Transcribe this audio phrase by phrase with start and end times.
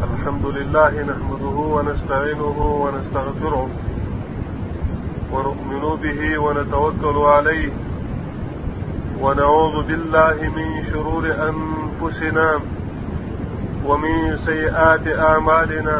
[0.00, 3.68] الحمد لله نحمده ونستعينه ونستغفره
[5.32, 7.72] ونؤمن به ونتوكل عليه
[9.22, 12.60] ونعوذ بالله من شرور أنفسنا
[13.86, 15.98] ومن سيئات أعمالنا.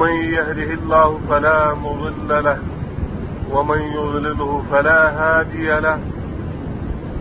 [0.00, 2.58] من يهده الله فلا مضل له
[3.52, 5.98] ومن يضلله فلا هادي له.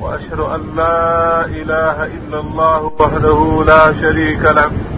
[0.01, 4.90] وأشهد أن لا إله إلا الله وحده لا شريك له.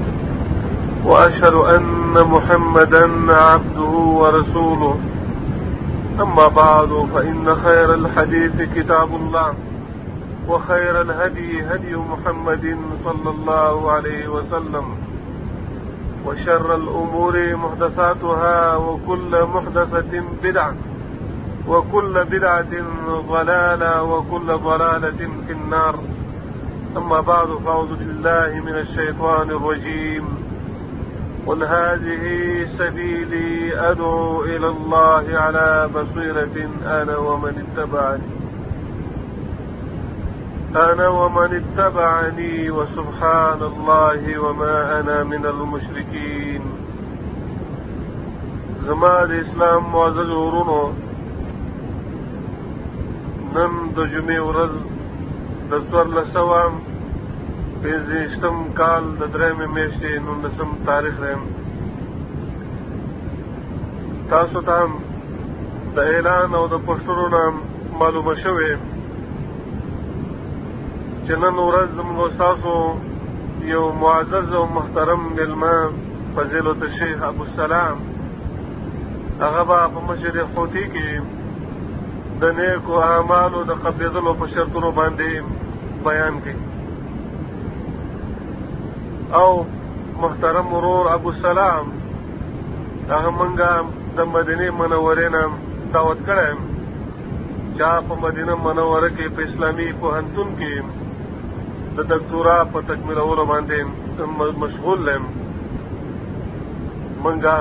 [1.06, 5.00] وأشهد أن محمدا عبده ورسوله.
[6.22, 9.54] أما بعد فإن خير الحديث كتاب الله
[10.48, 14.86] وخير الهدي هدي محمد صلى الله عليه وسلم
[16.26, 20.74] وشر الأمور محدثاتها وكل محدثة بدعة
[21.68, 22.74] وكل بدعة
[23.30, 25.96] ضلالة وكل ضلالة في النار.
[26.98, 30.43] أما بعد فأعوذ بالله من الشيطان الرجيم.
[31.48, 32.24] قل هذه
[32.78, 38.30] سبيلي أدعو إلى الله على بصيرة أنا ومن اتبعني.
[40.76, 46.62] أنا ومن اتبعني وسبحان الله وما أنا من المشركين.
[48.88, 50.82] زما د اسلام معزز ورونو
[53.56, 54.74] نن د جمعې ورځ
[55.70, 56.36] د څوارلس
[57.84, 61.36] سوه پنځهشتم کال د درېیمې میاشتې نولسم تاریخ دی.
[64.30, 64.78] تاسو ته
[65.96, 67.44] د اعلان او د پوسټرو نه
[68.00, 68.72] معلومه شوې
[71.26, 72.74] چې نن ورځ زموږ ستاسو
[73.74, 75.76] یو معزز او محترم مېلمه
[76.36, 77.98] فضیلت الشیخ ابوالسلام
[79.46, 81.10] هغه به په مسجد خوتي کې
[82.42, 85.30] د نیکو اعمالو د قبلېدلو په شرطونو باندې
[86.08, 86.73] بیان کړي
[89.40, 89.66] او
[90.22, 91.86] محترم ورور ابو سلام
[93.12, 93.72] هغه منګه
[94.18, 95.44] د مدینه منورې نه
[95.94, 96.58] دعوت کړم
[97.78, 100.74] چا په مدینه منوره کې په اسلامي پوهنتون کې
[101.98, 103.80] د دکتورا په تکمیلولو باندې
[104.64, 105.24] مشغول لم
[107.24, 107.58] منګه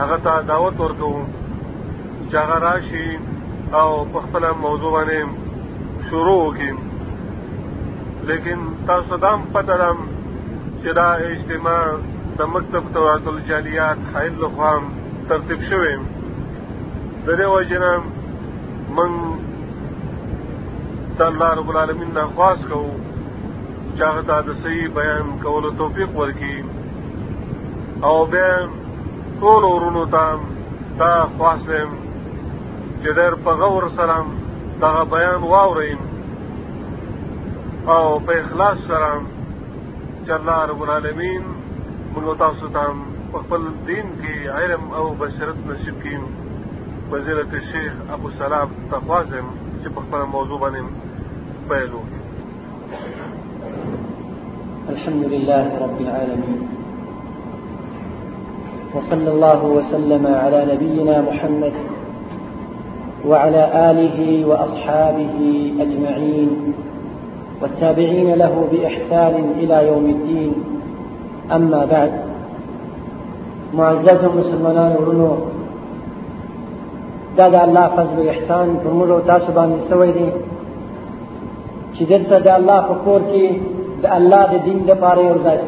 [0.00, 1.24] هغه ته دعوت ورکوم
[2.30, 3.08] چې هغه راشي
[3.80, 5.20] او په خپل موضوع باندې
[6.10, 6.72] شروع وکړي
[8.30, 8.58] لیکن
[8.92, 9.98] تاسو دام پته دم
[10.82, 11.84] چې دا اجتماع
[12.38, 14.72] د مکتب توعد الجالیات حایل لخوا
[15.28, 15.94] ترتیب شوی؟
[17.26, 17.92] د دې وجه نه
[18.96, 19.10] من
[21.18, 22.90] د الله رب العالمین نه خواست کوو
[23.96, 26.58] چې هغه ته د صحیح بیان کولو توفیق ورکړي.
[28.02, 28.52] او بیا
[29.40, 30.24] ټولو ورونو ته
[31.00, 31.90] دا خواست یم
[33.02, 34.16] چې ډېر په غور سره
[34.84, 35.92] دغه بیان واورئ.
[37.96, 39.10] او په اخلاص سره
[40.28, 41.44] چې الله رب العالمین
[42.14, 42.82] موږ تاسو ته
[43.32, 46.18] په خپل دین کې علم أو بصیرت نصیب کړي
[47.12, 49.46] فضیلت الشیخ أبو سلام تخوازم
[49.82, 50.82] چې په خپل موضوع باندې
[51.68, 51.92] پیل
[54.94, 56.60] الحمد لله رب العالمين.
[58.94, 61.74] وصلى الله وسلم على نبينا محمد
[63.24, 64.18] وعلى آله
[64.52, 65.36] وأصحابه
[65.86, 66.87] أجمعين.
[67.62, 70.52] والتابعين له بإحسان إلى يوم الدين.
[71.56, 72.12] أما بعد
[73.74, 75.32] معزز مسلمان ورنو
[77.36, 80.28] دا د الله فضل احسان په موږ أو تاسو باندې سوی دی
[81.94, 83.44] چې دلته د الله په کور کې
[84.18, 85.58] الله د دین لپاره یو ځای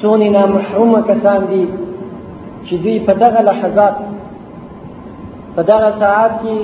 [0.00, 1.64] څونې نامحرومه کسان دي
[2.66, 2.74] چې
[5.56, 6.58] په دغه ساعت کې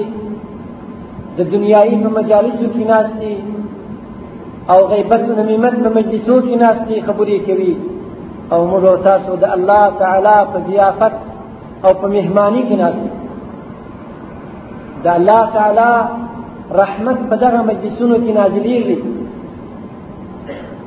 [1.37, 3.35] د دنیایي په مجالسو کې ناستي
[4.73, 7.75] او غیبت و نمیمت په مجلسو کې ناستي خبرې کوي.
[8.53, 11.15] او موږ او تاسو د الله تعالی په ضیافت
[11.85, 13.11] او په مهمانی کې ناستي
[15.05, 15.93] د الله تعالی
[16.81, 18.99] رحمت په دغه مجلسونو کې نازلېږي.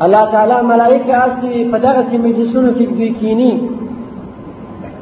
[0.06, 3.54] الله تعالی ملائکه اصلي په دغه مجلسونو کې دوی کینی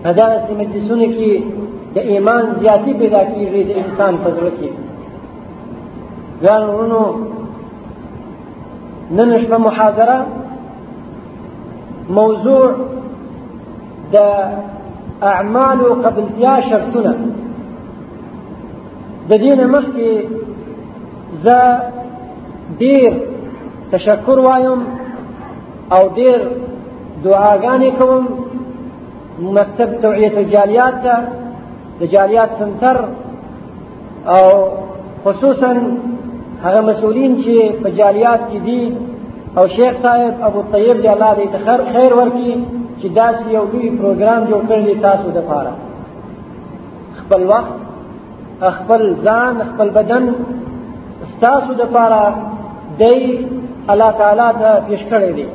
[0.03, 1.31] په دغه مجلسونو کې
[1.95, 4.69] د ایمان زیاتی پیدا کیږي د انسان په زړه کې
[6.41, 7.03] ګران ورونو
[9.17, 10.17] نن شپه محاضره
[12.17, 12.65] موضوع
[14.13, 14.15] د
[15.31, 17.13] اعمال قبلتیا شرطونه.
[19.29, 20.09] د دینه مخکې
[21.43, 21.59] زه
[22.81, 23.11] ډیر
[23.91, 24.81] تشکر وایم
[25.95, 26.39] او ډیر
[27.23, 28.23] دعاګانې کوم
[29.57, 31.15] مکتب توعیت الجالیات ته
[31.99, 32.97] د جالیات center
[34.35, 34.45] او
[35.23, 35.71] خصوصا
[36.65, 38.83] هغه مسؤلین چې په جالیات کې دي
[39.57, 42.53] او شیخ صاحب ابو طیب دی الله دې خیر خیر ورکړي
[42.99, 45.73] چې داسې یو لوی پروګرام جوړ کړی تاسو د پاره
[47.19, 47.75] خپل وخت
[48.79, 50.29] خپل ځان خپل بدن
[51.45, 52.23] تاسو د پاره
[52.99, 53.19] دی
[53.93, 55.47] الله تعالی ته پیش کړی دی.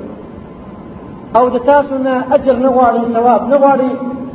[1.36, 3.90] او د تاسو نه اجر نه غواړي ثواب نه غواړي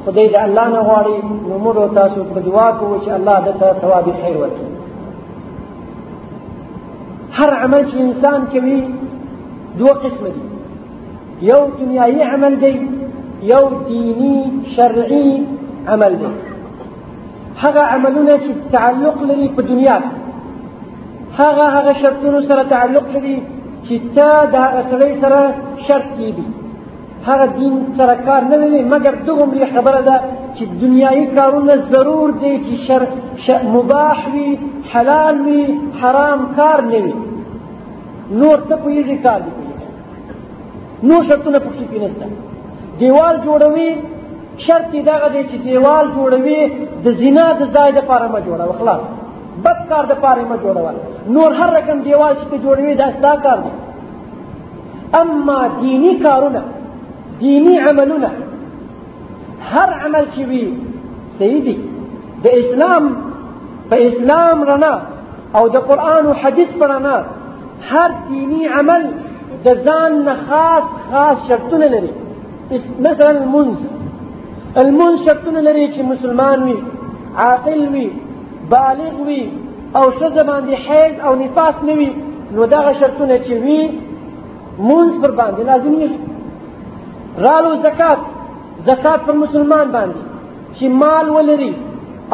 [0.05, 1.17] خدای د الله نه غواړي
[1.49, 4.67] نو موږ تاسو په دعا کوو چې الله دته ثواب خیر ورکړي
[7.37, 8.79] هر عمل چې انسان کوي
[9.79, 10.43] دوه قسم دي.
[11.49, 12.75] یو دنیایي عمل دی
[13.53, 14.37] یو دینی
[14.75, 15.43] شرعي
[15.95, 16.31] عمل دی.
[17.63, 19.97] هغه عملونه چې تعلق لري په دنیا
[21.39, 23.35] هغه هغه شرطونو سره تعلق لري
[23.87, 25.41] چې تا د هغه سړی سره
[25.87, 26.47] شرط کیږي.
[27.27, 30.17] هغه دین سره کار نه لري مګر دغومره خبره ده
[30.55, 33.03] چې دنیایي کارونه ضرور دی چې شر,
[33.75, 34.49] مباح وي
[34.91, 35.63] حلال وي
[36.01, 37.26] حرام کار نه
[38.31, 39.51] نور ته پوهېږي کار دی
[41.09, 42.25] نور شرطونه پکې کې نشته.
[42.99, 43.89] دیوال جوړوي
[44.65, 46.61] شرط یې دغه دی چې دیوال جوړوي
[47.03, 49.03] د زنا د ځای دپاره مه جوړوه خلاص.
[49.65, 50.91] بد کار دپاره مه جوړوه.
[51.35, 53.73] نور هر رقم دیوال چې جوړوي دا ستا کار دی.
[55.21, 56.61] اما دینی کارونه
[57.39, 58.31] دینی عملونه
[59.71, 60.65] هر عمل چې وي
[61.39, 61.75] دي
[62.43, 63.03] د اسلام
[63.89, 64.95] په اسلام رڼا
[65.57, 67.17] او د قرآن او حدیث په رڼا
[67.89, 69.03] هر دینی عمل
[69.65, 72.11] د ځان نه خاص خاص شرطونه لري.
[72.99, 73.77] مثلا لمنز.
[74.81, 76.77] لمنز شرطونه لري چې مسلمان وي
[77.35, 78.09] عاقل وي
[78.69, 79.43] بالغ وي
[79.95, 82.09] او ښځه باندې حیض او نفاس نه وي
[82.55, 83.81] نو دغه شرطونه چې وي
[84.79, 86.09] منز پر باندې لازمي
[87.45, 88.19] رالو زکات.
[88.85, 90.19] زکات پر مسلمان باندې.
[90.79, 91.73] چې مال ولري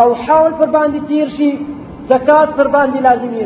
[0.02, 1.52] او حول پر باندې تیر شي
[2.10, 3.46] زکات پر باندې لازمي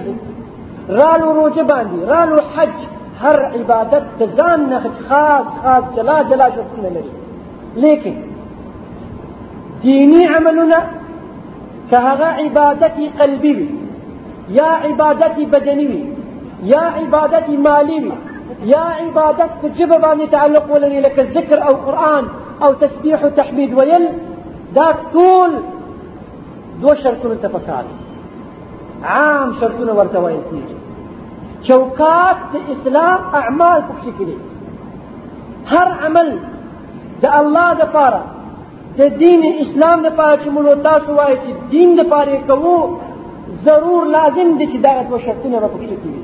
[0.90, 2.78] رالو روجه باندې رالو حج
[3.22, 8.14] هر عبادت د ځان نه خاص خاص جلا جلا شرطونه لري
[9.84, 10.80] دینی عملونه
[11.90, 13.70] که هغه عبادتي قلبي وي
[14.50, 16.04] یا عبادتي بدني وي
[16.64, 18.12] یا عبادتي مالي وي
[18.66, 22.28] یا عبادت په جبه باندې تعلق ولري لکه ذکر أو قرآن
[22.64, 24.08] أو تسبيح و تحمید ویل
[24.76, 25.52] دا ټول
[26.82, 27.84] دو شرطونه ته پکار
[29.04, 30.77] عام شرطونه ورته ویل کېږي
[31.68, 34.38] چوکات د اسلام اعمال پکې کړي
[35.72, 36.30] هر عمل
[37.24, 38.22] د الله د پاره
[39.00, 42.78] د دین اسلام د پاره چې موږ تاسو وایي چې دین د پاره کوو
[43.66, 46.22] ضرور لازم دي چې دغه دوه شرطونه به پکې کړي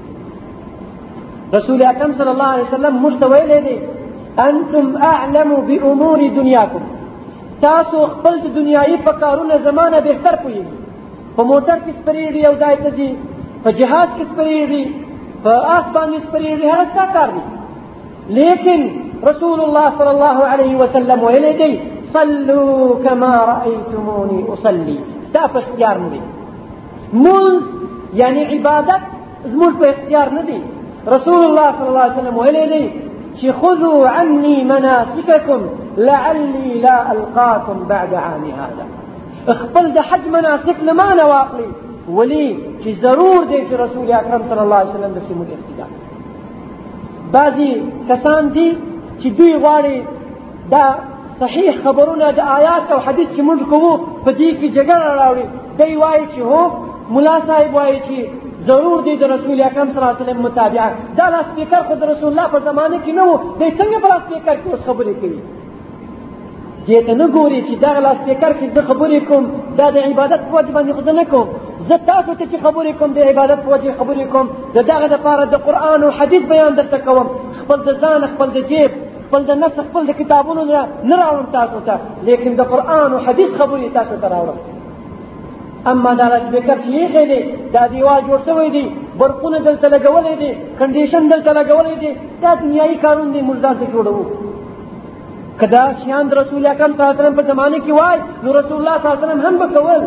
[1.57, 3.77] رسول اکرم صلی الله علیه وسلم مستویل دی
[4.43, 6.83] انتم اعلم بامور دنیاکم.
[7.65, 10.77] تاسو خپل د دنیایي په کارونه زمانه بهتر پوهیږئ.
[11.35, 13.09] په موټر کې سپریږي یو ځای ته ځي
[13.63, 14.83] په جهاد کې سپریږي
[15.43, 17.29] فآس باندې سپریږي هغه ستا کار
[18.39, 18.81] لیکن
[19.29, 21.73] رسول الله صلى الله عليه وسلم ویلی دی
[22.13, 24.97] صلوا كما رأيتموني أصلي.
[25.29, 26.21] ستا په اختیار نه دی
[27.13, 27.61] مونځ
[28.21, 29.01] یعنی عبادت
[29.53, 30.59] زموږ په اختیار دی
[31.15, 32.85] رسول الله صلى الله عليه وسلم ویلی دی
[33.39, 35.61] چې خذوا عني مناسككم
[35.97, 38.85] لعلي لا ألقاكم بعد عام هذا.
[39.61, 41.67] خپل د حج مناسک لمانه واخلي
[42.07, 42.47] ولی
[42.83, 45.85] چې ضرور دی چې رسول اکرم صلی الله علیه وسلم د سیمو اقتدا
[47.31, 47.71] بعضی
[48.07, 48.69] کسان دي
[49.21, 50.01] چې دوی غواړي
[50.71, 50.85] دا
[51.39, 53.91] صحیح خبرونه د آیات او حدیث چې موږ کوو
[54.25, 55.45] په دې کې جګړه راوړي.
[55.77, 56.61] دی وایي چې هو
[57.15, 58.17] ملا صاحب وایي چې
[58.67, 62.29] ضرور دی د رسول اکرم صلی الله علیه وسلم متابعه دا loudspeaker خو د رسول
[62.31, 65.39] الله په زمانه کې نه وو دی څنګه په loudspeaker کې اوس خبرې کوي
[66.87, 69.43] دې ته نه ګوري چې دا loudspeaker کې زه خبرې کوم
[69.79, 71.47] دا د عبادت په وجه باندې خو نه کوم.
[71.87, 74.45] زه تاسو ته چې خبرې کوم د عبادت په وجه خبرې کوم.
[74.75, 77.27] د دغه دپاره د قرآن او حدیث بیان درته کوم.
[77.61, 78.91] خپل د ځان خپل د جیب
[79.25, 81.95] خپل د نفس خپل د کتابونو نه راوړم تاسو ته.
[82.29, 84.59] لیکن د قرآن او حدیث خبرې تاسو ته راوړم.
[85.91, 87.41] اما دا speaker چې یې دی
[87.73, 88.85] دا دیوال جوړ شوی دی
[89.19, 92.11] برقونه دلته لګولې دي condition دلته لګولې دي
[92.43, 94.52] دا دنیایي کارونه دي موږ ځان ته جوړوو
[95.61, 98.77] که دا شیان رسول اکرم صلی الله علیه وسلم په زمانه کې وای نو رسول
[98.77, 100.01] الله صلی الله علیه وسلم هم وکول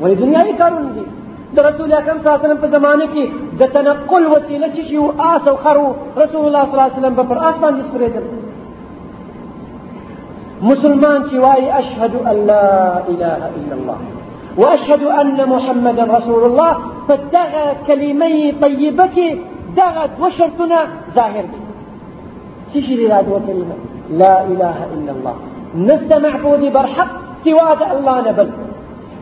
[0.00, 1.04] ولې دنیاوي کارونه دي
[1.56, 3.24] د رسول اکرم صلی الله علیه وسلم په زمانه کې
[3.60, 4.98] د تنقل وسیله چې شي
[5.32, 5.88] آس او خر وو
[6.24, 7.14] رسول الله صلی الله وسلم
[7.48, 8.24] آس باندې سپرېدل
[10.70, 12.68] مسلمان چې وایي اشهد ان لا
[13.08, 13.98] اله الا الله
[14.62, 16.72] واشهد ان محمدا رسول الله
[17.08, 19.28] فدغه کلمې طیبه کې
[19.76, 20.78] دغه وشرطونه
[21.14, 21.44] ظاهر
[22.72, 25.36] شي دا دوه کلمه لا إله إلا الله.
[25.74, 27.10] نست معبود برحق
[27.44, 28.48] سوى الله نبل.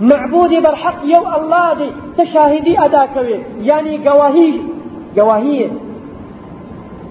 [0.01, 4.61] معبود برحق یو الله دی ته شاهدي ادا کوي یعنی گواهی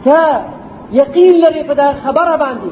[0.03, 0.39] ته
[0.91, 2.69] یقین لري په دا خبره باندې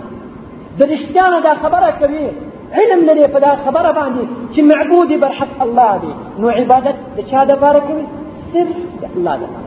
[1.44, 2.28] دا خبره کوي
[2.74, 7.44] علم لري په دا خبره باندې چې معبود برحق الله دی نو عبادت د چا
[7.44, 7.52] د
[9.16, 9.63] الله دپاره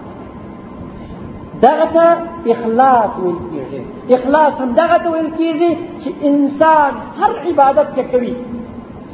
[1.63, 2.07] دغه ته
[2.55, 3.81] إخلاص ویل کېږي
[4.17, 5.71] إخلاص هم دغه ته ویل کېږي
[6.03, 8.35] چې إنسان هر عبادت کې کوي.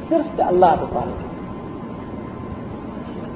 [0.08, 1.14] صرف د الله دپاره.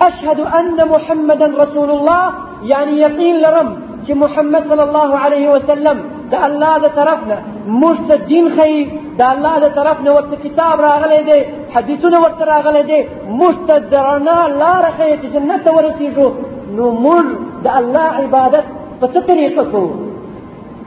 [0.08, 2.24] أشهد أن محمدا رسول الله
[2.72, 3.68] يعني يقين لرم
[4.06, 5.96] چې محمد صلى الله عليه وسلم
[6.32, 7.36] د الله د طرفنا.
[7.80, 7.96] موږ
[8.32, 8.80] دین ښیي
[9.18, 11.40] د الله د طرفنا ورته کتاب راغلی دی
[11.74, 13.00] حدیثونه ورته راغلی دی.
[13.40, 16.28] موږ ته د رڼا لاره ښیي چې جنت ته ورسېږو
[16.76, 17.26] نو موږ
[17.64, 18.66] د الله عبادت
[19.00, 19.90] په څه طریقه کوو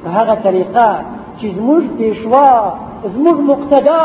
[0.04, 0.88] په هغه طریقه
[1.40, 2.50] چې زموږ پیشوا
[3.16, 4.04] زموږ مقتدا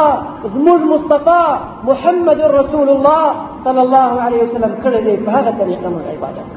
[0.54, 1.44] زموږ مصطفى
[1.88, 3.26] محمد رسول الله
[3.64, 6.48] صلى الله عليه وسلم کړی دی په هغه طریقه موږ عبادت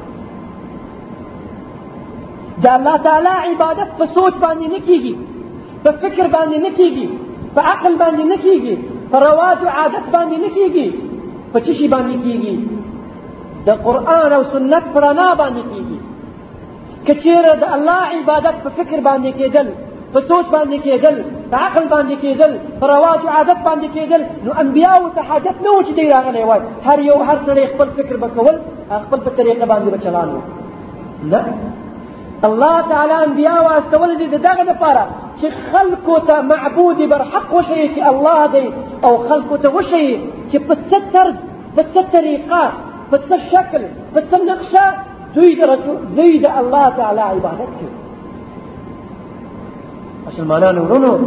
[2.62, 5.14] د الله تعالی عبادت په سوچ باندې نه کیږي
[5.84, 7.08] په فکر باندې نه کیږي
[7.54, 8.76] په عقل باندې نه کیږي
[9.10, 10.88] په رواج عادت باندې نه کیږي
[11.52, 12.54] په چی باندې کیږي
[13.66, 15.87] د قرآن او سنت په رڼا باندې کیږي
[17.62, 19.68] د الله عبادت په فکر باندې کېدل
[20.12, 21.16] په سوچ باندې کېدل
[21.50, 25.70] په عقل باندې کېدل په رواج او عادت باندې کېدل نو انبیاء ته حاجت نه
[25.72, 28.56] و چې دی راغلی وای هر یو هر سړی خپل فکر وکول
[29.04, 30.40] خپل په طریقه باندې بچلانو
[31.32, 31.42] نه
[32.48, 35.04] الله تعالی انبیاء واستول دي دغه لپاره
[35.40, 38.66] چې خلکو ته معبود بر حق وشي چې الله دی
[39.06, 40.06] أو خلکو ته وشي
[40.50, 41.36] چې په څه طرز
[41.76, 42.62] په څه طریقه
[43.10, 43.36] په څه
[45.34, 47.94] شکل په څه نقشه دوی د رسول دوی د الله تعالی عبادت کوي
[50.26, 51.18] مسلمانانو ورونو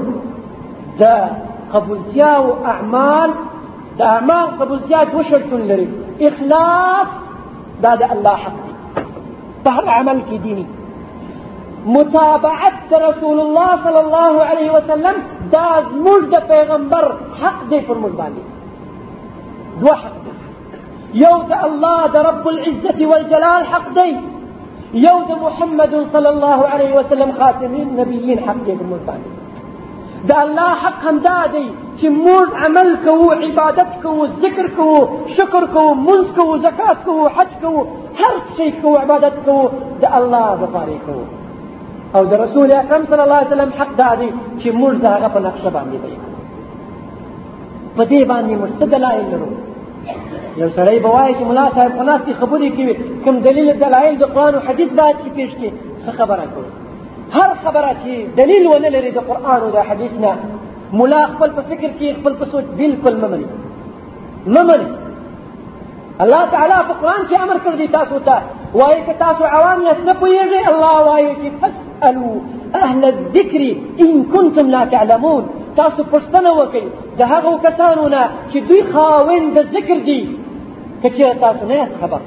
[1.00, 1.04] د
[1.74, 3.30] قبولتیا أو أعمال
[3.98, 5.90] د أعمال قبولتیا دوه شرطونه لري
[6.22, 7.08] إخلاص
[7.82, 8.54] دا د الله حق.
[8.66, 8.74] دی
[9.64, 10.66] په هر عمل کې دیني
[11.86, 15.16] متابعت رسول الله صلى الله عليه وسلم
[15.52, 18.42] دا زموږ د پیغمبر حق دی پر موږ باندې
[19.82, 20.31] دوه حق دی
[21.20, 24.12] یو د الله رب العزة والجلال حق دی
[25.06, 29.30] یو د محمد صلى الله عليه وسلم خاتم النبيين حق دی پر موږ باندې
[30.30, 31.66] د الله حق هم دا دی
[32.00, 35.00] چې موږ عمل کوو عبادت کوو ذکر کوو
[35.38, 37.86] شکر کوو منځ کوو زکات کوو حج کوو
[38.22, 39.64] هر شي کوو عبادت کوو
[40.04, 40.70] د الله
[41.06, 41.24] کوو
[42.16, 45.28] أو د رسول اکرم صلی الله علیه وسلم حق دا دی چې موږ د هغه
[45.36, 46.22] په نقشه باندې وایو
[47.98, 49.71] په
[50.62, 52.94] یو سړی به وایي چې ملا صاحب خو ناستې خبرې کوي
[53.26, 55.72] کوم دلیل دلایل د قرآن او حدیث باید چې پیش کړي
[56.06, 56.70] څه خبره کوي.
[57.36, 60.34] هر خبره چې دلیل ونه لري د قرآن او د حدیث نه
[61.02, 63.48] ملا خپل په فکر کې خپل په سوچ بالکل نه مني.
[64.56, 64.90] نه مني.
[66.24, 68.42] الله تعالی په قرآن کې امر کړی تاسو ته.
[68.80, 72.36] وایي که تاسو عوام یاست نه پوهېږئ الله وایي چې فاسألوا
[72.76, 73.62] أهل الذكر
[74.04, 75.44] إن كنتم لا تعلمون.
[75.80, 76.86] تاسو پوښتنه وکړئ
[77.20, 80.22] د هغو کسانو نه چې دوی خاوند د ذکر دي
[81.02, 82.22] که چېرې تاسو نه خبر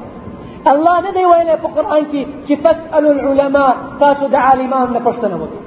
[0.73, 3.73] الله نه دی ویلی په قرآن کې چې فاسألوا العلماء
[4.03, 5.61] تاسو د عالمانو نه پوښتنه وکړئ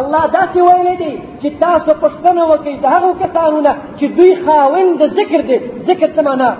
[0.00, 4.98] الله داسې ویلی دی چې تاسو پوښتنه وکړئ د هغو کسانو نه چې دوی خاوند
[5.02, 5.58] د ذکر دي
[5.90, 6.50] ذکر څه معنا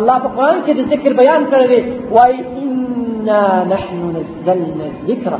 [0.00, 1.80] الله په قرآن کې د ذکر بیان کړی دی
[2.16, 2.62] وایي
[3.22, 5.38] إنا نحن نزلنا الذكر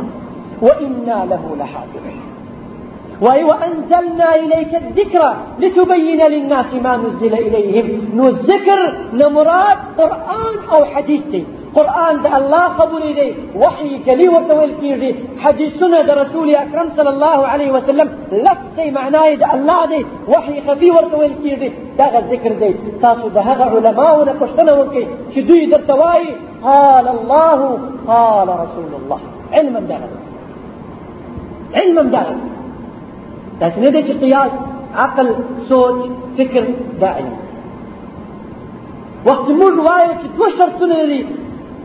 [0.63, 2.22] وإنا له لحافظون.
[3.23, 5.23] وأنزلنا إليك الذكر
[5.63, 7.87] لتبين للناس ما نزل إليهم.
[8.17, 8.79] نو الذكر
[9.13, 11.23] نمراد قرآن أو حديث.
[11.33, 11.45] دي
[11.77, 13.31] قرآن د الله قبول دی
[13.63, 15.11] وحي کلی ورته ویل کیږي
[15.43, 18.09] حدیثونه د رسول اکرم صلی الله علیه وسلم.
[18.77, 20.03] دی معناه د الله دی
[20.33, 22.73] وحي خفي ویل کیږي دغه ذکر دی
[23.05, 26.35] تاسو د هغه علماو نه پوښتنه وکړئ چې دوی درته وایي
[26.69, 27.61] قال الله
[28.07, 29.21] قال رسول الله.
[29.53, 30.09] علما دغه
[31.79, 32.35] علما دغه
[33.63, 34.53] داسې نه دی چې قیاس
[35.05, 35.29] عقل
[35.69, 35.99] سوچ
[36.37, 36.65] فکر
[37.01, 37.35] دا علم
[39.29, 41.21] وقت موږ وایو چې دوه شرطونه لري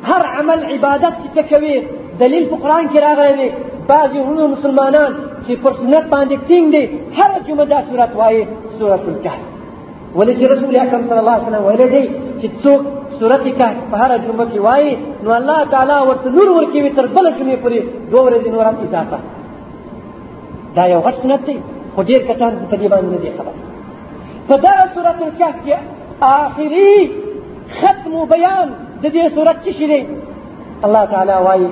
[0.09, 1.75] هر عمل عبادت چې ته کوي
[2.21, 3.49] دلیل په قرآن کې راغلی دی
[3.91, 5.11] بعضې وروڼو مسلمانان
[5.45, 6.83] چې پر سنت باندې ټینګ دي
[7.17, 8.43] هره جمعه دا صورت وایي
[8.79, 9.43] سورة الکهف
[10.17, 12.03] ولې چې رسول اکرم صلی الله علیه وسلم ویلی دی
[12.39, 12.81] چې څوک
[13.19, 14.91] سورت کهف په هره جمعه کې وایي
[15.23, 17.79] نو الله تعالی ورته نور ورکوي تر بله جمعې پورې
[18.11, 19.17] دوه ورځې نور هم اضافه
[20.75, 21.57] دا یو غټ سنت دی
[21.95, 23.53] خو ډېر کسان په دې باندې نه دي خبر.
[24.47, 25.75] په دغه سورت الکهف کې
[26.21, 27.11] آخري
[27.79, 28.67] ختم بیان
[29.03, 30.05] د دې سورت څه شي
[30.85, 31.69] الله تعالی وایي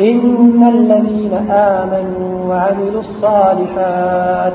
[0.00, 4.52] إن الذين آمنوا وعملوا الصالحات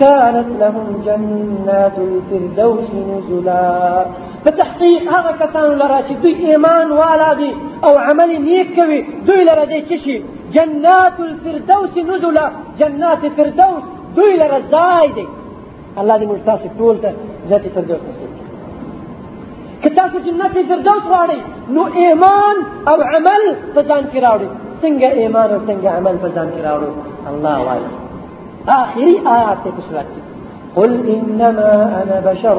[0.00, 4.06] كانت لهم جنات الفردوس نزلا.
[4.44, 7.50] په تحقیق هغه کسان لره چې دوی ایمان والا دي
[7.84, 10.22] أو عمل نیک کوي دوی لره دی څه شي؟
[10.56, 12.46] جنات الفردوس نزلا.
[12.80, 13.22] جنات
[14.40, 15.26] لره ځای دی
[16.00, 17.10] الله دې موږ تاسو ټول ته
[17.74, 18.30] فردوس نصیب
[19.82, 21.04] که تاسو جنت فردوس
[21.76, 22.56] نو ایمان
[22.90, 23.42] أو عمل
[23.74, 24.18] په ځان کې
[25.22, 26.48] ایمان أو څنګه عمل په ځان
[27.30, 27.88] الله وایي
[28.80, 30.08] آخري آیات صورت
[30.76, 32.56] قل إنما أنا بشر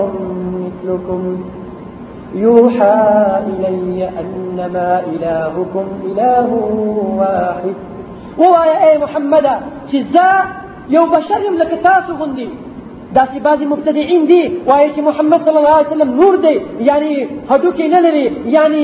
[0.66, 1.22] مثلكم.
[2.36, 6.50] يوحى إلي أنما إلهكم إله
[7.18, 7.76] واحد.
[8.38, 9.48] ووايا أي محمد
[9.92, 10.46] جزاء
[10.90, 12.50] يو بشر لك تاسو غندي
[13.20, 16.56] داسې بعضې مبتدعين دي وایي چې محمد صلی الله علیه وسلم نور دی
[16.90, 17.12] یعنی
[17.50, 18.26] هډوکې نه لري
[18.58, 18.84] یعنی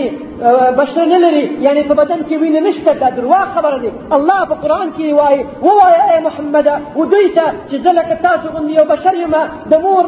[0.80, 4.56] بشر نه لري یعنی په بدن کې وینه نشته دا درواغ خبره دی الله په
[4.64, 8.86] قرآن کې وایي ووایه ای محمد و دوی ته چې زه لکه تاسو غوندې یو
[8.94, 9.36] بشر یم
[9.72, 10.04] د مور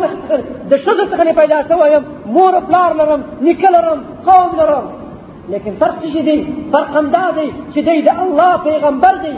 [0.69, 2.05] د ښځو څخه پیدا شوی یم
[2.37, 4.85] مور پلار لرم نیکه لرم قوم لرم.
[5.49, 6.37] لیکن فرق څه دی؟
[6.71, 9.35] فرق همدا دی چې دی د الله پیغمبر دی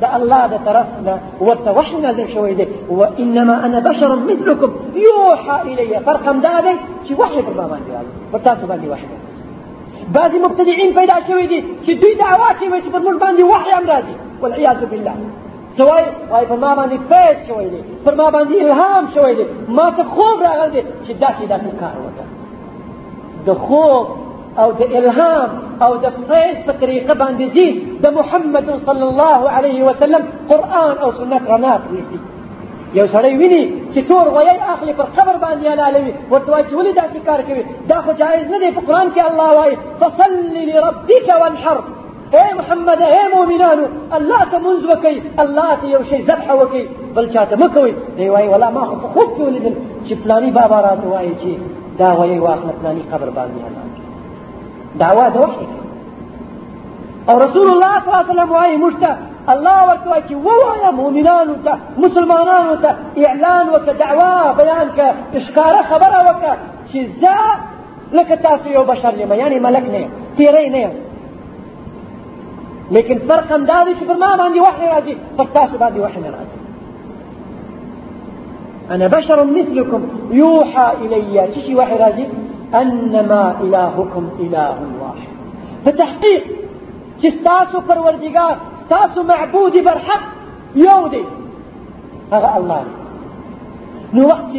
[0.00, 4.70] ده الله ده طرفنا وتوحنا ذي شوي دي وإنما أنا بشر مثلكم.
[4.94, 6.74] يوحى إلي فرقم ده دي
[7.08, 9.06] شي وحي فرما باندي الله فرتاسو باندي وحي
[10.14, 13.86] بعضي مبتدعين پیدا شوي دي چې دوی دعوا کوي چې پر موږ باندې وحي هم
[13.86, 14.42] راځي.
[14.42, 15.14] والعياذ بالله.
[15.76, 17.80] سوای وای پر ما باندې فیض شوی دی.
[18.04, 19.44] پر ما باندې الهام شوی دی.
[19.68, 20.82] ما ته خوب راغلی دی.
[21.06, 22.26] چې داسې داسې کار وکړه
[23.46, 24.06] د خوب
[24.62, 25.50] او د الهام
[25.86, 27.68] او د فیض په طریقه باندې ځي
[28.04, 30.22] د محمد صلی الله علیه وسلم
[30.52, 32.20] قرآن او سنت رڼا پرېږدي
[32.98, 36.92] یو سړی ویني چې تور غویی اخلي پر قبر باندې حلالوي ورته وایي چې ولې
[37.00, 40.32] داسې کار کوي دا خو جایز نه دی په قرآن کې الله وایي فصل
[40.70, 41.78] لربك وانحر.
[42.36, 43.84] اے محمد اے مؤمنانو
[44.18, 46.84] الله ته منځ وکئ الله ته یو شی ذبح وکئ
[47.18, 49.74] بل چاته مه کوئ دی وایي ولا ما خو خوب کې ولیدل
[50.06, 51.50] چې فلاني بابا راته وایي چې
[52.00, 53.85] دا غویی واخله فلاني قبر باندې حلال
[54.98, 55.66] دعوه د وحي.
[57.28, 59.16] أو رسول الله صلی الله علیه وسلم وايي مشته
[59.52, 61.72] الله ورته چې ووایا مؤمنانو ته
[62.04, 62.90] مسلمانانو ته
[63.24, 65.00] إعلان وک دعوة بیان ک
[65.40, 66.44] اشکاره خبرة وک
[66.92, 67.36] چې زه
[68.12, 70.94] لکه تاسو یو بشر یم یعنی ملک نه یم تیری نه یم
[72.90, 75.46] لیکن فرق هم دا دی چې پر ما باندې وحي راځي پر
[75.78, 76.56] باندې وحي راځي
[78.90, 82.26] أنا بشر مثلكم يوحى إلي تشي وحي راځي
[82.74, 85.30] أنما إلهكم إله واحد.
[85.84, 86.42] فتحقيق
[87.22, 88.56] تستاسو پروردگار
[88.90, 90.22] تاسو معبود برحق
[90.76, 91.24] يودي
[92.32, 92.82] هذا الله
[94.14, 94.52] نو وقت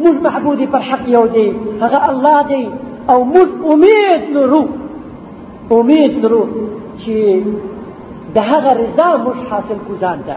[0.00, 2.68] مش معبود برحق يودي هذا الله دي
[3.10, 4.64] أو مش امید نرو
[5.70, 6.46] امید نرو
[7.02, 7.16] چې
[8.34, 10.36] د هغه رضا مش حاصل کوزان ده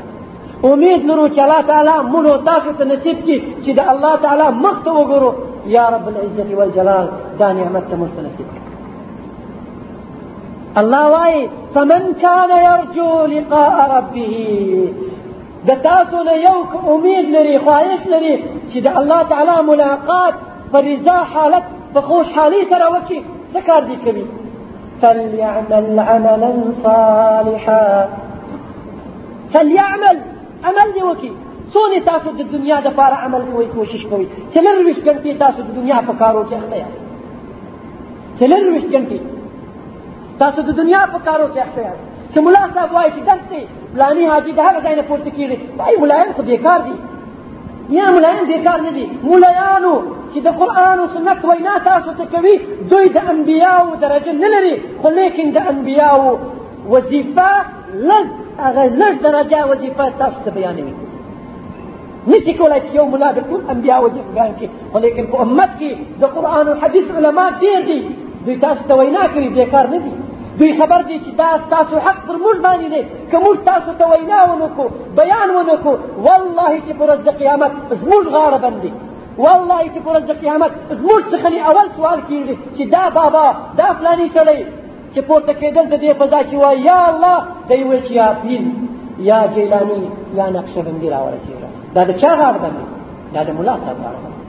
[0.71, 4.77] امید لرو چې الله تعالی مونږ تاسو ته نصیب کړي چې د الله تعالی مخ
[4.87, 5.31] وګورو.
[5.65, 7.07] يا رب العزة والجلال
[7.39, 8.47] دا نعمت مستنسب
[10.77, 14.33] الله واي فمن كان يرجو لقاء ربه
[15.67, 16.57] د تاسو نه یو
[16.95, 18.33] امید لري خواهش لري
[18.73, 20.33] چې د الله تعالی ملاقات
[20.71, 21.63] په رضا حالت
[22.35, 23.19] حالي وکړي
[23.53, 24.25] څه کار دي کوي
[25.01, 26.51] فليعمل عملا
[26.83, 28.07] صالحا.
[29.53, 30.17] فليعمل
[30.63, 31.31] عمل دی وکړي
[31.75, 35.79] څونه تاسو د دنیا د لپاره عمل کوئ کوشش کوئ څلور ویشت ګنټې تاسو د
[35.79, 36.99] دنیا په کارو کې اخته یاست؟
[38.39, 39.19] څلور ویشت ګنټې
[40.43, 43.61] تاسو د دنیا په کارو کې اخته یاست؟ چې ملا صاحب وایي چې دی
[43.95, 46.95] فلاني حاجي د هغه ځای نه پورته کېږي وایي ملایان خو بیکار دي.
[47.97, 49.05] یا ملایان بیکار نه دي.
[49.29, 49.93] ملایانو
[50.33, 52.55] چې د قرآن او سنت وینا تاسو ته کوي
[52.91, 54.75] دوی د انبیاو درجه نه لري.
[55.01, 56.37] خو لیکن د انبیاو
[56.93, 57.49] وظیفه
[58.09, 58.25] لږ
[58.65, 61.04] هغه لږ درجه وظیفه تاسو ته بیانوي
[62.27, 65.73] نشي کولای چې یو ملا د ټول انبیا وظیفه بیان کړي خو لیکن په امت
[65.79, 67.99] کې د قرآن او حدیث علما ډېر دي
[68.45, 70.13] دوی تاسو ته وینا کوي بیکار نه دي
[70.59, 74.05] دوی خبر دي چې دا تاسو حق پر موږ باندې دی که موږ تاسو ته
[74.11, 74.87] وینا ونکو
[75.19, 75.93] بیان ونکو
[76.27, 78.91] والله چې پر د قیامت زموږ غاړه بندي
[79.43, 83.45] والله چې پر د قیامت زموږ څخه اول سوال کېږي چې دا بابا
[83.81, 84.59] دا فلاني سړی
[85.13, 87.37] چې پورته کېدل د دې فضا کې وایي یا الله
[87.69, 88.61] دی ویل چې یا پیر
[89.29, 90.01] یا جیلانی
[90.39, 91.64] یا نقشبندي راورسېږه
[91.95, 92.83] دا د چا غاړه باندې
[93.33, 94.43] دا د ملا صاحب غاړه باندې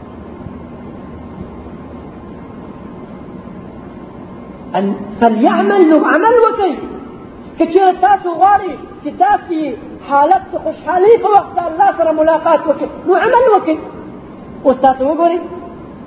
[4.78, 4.86] ان
[5.20, 6.74] فليعمل نو عمل وکړي
[7.58, 9.58] که چېرې تاسو غواړئ چې داسې
[10.08, 13.76] حالت د خوشحالۍ په وخت الله سره ملاقات وکړي نو عمل وکړي
[14.64, 15.38] اوس تاسو وګورئ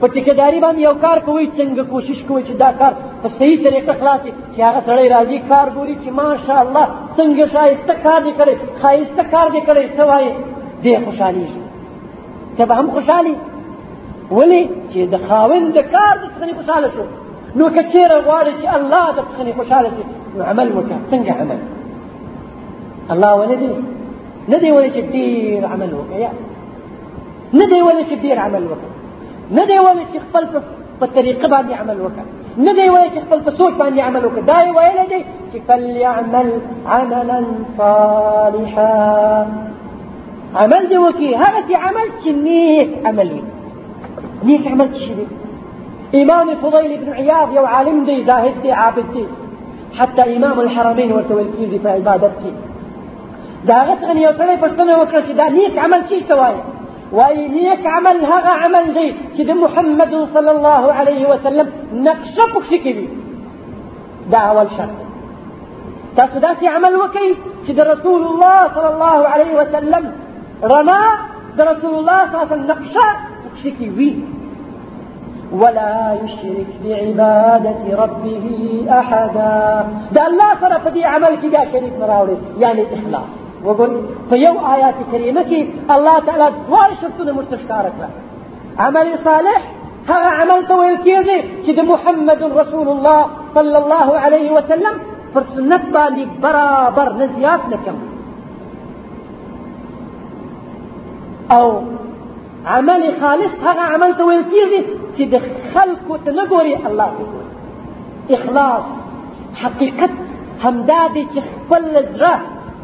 [0.02, 3.93] په ټیکداري باندې یو کار کوي څنګه کوشش کوي چې دا کار په صحیح طریقه
[4.02, 6.86] خلاصي چې هغه سړی راځي کار ګوري چې ماشاء الله
[7.17, 10.04] څنګه شایسته کار دی کړی ښایسته کار دی کړی څه
[10.83, 11.61] دی خوشحالېږي
[12.57, 13.35] ته به هم خوشحالي
[14.37, 14.61] ولې
[14.91, 16.15] چې د خاوند د کار
[16.95, 17.05] شو
[17.57, 19.89] نو که چېرې غواړي چې الله د څخه خوشحاله
[20.37, 21.59] نو عمل وکړه څنګه عمل.
[23.13, 23.69] الله وندي
[24.53, 26.31] ندي ولا شدير عمل وكيا
[27.53, 28.89] ندي ولا شدير عمل وكا
[29.57, 30.43] ندي ولا خپل
[30.99, 33.51] په طریقه باندې عمل وکړه نه دی وایي چې خپل په
[34.07, 35.57] عمل وکړه دا یې ویلی دی چې
[36.95, 37.39] عملا
[37.77, 39.45] صالحا.
[40.55, 43.43] عمل دی وکړي هغسې عمل چې نیک عمل وي
[44.43, 45.27] نیک عمل څه دی
[46.21, 49.25] إمام فضيل بن عياض یو عالم دی زاهد دی عابد دی
[49.97, 52.51] حتی إمام الحرمين ورته ویل کیږي په عبادت کې
[53.67, 53.77] دا
[54.25, 56.62] یو سړی پوښتنه وکړه چې دا نیک عمل ته وایي
[57.12, 59.15] وينيك عمل هغا عمل دي.
[59.38, 63.07] كده محمد صلى الله عليه وسلم نقشه شکلې.
[64.31, 64.97] دا اول شرط.
[66.17, 67.35] تاسو عمل وكي.
[67.67, 70.12] كده رسول الله صلى الله عليه وسلم
[70.61, 73.07] ده رسول الله صلى الله عليه وسلم نقشة
[73.63, 74.23] شكلي
[75.51, 78.45] ولا يشرك بعبادة ربه
[78.89, 79.87] أحدا.
[80.11, 83.29] ده الله صرف دي عمل كده شريك مراوري يعني إخلاص.
[84.31, 88.09] یو آیات کریمه کې الله تعالی دوه شرطونه مستشکار کړه
[88.79, 89.59] عمل صالح
[90.09, 90.61] هغه عمل
[91.05, 93.21] کېږي چې د محمد رسول الله
[93.55, 94.95] صلی الله علیه وسلم
[95.33, 97.97] پر سنت باندې برابر نه زیات نه کم
[101.51, 101.81] أو
[102.65, 104.81] عمل خالص هغه عمل ته ویل کېږي
[105.17, 105.23] چې
[106.88, 107.12] الله.
[108.29, 108.83] إخلاص
[109.62, 110.12] حقیقت
[110.63, 111.83] همدا دی چې خپل
[112.15, 112.35] زړه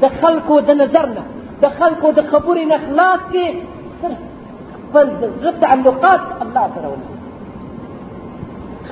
[0.02, 1.24] د خلکو د نظر نه
[1.62, 1.66] د
[5.64, 7.18] تعلقات الله سره ونیسه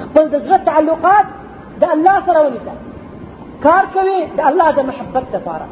[0.02, 1.26] خپل د تعلقات
[1.82, 2.74] د الله سره ونیسه
[3.66, 5.66] کار کوي د الله د محبت لپاره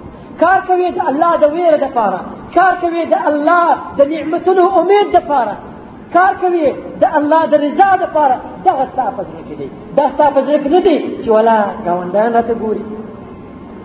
[0.43, 2.19] کار کوي د الله د ویره لپاره
[2.57, 3.65] کار کوي د الله
[3.97, 5.53] د نعمتونو امید لپاره
[6.15, 6.63] کار کوي
[7.01, 8.35] د الله د رضا لپاره
[8.67, 9.67] دغه ستا په زړه کې دی.
[9.97, 12.83] دا ستا په زړه کې نه دی چې ولا ګاونډیان راته ګوري.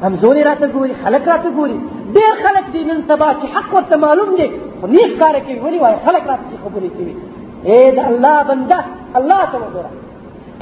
[0.05, 1.79] همزوري راته ګوري خلک راته ګوري.
[2.17, 4.49] ډېر خلک دي نن سبا چې حق ورته معلوم دی
[4.81, 7.15] خو نه ښکاره کوي ولې وایي خلک راته خبرې کوي.
[7.69, 8.79] اے د الله بنده
[9.19, 9.91] الله ته وګوره.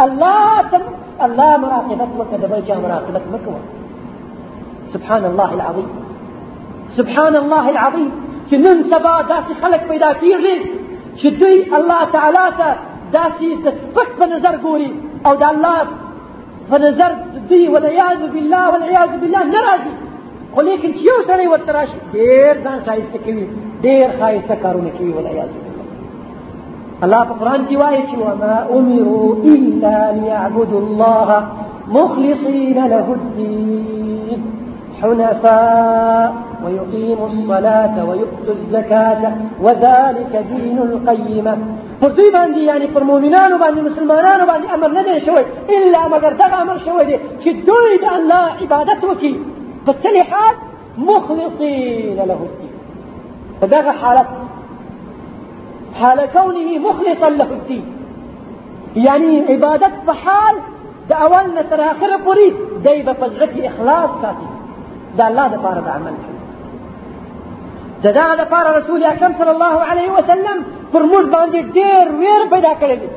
[0.05, 0.79] الله ته
[1.27, 3.84] الله مراقبت وکړه د بل چا مراقبت مه کوه
[4.95, 5.89] سبحان الله العظيم.
[6.99, 8.11] سبحان الله العظيم
[8.53, 9.17] نن سبا
[9.61, 10.57] خلک پیدا کېږي
[11.19, 12.69] چې دوی الله تعالی ته
[13.13, 14.91] داسې د سپک په نظر ګوري
[15.27, 15.79] أو د الله
[16.71, 17.19] فنظرت
[17.51, 19.95] دي والعياذ بالله والعياذ بالله نراضي
[20.55, 23.47] خو لیکن چې یو سړی ورته راشي ډېر ځان ښایسته کوي
[23.83, 25.85] ډېر ښایسته کارونه کوي والعياذ بالله.
[27.05, 27.23] الله
[27.69, 31.29] کې وایي چې وما أمروا إلا ليعبدوا الله
[31.97, 34.64] مخلصين له الدين.
[35.05, 39.23] حنفاء ويقيموا الصلاة ويؤتوا الزكاة
[39.65, 41.57] وذلك دين القيمة.
[42.01, 45.45] پر دوی باندې یعنی پر مؤمنانو باندې مسلمانانو باندې أمر نه دی شوی
[45.77, 49.05] الا مگر دغه أمر شوی دی چې دوی د الله عبادت
[50.99, 52.75] مخلصین له الدين.
[53.61, 54.27] په دغه حالت
[56.01, 57.85] حال كونه مخلصا له الدين.
[58.97, 60.55] يعني عبادت په حال
[61.09, 62.17] د اول نه تر اخره
[63.71, 64.54] إخلاص ساتي
[65.19, 66.41] د الله دپاره د عمل کوي
[68.05, 70.59] د دغه دپاره رسول اکرم صلی الله علیه وسلم.
[70.95, 73.09] پر موږ باندې ډېر ویر پیدا کړی دی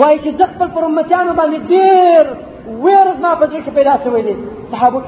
[0.00, 2.22] وایي چې زه خپل پر امتیانو باندې ډېر
[2.84, 3.46] ویر ما په
[4.04, 4.34] شوی دی
[4.70, 5.00] صحابه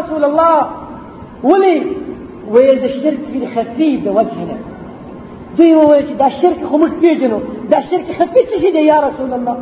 [0.00, 0.58] رسول الله؟
[1.50, 1.76] ولې
[2.54, 3.22] ویل د شرک
[3.54, 4.56] خفي د وجه نه
[5.56, 6.28] دوی وویل چې دا
[6.68, 7.38] خو موږ پېژنو
[7.72, 8.56] دا شرک خفي څه
[8.92, 9.56] یا رسول الله.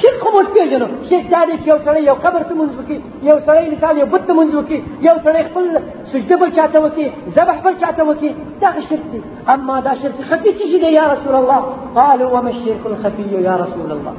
[0.00, 2.98] شرک خو موږ پېژنو شرک دا دی چې یو سړی یو قبر ته مونځ وکړي
[3.30, 4.78] یو سړی مثال یو بت ته وکړي
[5.08, 5.64] یو سړی خپل
[6.12, 8.30] سجده بل چاته وکړي ذبح بل چاته وکړي
[8.62, 11.62] دا شرک دی أما دا شرک خفي شي دی یا رسول الله.
[11.94, 14.14] قالوا وما الشرك الخفي يا رسول الله؟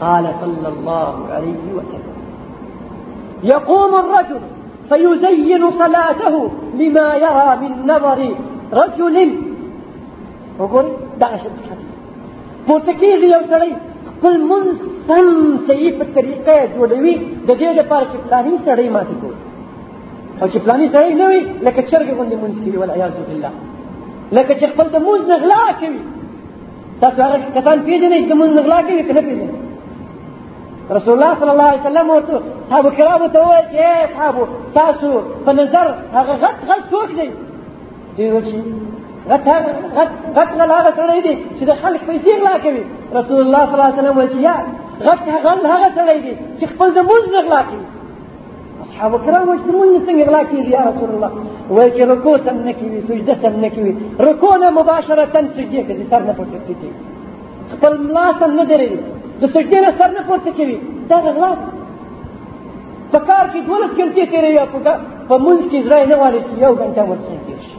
[0.00, 2.14] قال صلى الله عليه وسلم.
[3.42, 4.40] يقوم الرجل
[4.88, 8.18] فيزين صلاته لما يرى من نظر
[8.72, 9.16] رجل.
[10.58, 10.86] وقول
[11.20, 11.58] دا شرك.
[11.70, 11.86] خفي
[12.66, 13.26] پورته کېږي
[14.22, 14.66] خپل منځ
[15.06, 15.28] سم
[15.68, 17.14] صحیح په طریقه جوړوي
[17.46, 19.38] د دې لپاره چې پلاني سړی ماتې کوي
[20.40, 23.52] أو چې پلاني سړی نه وي لکه چرګ غوندې مونځ کوي والعیاذ بالله.
[24.36, 26.00] لکه چې خپل د مونځ نه غلا کوي
[27.00, 29.50] تاسو هغه کسان پېژنئ چې مونځ نه غلا کوي که نه پېژنئ
[30.96, 34.46] رسول الله صلی الله علیه وسلم ورته صحابه کرامو ته وویل چې ای صحابو؟
[34.80, 35.12] تاسو
[35.44, 37.28] په نظر هغه غټ غټ څوک دی
[38.16, 38.91] دوی ویل
[39.30, 39.46] غټ
[40.36, 42.82] غټ غل هغه سړی دی چې د خلک پیسې غلا کوي
[43.18, 44.54] رسول الله صلی الله علیه وسلم وایي یا
[45.06, 46.98] غټ غل هغه سړی دی چې خپل د
[47.34, 47.84] نه غلا کوي
[48.84, 51.30] اصحاب کرام وایي چې مونځ څنګه غلا کېږي یا رسول الله
[51.74, 53.92] وایي چې رکوع سم نه کوي سجده سم نه کوي
[54.28, 56.90] رکوع نه مباشرة سجدې کوي سر نه پورته کوي
[57.74, 59.00] خپل ملا سم نه درېږي
[59.40, 60.76] د سجدې نه سر نه پورته کوي
[61.12, 61.52] دا غلا
[63.12, 64.68] په کار کې دولس ګنټې تېروي او
[65.28, 67.78] په مونځ کې زړه نه غواړي چې یو ګنټه ورڅخه تېر شي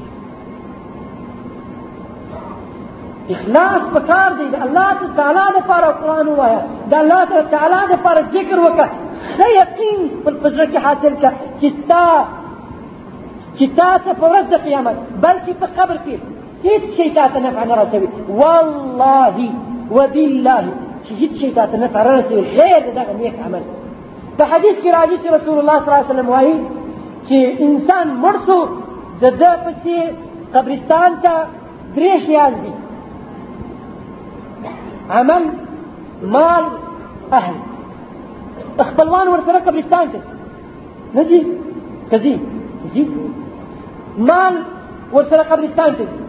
[3.29, 6.61] اخلاص پکار دی د الله تعالی لپاره قرآن وایا
[6.93, 8.87] د الله تعالی لپاره ذکر وکړه
[9.35, 12.25] ښه یقین خپل په زړه کې حاصل کړه چې ستا
[13.57, 16.15] چې تا ته په ورځ د قیامت بلکې په قبر کې
[16.65, 18.09] هیڅ شی تا ته نفع نه رسوي.
[18.41, 19.37] والله
[19.95, 20.65] وبالله
[21.05, 22.43] چې هیڅ شی تا ته نفع نه رسوي.
[22.59, 23.63] غیر د دغه نیک عمل.
[24.37, 26.55] په حدیث کې راځي چې رسول الله صلی الله علیه وسلم وایي
[27.27, 28.59] چې انسان مړ شو
[29.21, 29.97] د ده پسې
[30.55, 31.35] قبرستان ته
[31.95, 32.73] درې شیان دي
[35.09, 35.43] عمل
[36.35, 36.65] مال
[37.31, 37.55] اهل
[38.89, 40.19] خپلوان ورسره قبرستان ته
[41.15, 41.39] نه ځي
[42.09, 42.33] که ځي
[42.93, 43.03] ځي
[44.29, 44.53] مال
[45.13, 46.19] ورسره قبرستان ته ځي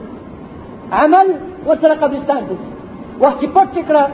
[1.03, 1.35] عمل
[1.67, 2.69] ورسره قبرستان ته ځي
[3.23, 4.05] وخت چې پټ کړه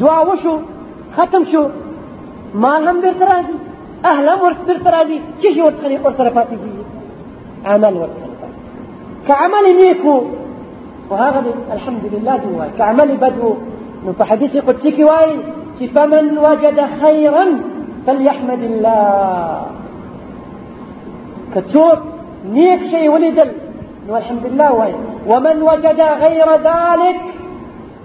[0.00, 0.54] دعا وشو؟
[1.16, 1.64] ختم شو؟
[2.62, 3.56] مال هم بیرته راځي
[4.12, 5.62] اهل هم بیرته راځي څه شي
[6.04, 6.84] ورسره پاتې کېږي
[7.74, 8.58] عمل ورسره پاتې
[9.26, 10.04] که عمل نیک
[11.10, 13.54] وهذا الحمد لله دي واي كعمل بدو.
[14.18, 15.36] في حديث قدسي واي
[15.94, 17.44] فمن وجد خيرا
[18.06, 19.62] فليحمد الله.
[21.54, 21.98] كتشوف
[22.52, 23.50] نيك شيء ولدل
[24.08, 24.94] والحمد لله واي.
[25.30, 27.20] ومن وجد غير ذلك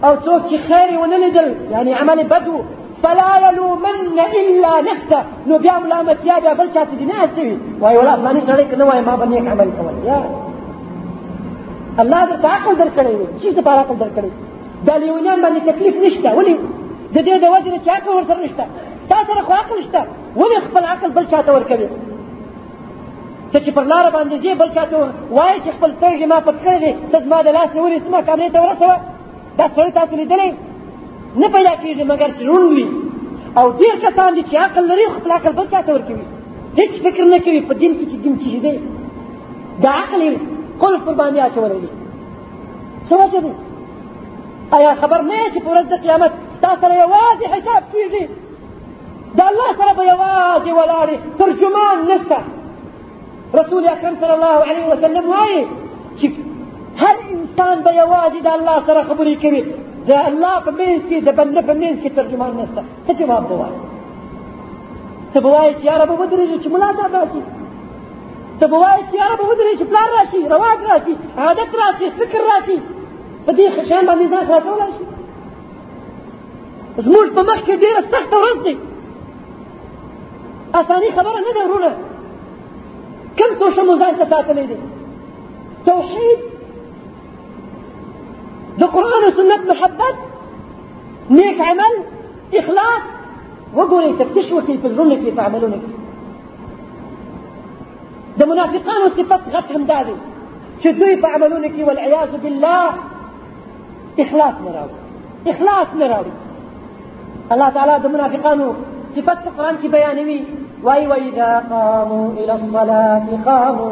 [0.06, 2.58] أو توك خير ونلدل يعني عمل بدو.
[3.04, 5.24] فلا يلومن إلا نفسه.
[5.48, 9.70] نو بيعمل أمت يا بل شاتي ناسي واي ولا ما نسألك نواي ما بنيك عمل
[9.78, 10.49] كمان يا
[12.02, 14.32] الله درته عقل درکړی دی چې څه عقل درکړی
[14.88, 16.56] دا لیونیان باندې تکلیف نشته ولې؟
[17.16, 18.64] د دې د وجه چې عقل ورسره نشته.
[19.10, 20.02] تا سره خو عقل شته.
[20.42, 21.88] ولې خپل عقل بل چاته ورکوي؟
[23.52, 24.98] ته چې پر لاره باندې ځې بل چاته
[25.38, 28.50] وایي چې خپل سترګې ما پټ کړی دی ته زما د لاس نیولې زما کامرې
[28.54, 28.96] ته ورسوه؟
[29.58, 30.52] دا سړی تاسو لیدلی؟
[31.42, 32.88] نه پیدا کېږي مګر چې روڼ وي.
[33.60, 36.26] او ډېر کسان دي چې عقل لري خپل عقل بل چاته ورکوي.
[36.80, 38.76] هیڅ فکر نه کوي په دین کې چې دین څه دی.
[39.84, 40.22] دا عقل
[40.84, 41.90] قلف باندې اچولې دي
[43.10, 43.54] څه وجه دي
[44.78, 48.24] آیا خبر نه چې په ورځ د قیامت تا سره یوازې حساب کېږي
[49.38, 52.40] د الله سره به یوازې ولاړې ترجمان نشته
[53.60, 55.62] رسول اکرم صلی الله علیه وسلم وایي
[56.20, 56.28] چې
[57.02, 59.62] هر إنسان به یوازې د الله سره خبرې کوي
[60.10, 61.18] د الله په منځ کې
[62.08, 63.80] د ترجمان نشته څه جواب به وایي
[65.34, 66.12] ته به وایي چې رب
[67.16, 67.42] راشي
[68.62, 72.78] یاره به ودرې چې پلار راشي رواج راشي عادت راشي فکر راشي
[73.46, 75.06] په دې شیان باندې ځان خلاصولی شي
[77.06, 78.76] زموږ په مخ کې ډېره سخته ورځ دی
[80.80, 81.92] اساني خبره نه ده ورونه
[83.38, 84.78] کوم توشه مو ځان ته ساتلی دی
[85.86, 86.40] توحید
[88.80, 90.16] د قرآن و سنت محبت
[91.70, 91.94] عمل.
[92.60, 93.02] إخلاص.
[93.78, 95.32] وګورئ تفتیش وکړئ په زړونو کې
[98.40, 100.18] ده منافقان صفت غتهم دادي.
[100.82, 101.16] چې دوی
[101.88, 102.90] والعياذ بالله؟
[104.24, 106.34] إخلاص نه راوړي إخلاص نه راوړي
[107.54, 108.68] الله تعالی د منافقانو
[109.16, 110.40] صفت په کې بیانوي
[110.84, 113.92] وای وإذا قاموا إلى الصلاة قاموا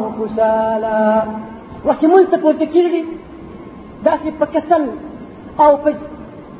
[2.30, 3.02] ته پورته کېږي
[4.04, 4.82] داسې په کسل
[5.60, 5.90] أو په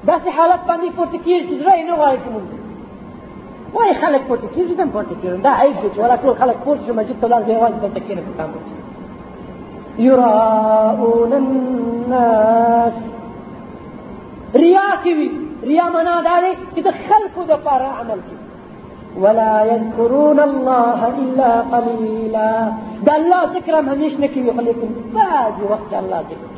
[0.07, 1.73] داسې حالت باندې پورته کېږي چې زړه
[3.75, 6.93] وای خلک پورته کېږي دم پورته کېږي دا عیب دی ولا ټول خلک پورته شي
[6.99, 8.33] مسجد ته لاړ دی یوازې دلته کېنه په
[10.07, 12.99] یراؤون الناس.
[14.55, 15.29] ریا کوي
[15.71, 18.37] ریا معنا دا دی چې د خلکو دپاره عمل کوي
[19.23, 22.53] ولا يذكرون الله إلا قليلا.
[23.07, 26.49] دا الله ذكر نکوي خو لیکن بعضې وخت الله ذکر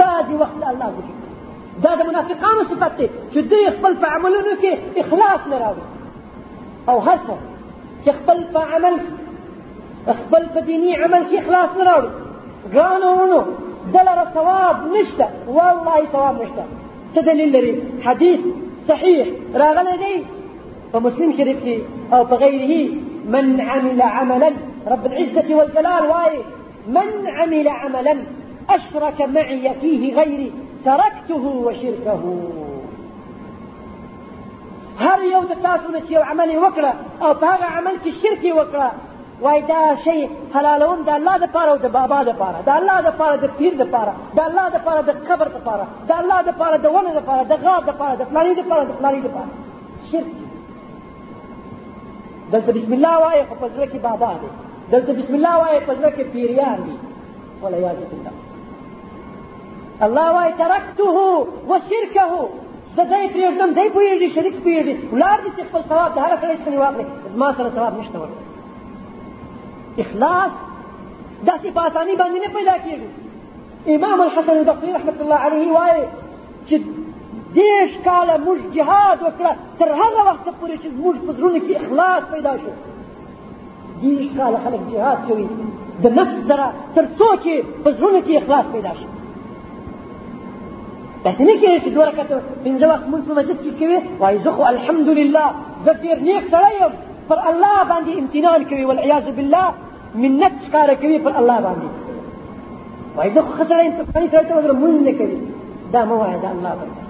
[0.00, 1.25] بعضې وخت الله ذکر
[1.84, 4.72] دا د منافقانو صفت دی چې دوی خپل په عملونو کې
[5.04, 5.84] إخلاص نه راوړي
[6.88, 7.34] أو هر څه
[8.04, 8.98] چې خپل په عمل
[10.22, 12.10] خپل په دیني عمل کې إخلاص نه راوړي
[12.74, 13.40] ګرانو ورونو
[13.94, 15.26] دلره ثواب نشته.
[15.56, 16.64] والله ثواب نشته.
[17.14, 17.72] څه دلیل لري.
[18.06, 18.40] حدیث
[18.88, 19.24] صحیح
[19.62, 20.16] راغلی دی
[20.92, 21.76] په مسلم شریف کې
[22.14, 22.90] أو په غیره
[23.34, 24.50] من عمل عملا؟
[24.92, 26.38] رب العزة والجلال واي
[26.96, 28.16] من عمل عملا؟
[28.70, 30.50] أشرك معي فيه غيري.
[30.88, 32.22] تركته وشركه
[35.04, 36.14] هر یو د تاسو نه چې
[37.22, 38.90] أو په هغه عمل کې شرک وکړه
[39.44, 40.20] وای دا شی
[40.54, 44.40] حلالوم د الله دپاره أو د بابا دپاره د الله دپاره د پیر دپاره د
[44.48, 48.30] الله دپاره د قبر دپاره د الله دپاره د ونه دپاره د غاب دپاره د
[48.30, 49.50] فلاني دپاره د فلاني دپاره
[50.10, 50.34] شرک
[52.52, 54.50] دلته بسم الله وایي خو په زړه کې بابا دی
[54.92, 55.54] دلته بسم الله
[56.00, 56.96] زړه کې پیریان دي
[57.62, 58.45] والعیاذ بالله
[60.02, 62.48] الله واي تركته وشركه
[62.96, 66.56] زه دی پرېږدم دی پوهېږي شریک پوهېږي ولاړ دي چې خپل ثواب د هغه سړی
[66.64, 67.04] څخه واخلي
[67.34, 68.40] زما سره ثواب نشته ورته.
[70.04, 70.52] اخلاص
[71.48, 73.08] داسې په اساني باندې نه پیدا کېږي.
[73.94, 76.04] امام الحسن البصري رحمة الله عليه وایي
[76.68, 76.76] چې
[77.58, 82.22] دیش کاله موږ جهاد وکړه تر هغه وخته پورې چې زموږ په زړونو کې اخلاص
[82.32, 82.72] پیدا شو.
[84.00, 85.46] دیش کاله خلک جهاد کوي
[86.02, 87.54] د نفس سره تر څو چې
[87.84, 89.06] په زړونو کې اخلاص پیدا شي
[91.26, 92.34] داسې کېږي چې دوه رکعته
[92.64, 95.44] پنځه وخت مونځ په مسجد کې کوي وایي زه خو الحمدلله
[95.84, 96.92] زه ډېر نیک سړی یم
[97.28, 99.66] پر الله باندې امتنان کوي والعیاذ بالله.
[100.22, 101.88] منت ښکاره کوي پر الله باندې
[103.16, 105.38] وایي زه خو ښه سړی یم فلاني سړی ته ودرم مونځ نه کوي
[105.92, 107.00] دا مه وایه دا الله باندې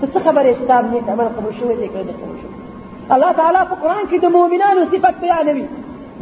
[0.00, 2.54] ته څه خبرې چې تا نیک عمل قبول شوی دی که نه قبول شوی.
[3.14, 5.66] الله تعالی په قرآن کې د مؤمنانو صفت بیانوي.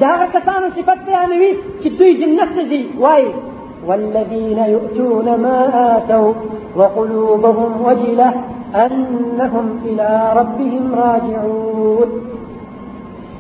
[0.01, 1.51] د هغه کسانو صفت بیانوي
[1.83, 2.83] چې دوی جنت ته ځي.
[3.05, 3.31] وایي
[3.87, 5.59] والذين يؤتون ما
[5.97, 6.33] آتوا
[6.77, 8.33] وقلوبهم وجلة
[8.75, 12.11] أنهم إلى ربهم راجعون.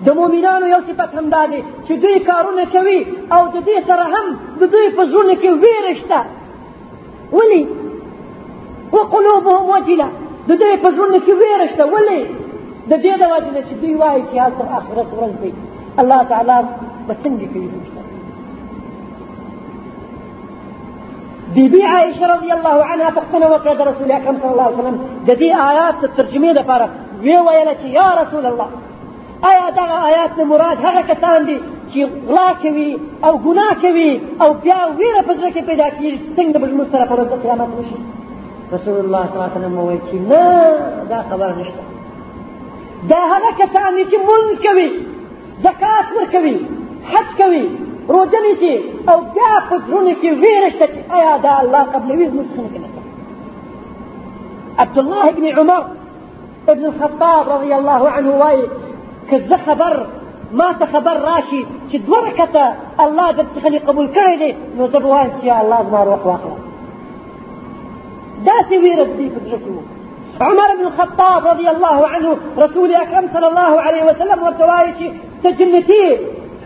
[0.07, 3.01] د مؤمنانو یو صفت هم دا دی چې دوی کارونه کوي
[3.35, 4.27] أو د دې سره هم
[4.61, 6.21] د دوی په زړونو کې ویره شته.
[7.37, 7.63] ولې
[8.95, 10.09] وقلوبهم وجلة.
[10.49, 11.85] د دوی په زړونو کې ویره شته.
[11.95, 12.21] ولې
[12.91, 15.53] د دې د وجې نه چې دوی وایي چې هلته آخرت ورځ دی.
[16.01, 16.59] الله تعالی
[17.07, 18.00] به څنګه کوي؟
[21.55, 24.99] بيبي عائشة رضي الله عنها پختنه وکړه رسول اکرم صلی الله علیه وسلم.
[25.29, 26.87] د دې آیات د ترجمې لپاره
[27.23, 28.69] وی ویله چې یا رسول الله.
[29.51, 31.03] آیا دغه آیات نه مراد هغه
[31.49, 31.59] دي
[31.93, 32.91] چې غلا کوي
[33.25, 37.05] أو ګناه کوي أو بیا ویره په کې پیدا کېږي څنګه به زموږ سره
[37.79, 37.99] وشي
[38.75, 39.75] رسول الله صلی الله علیه وسلم
[40.09, 40.45] چې نه
[41.13, 41.83] دا خبر نشته
[43.13, 44.89] دا هغه کسان دي مونځ کوي
[45.67, 46.57] زکات ورکوي
[47.13, 47.65] حج کوي
[48.09, 48.75] روزه نیسي
[49.09, 51.85] أو بیا په زړونو کې ویره شته چې آیا دا الله
[52.55, 52.89] څخه نه
[54.79, 55.85] عبد الله بن عمر
[56.69, 58.67] ابن الخطاب رضي الله عنه وايي
[59.31, 60.07] که خبر
[60.53, 61.67] ما ته خبر راشي
[62.27, 62.73] رکعته
[63.05, 66.27] الله څخه قبول کړی دی نو زه به وایم چې الله زما روح
[69.19, 70.01] دې په زړه کې
[70.41, 75.13] عمر بن الخطاب رضي الله عنه رسول أكرم صلى الله عليه وسلم ورته
[75.45, 76.19] وایي ته جنتي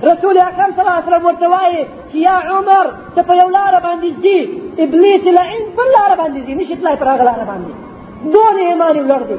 [0.02, 3.80] رسول اکرم صلی الله علیه وسلم ورته وایي چې یا عمر ته په یو لاره
[3.86, 4.38] باندې ځي
[4.84, 7.72] ابلیس لعین بل لاره باندې ځي نشي تلای پر هغه لاره باندې.
[8.34, 9.38] دون ایمان ولړ دی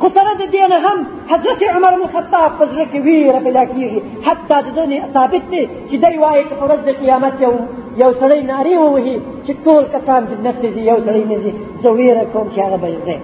[0.00, 0.98] خو سره د دې نه هم
[1.32, 5.62] حضرت عمر بن الخطاب په زړه کې ویره پیدا کېږي حتی د دې ثابت دی
[5.88, 7.54] چې دی وایي چې په ورځ د قیامت یو
[8.02, 11.52] یو سړی نارې ووهي چې ټول کسان جنت ته ځي یو سړی نه ځي.
[11.82, 13.16] زه ویره کوم چې هغه به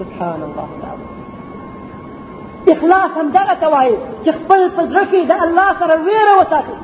[0.00, 1.09] سبحان الله تعالی
[2.72, 6.76] إخلاص هم دغه ته وایي چې خپل په زړه کې د الله سره ویره وساتي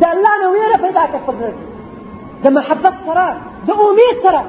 [0.00, 1.66] د الله نه ویره پیدا کړه په زړه کې
[2.44, 3.26] د محبت سره
[3.68, 4.42] د امید سره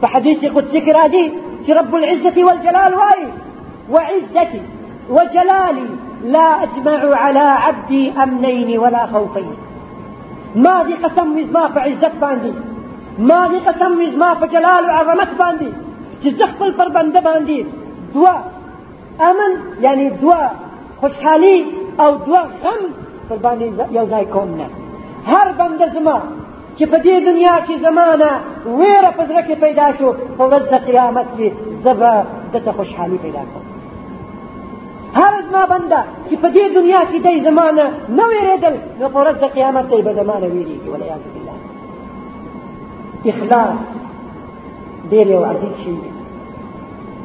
[0.00, 1.24] په حدیث قدسي کې راځي
[1.64, 3.28] چې رب العزة والجلال وایي
[3.94, 4.62] وعزتي
[5.10, 5.88] وجلالي
[6.34, 9.54] لا أجمع على عبدي أمنين ولا خوفين.
[10.56, 12.52] ما دي قسم زما په عزت باندې
[13.30, 15.70] ما دي قسم زما په جلال أو عظمت باندې
[16.22, 16.70] چې زه خپل
[18.14, 18.34] دوا
[19.28, 20.50] امن یعنی دوا
[21.00, 21.64] خوشحالي
[22.00, 22.82] او دوا غم
[23.28, 24.66] پر باندې یو ځای کوم نه.
[25.26, 26.16] هر بنده زما
[26.76, 28.30] چې په دې دنیا کې زمانه
[28.78, 31.48] ویره په زړه کې پیدا شو په ورځ د قیامت کې
[31.84, 32.12] زه به
[32.52, 33.64] دته خوشحالي پیدا کوم.
[35.18, 39.36] هر زما بنده چې په دې دنیا کې دی زمانه نه ویرېدل نو په ورځ
[39.44, 41.56] د قیامت دی به زمانه ویرېږي والعیاذ بالله.
[43.32, 43.80] اخلاص
[45.10, 46.13] ډېر یو عزیز شی دی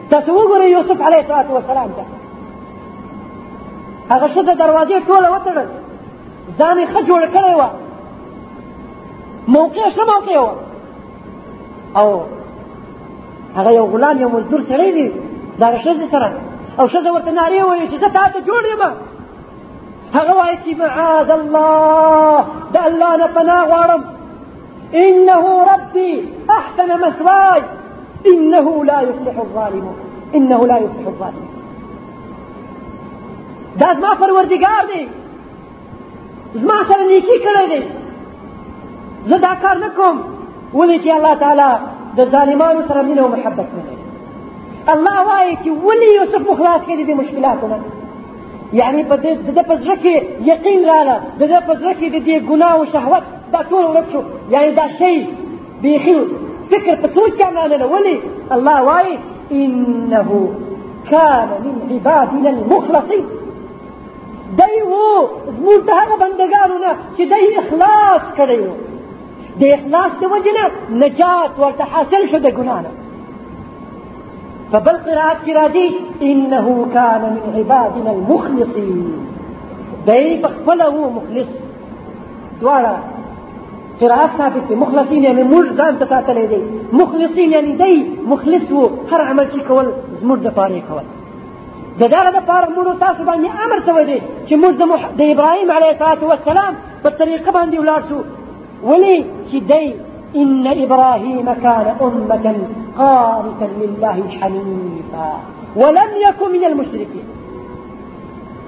[0.10, 2.04] تاسو وګورئ یوسف علیه الصلاه والسلام ته.
[4.12, 5.68] هغه ښځه دروازې ټوله وتړل.
[6.60, 7.70] ځان یې ښه جوړ کړی وه
[9.56, 10.54] موقع ښه موقع وه
[12.00, 12.08] او
[13.58, 15.08] هغه یو غلام یو مزدور سړی دی
[15.60, 16.30] د هغه ښځې سره.
[16.80, 18.84] او ښځه ورته نارې وویل چې زه تا ته جوړ یم.
[20.18, 24.02] هغه وایي چې معاذ الله د الله نه پناه غواړم.
[24.94, 26.14] إنه ربي
[26.50, 27.62] أحسن مثواي
[28.26, 29.96] إنه لا يفلح الظالمون
[30.36, 31.50] إنه لا يفلح الظالمون
[33.80, 35.08] دا زما پروردگار دی.
[36.54, 37.82] زما سره نیکی کړی دی.
[39.30, 40.20] زه دا کار نه کوم.
[40.74, 41.70] ولې چې الله تعالی
[42.18, 43.84] د ظالمانو سره مینه أو محبت نه
[44.94, 47.80] الله وایي چې ولې یوسف مخلاص کړي دي مشکلاتونه.
[48.74, 50.16] یعنی په دې د په زړه کې
[50.52, 51.20] یقین رااله.
[51.40, 53.24] د دې په زړه کې د دې ګناه أو شهوت.
[53.52, 54.22] دا ټول ورک شو.
[54.50, 55.28] یعنی دا شی
[55.82, 56.16] بیخي
[56.72, 58.20] فكر تسوج كان أنا ولي
[58.52, 59.20] الله واي
[59.52, 60.30] إنه
[61.12, 63.26] كان من عبادنا المخلصين.
[64.60, 66.78] دی وو زموږ د هغه بندګانو
[67.18, 68.76] دی إخلاص کړی وو
[69.60, 70.66] د إخلاص د وجې نه
[71.04, 72.92] نجات ورته حاصل شو د ګناه نه
[74.72, 75.88] فبل قراءة كرادي.
[76.22, 79.28] إنه كان من عبادنا المخلصين.
[80.08, 81.50] دي فخفله مخلص.
[82.62, 82.98] دوارا.
[84.02, 86.62] قراءات ثابت مخلصين يعني موږ ځان ته ساتلې دي
[87.02, 87.96] مخلصین یعنی دی
[88.34, 89.88] مخلص وو هر عمل چې کول
[90.22, 91.06] زموږ د پاره کول
[92.02, 94.74] د دغه د پاره موږ تاسو باندې آمر شوی دی چې موږ
[95.20, 98.20] د ابراهیم علیه الصلاة والسلام په طریقه باندې ولاړ شو
[98.90, 99.18] ولې
[99.50, 99.86] چې دی
[100.36, 105.32] إن إبراهيم كان أمة قانتا لله حنيفا
[105.76, 107.39] ولم يكن من المشركين.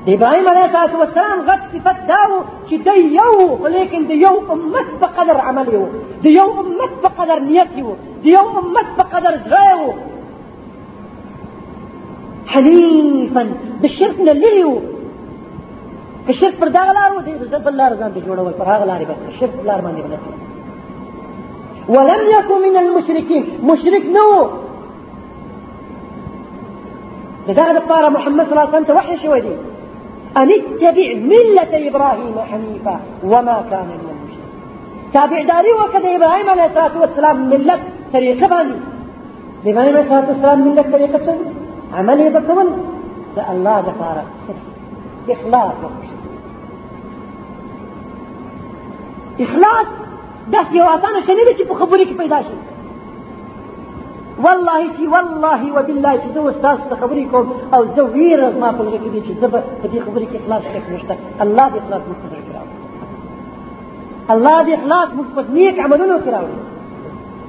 [0.07, 2.37] إبراهيم عليه الصلاة والسلام غټ صفت داو
[2.69, 5.83] چې د یو لیکن د یو امت په قدر عمل یو
[6.23, 7.93] د یو امت په قدر نیت یو
[8.23, 9.93] د یو امت په قدر زړه یو
[12.53, 13.43] حنیفا
[13.83, 14.79] د شرک نه لري وو
[16.25, 18.67] که شرک پر دغه لار و د بل لار ځان ته جوړول پر
[21.89, 24.49] ولم يكن من المشركين مشرك نو.
[27.47, 29.41] دغه لپاره محمد صلی الله علیه وسلم ته وحی شوی
[30.37, 34.51] أن اتبع ملة إبراهيم حنيفا وما كان من المشركين.
[35.13, 37.79] تابع داري وكذا إبراهيم عليه الصلاة والسلام ملة
[38.13, 38.77] طريقة باني
[39.65, 41.53] إبراهيم عليه الصلاة والسلام ملة طريقة سنة
[41.93, 42.29] عملية
[43.35, 44.25] ده الله دفارة
[45.29, 45.73] إخلاص
[49.41, 49.87] إخلاص.
[50.51, 52.15] داس یو اسانه شنه دي چې په خبرې کې
[54.45, 58.83] والله چې والله وبالله چې زه استاد ته خبرې کوم أو زه ویره ما په
[58.85, 59.47] لږه کې دي چې زه
[59.81, 62.27] په دې خبرې کې إخلاص شک نشته الله دې إخلاص موږ ته
[62.57, 62.77] راوړي
[64.33, 66.59] الله دې إخلاص موږ په نیک عملونو کې راوړي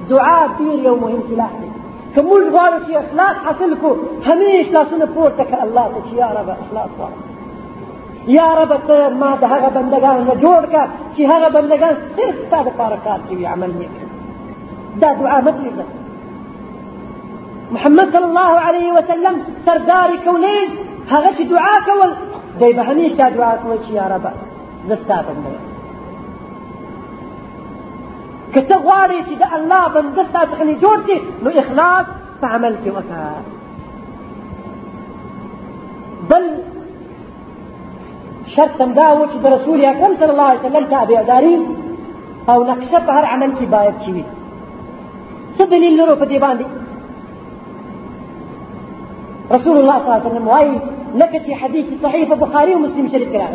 [0.09, 1.69] دعا ډیر یو مهم سلاح دی
[2.13, 3.93] که موږ غواړو چې إخلاص حاصل کړو
[4.29, 7.21] همیش لاسونه پورته کړه الله ته چې یا رب إخلاص غواړم
[8.37, 10.85] یا رب ته ما د هغه بندګانو نه جوړ کړه
[11.15, 13.95] چې هغه بندګان صرف ستا دپاره کار کوي عمل نیک
[15.01, 16.02] دا دعا مطلب ده
[17.75, 20.67] محمد صلى الله عليه وسلم سردار كونين
[21.11, 22.11] هغه چې دعا کول؟
[22.59, 24.25] دی به همیش دا دعا کول چې یا رب؟
[24.87, 25.51] زه ستا بنده
[28.53, 28.75] که ته
[29.59, 30.43] الله بنده ستا
[30.81, 32.05] جوړ شي نو اخلاص
[32.41, 32.75] په عمل
[36.29, 36.45] بل
[38.55, 39.07] شرط دا
[39.55, 41.55] رسول اکرم صلی الله علیه وسلم تابعداري
[42.49, 44.23] أو نقشه په هر عمل کې باید شي.
[45.57, 46.01] څه دلیل
[49.51, 50.79] رسول الله صلى الله عليه وسلم واي
[51.15, 53.47] لك في حديث صحيح البخاري ومسلم شريف كلا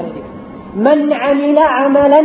[0.76, 2.22] من عمل عملا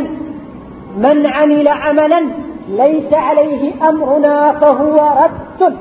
[0.97, 2.25] من عمل عملا
[2.69, 5.77] ليس عليه أمرنا فهو رد.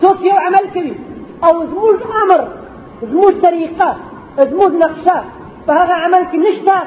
[0.00, 0.94] صوت عمل كبير.
[1.44, 2.48] أو زموج أمر
[3.02, 3.96] زموج طريقة
[4.40, 5.24] زموج نقشة.
[5.66, 6.78] فهذا عمل نشتا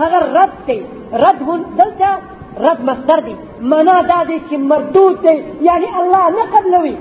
[0.00, 2.18] هذا الرد رد هون دلتا
[2.60, 3.36] رد مصدر دي.
[3.60, 5.42] منا دادي مردود دي.
[5.62, 6.96] يعني الله نقبلوي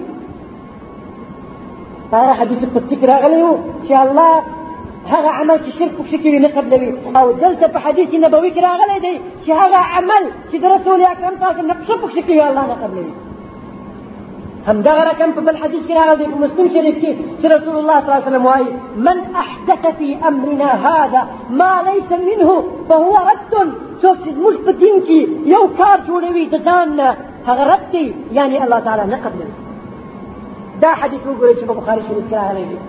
[2.40, 4.34] حدیث قدسی کې راغلی وو چې الله.
[5.14, 5.98] هغه عمل چې شرک
[6.44, 9.52] نه قبلوي أو دلته په حدیث نبوي کې راغلی دی چې
[9.98, 10.24] عمل.
[10.52, 13.14] چې رسول اکرم صلی الله علیه وسلم پکې کوي الله نه قبلوي
[14.68, 18.00] هم دغه رقم په بل حدیث کې راغلی په مسلم شریف کې چې رسول الله
[18.00, 18.70] صلی الله علیه وسلم وايي
[19.08, 22.50] من أحدث في أمرنا هذا ما ليس منه
[22.90, 23.54] فهو رد.
[24.02, 25.20] څوک چې زموږ په دین کې
[25.56, 26.88] یو کار جوړوي د ځان
[28.66, 29.67] الله تعالی نه قبلوي
[30.82, 32.80] دا حديث وګورئ چې په بخاري شریف کې راغلی دی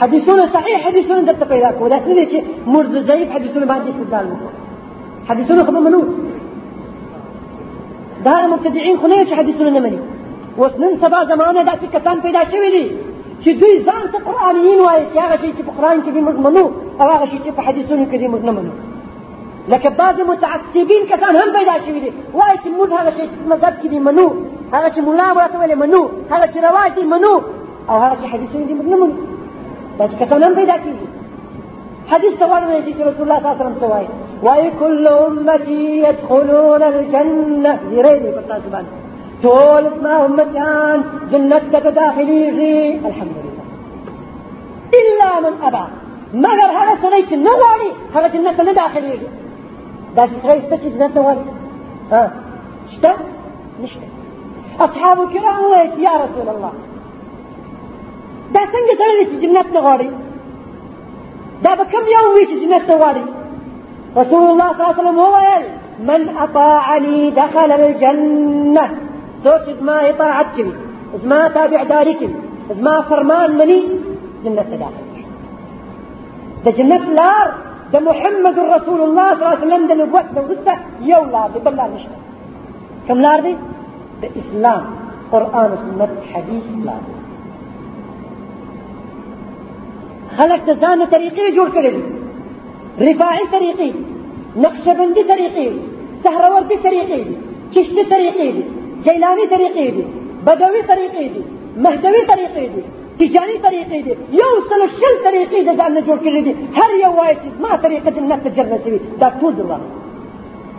[0.00, 2.38] حدیثونه صحیح حدیثونه دلته پیدا کوو دا څه دي چې
[2.72, 4.50] موږ د ضعیف حدیثونه باندې استدلال وکړو
[5.30, 6.00] حدیثونه منو
[8.26, 10.00] دا مبتدعين خو نه چې حدیثونه نه مني
[10.58, 12.84] اوس نن سبا زمانه داسې کسان پیدا شوي دي
[13.42, 16.64] چې دوی ځان ته قرآنیین وایي چې هغه شی قرآن کې منو
[17.00, 18.04] أو هغه شی چې په حدیثونو
[18.48, 18.72] نه منو
[19.68, 23.48] لکه بعض متعصبین کسان هم پیدا شوي دي وایي چې موږ هغه شی چې په
[23.52, 24.26] مذهب دي منو
[24.72, 27.34] هذا چې مولا ورته ویلې منو چې رواج دي منو
[27.90, 29.08] أو هغه چې حدیثونه دي منو
[29.98, 31.06] دا چې کسان هم پیدا کېږي
[32.12, 34.06] حديث تورنا يجي رسول الله صلى الله عليه وسلم سواي
[34.42, 37.78] وأي كل أمتي يدخلون الجنة.
[37.90, 38.84] زيريني بالتاسبان
[39.42, 41.58] تول اسمها أمتيان جنة
[42.00, 43.64] داخلي الحمد لله
[45.00, 45.84] إلا من أبى.
[46.34, 49.18] مگر هذا سنيت النواري هذا جنة داخلي
[50.16, 51.44] دا سنيت تشي جنة نواري
[52.12, 52.22] ها
[52.94, 53.12] شتا؟
[53.82, 54.08] نشتا.
[54.80, 56.72] أصحاب الكرام ويت يا رسول الله.
[58.54, 60.08] دا چې جنت نه غواړي
[61.64, 63.24] دا به کوم یو وي چې جنت نه غواړي
[64.20, 65.64] رسول الله صلی الله علیه وسلم وویل
[66.10, 68.86] من أطاعني دخل الجنة.
[69.44, 70.72] څوک زما اطاعت کوي
[71.22, 72.34] زما تابعداري کوي
[72.78, 73.80] زما فرمان مني
[74.44, 75.04] ته داخل
[76.64, 77.48] د جنت لار.
[77.94, 80.74] ده محمد رسول الله صلى الله عليه وسلم ده نبوت ده يولا
[81.10, 81.84] يولى ببلا
[83.08, 83.52] كم لاردي
[84.22, 84.84] ده إسلام
[85.32, 86.96] قرآن وسنة حديث لا
[90.38, 91.92] خلق تزان طريقي جور كده
[93.06, 93.90] رفاعي طريقي
[94.64, 95.68] نقشبندي طريقي
[96.24, 97.22] سهروردي طريقي
[97.74, 98.50] چشتي طريقي
[99.06, 99.86] جيلاني طريقي
[100.46, 101.26] بدوي طريقي
[101.84, 102.66] مهدوي طريقي
[103.18, 106.52] تجاري طریقې دي یو سل شل طریقې د ځان نه جوړ کړې دي.
[106.78, 106.90] هر
[107.42, 107.72] چې ما
[108.44, 109.82] ته جنت وي دا دروغ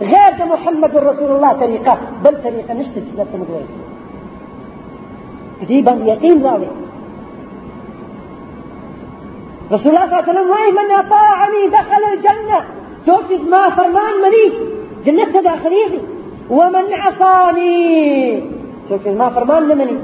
[0.00, 2.34] غیر د محمد رسول الله طریقه بل
[3.40, 3.86] موږ ورسېږو
[5.58, 6.72] په دې باندې یقین راوړئ
[9.74, 12.58] رسول الله صلی الله علیه وسلم من اطاعني دخل الجنة.
[13.06, 14.44] څوک چې ما فرمان مني
[15.06, 16.00] جنت ته داخليږي
[16.50, 18.42] ومن عصاني.
[18.88, 19.96] چې ما فرمان نه مني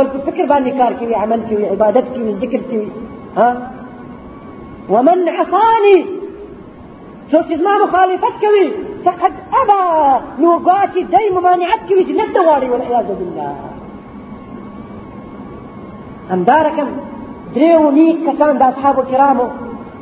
[0.00, 2.88] خپل فکر باندې کار کوي عمل کوي عبادت کوي ذکر کوي
[3.36, 3.48] ها؟
[4.92, 5.98] ومن عصاني.
[7.30, 8.66] څوک چې ما مخالفت کوي
[9.04, 9.82] فقد أبى.
[10.42, 13.54] نو ګاټي دای ممانعت کوي نه غواړي والعياذ بالله.
[16.30, 16.88] همدارکم
[17.54, 19.46] دریو نیک کسان د اصحابو کرامو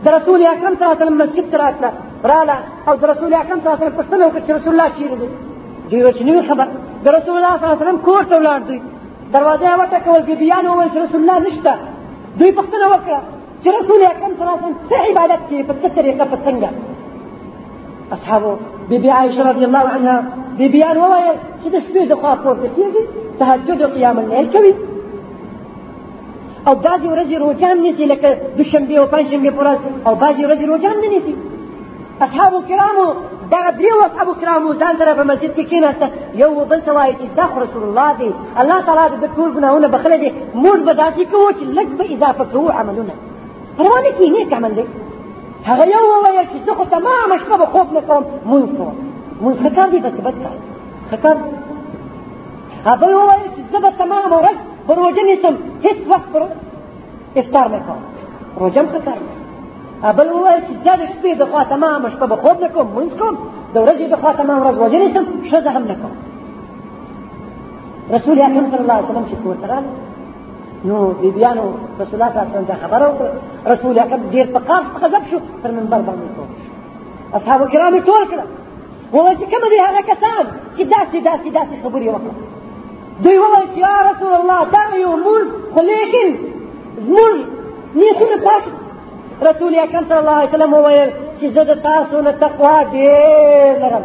[0.04, 1.90] د رسول اکرم صلی الله علیه وسلم مسجد راتله
[2.32, 2.56] راله
[2.88, 5.28] أو د رسول اکرم صلی الله علیه وسلم پوښتنه وکړه چې رسول الله چیرې دی
[5.90, 6.66] دوی خبر
[7.04, 8.80] د رسول الله صلی الله علیه وسلم کور ته ولاړ دوی
[9.34, 11.72] دروازه وټکول بیبیان وویل چې رسول الله نشته.
[12.38, 13.20] دوی پوښتنه وکړه
[13.62, 16.68] چې رسول اکرم صلی الله علیه وسلم څه عبادت کوي په څه طریقه په څنګه؟
[18.16, 18.52] اصحابو
[18.90, 20.16] بیبي عائشه رضی الله عنها
[20.60, 23.02] بیبیان وویل چې د شپې د خوا پورته کېږي
[23.40, 24.72] تهجد أو قیام الليل کوي.
[26.68, 30.96] أو بعضې ورځې روجان نیسي لکه دوشنبې أو پنجشنبې په ورځ أو بعضې ورځې روجان
[31.02, 31.34] نه نیسي.
[32.26, 33.08] اصحابو کرامو
[33.52, 36.06] دغه دریو اصحابو کرامو ځان سره په مسجد کې کېناسته.
[36.42, 38.30] یو بل ته وایي چې دا خو رسول الله دی.
[38.60, 40.30] الله تعالی د ټول ګناهونه بخلی دی
[40.64, 43.14] موږ به داسې کوو چې لږ به اضافه کوو عملونه.
[43.76, 44.84] پروا نه کېږي نیک عمل دی.
[45.68, 48.94] هغه یو وویل چې زه خو تمامه شپه به خوب نه کوم مونځ کوم
[49.42, 50.56] مونځ ښه کار دی بس بد کار.
[51.10, 51.36] ښه کار.
[53.00, 56.42] بل وویل چې زه به تمامه ورځ په روژه نیسم هېڅ وخت پر
[57.40, 58.00] افطار نه کوم.
[58.60, 59.37] روژه هم ښه کار دی
[60.02, 63.12] بل وویل چې زه د شپې د خوا تمامه شپه به خوب نه کوم مونځ
[63.20, 63.34] کوم
[63.74, 66.14] د ورځې د خوا تمام ورځ روژه نیسم ښځه هم نه کوم
[68.16, 69.94] رسول اکرم صلی الله علیه وسلم چې کور ته راغی
[70.88, 71.66] نو بیبیانو
[72.00, 73.30] رسول الله صلی الله علیه وسلم خبره وکړه
[73.72, 76.48] رسول اکرم ډېر په قاف په غضب شو پر منبر باندې ټول
[77.38, 78.44] اصحابو کرام یې ټول کړه
[79.12, 80.44] وویل چې کوم دي هغه کسان
[80.76, 82.34] چې داسې داسې داسې خبرې وکړه
[83.24, 86.28] دوی وویل چې یا رسول الله دا یو مونځ خو لیکن
[87.06, 87.34] زموږ
[88.00, 88.62] نیتونه پاک
[89.42, 91.10] رسول اکرم صلی الله علیه وسلم وویل
[91.40, 94.04] چې زه د تاسو نه تقوا ډېر لرم.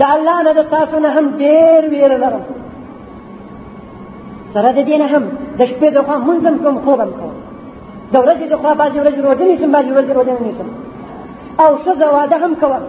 [0.00, 2.42] د الله نه د تاسو نه هم ډېر ویره لرم.
[4.54, 5.24] سره د دې نه هم
[5.58, 7.34] د شپې د خوا مونځ هم کوم خوب هم کوم
[8.12, 10.68] د ورځې د خوا بعضې ورځې روژه نیسم بعضې ورځې روژه نه نیسم.
[11.62, 12.82] او ښځه واده هم کوم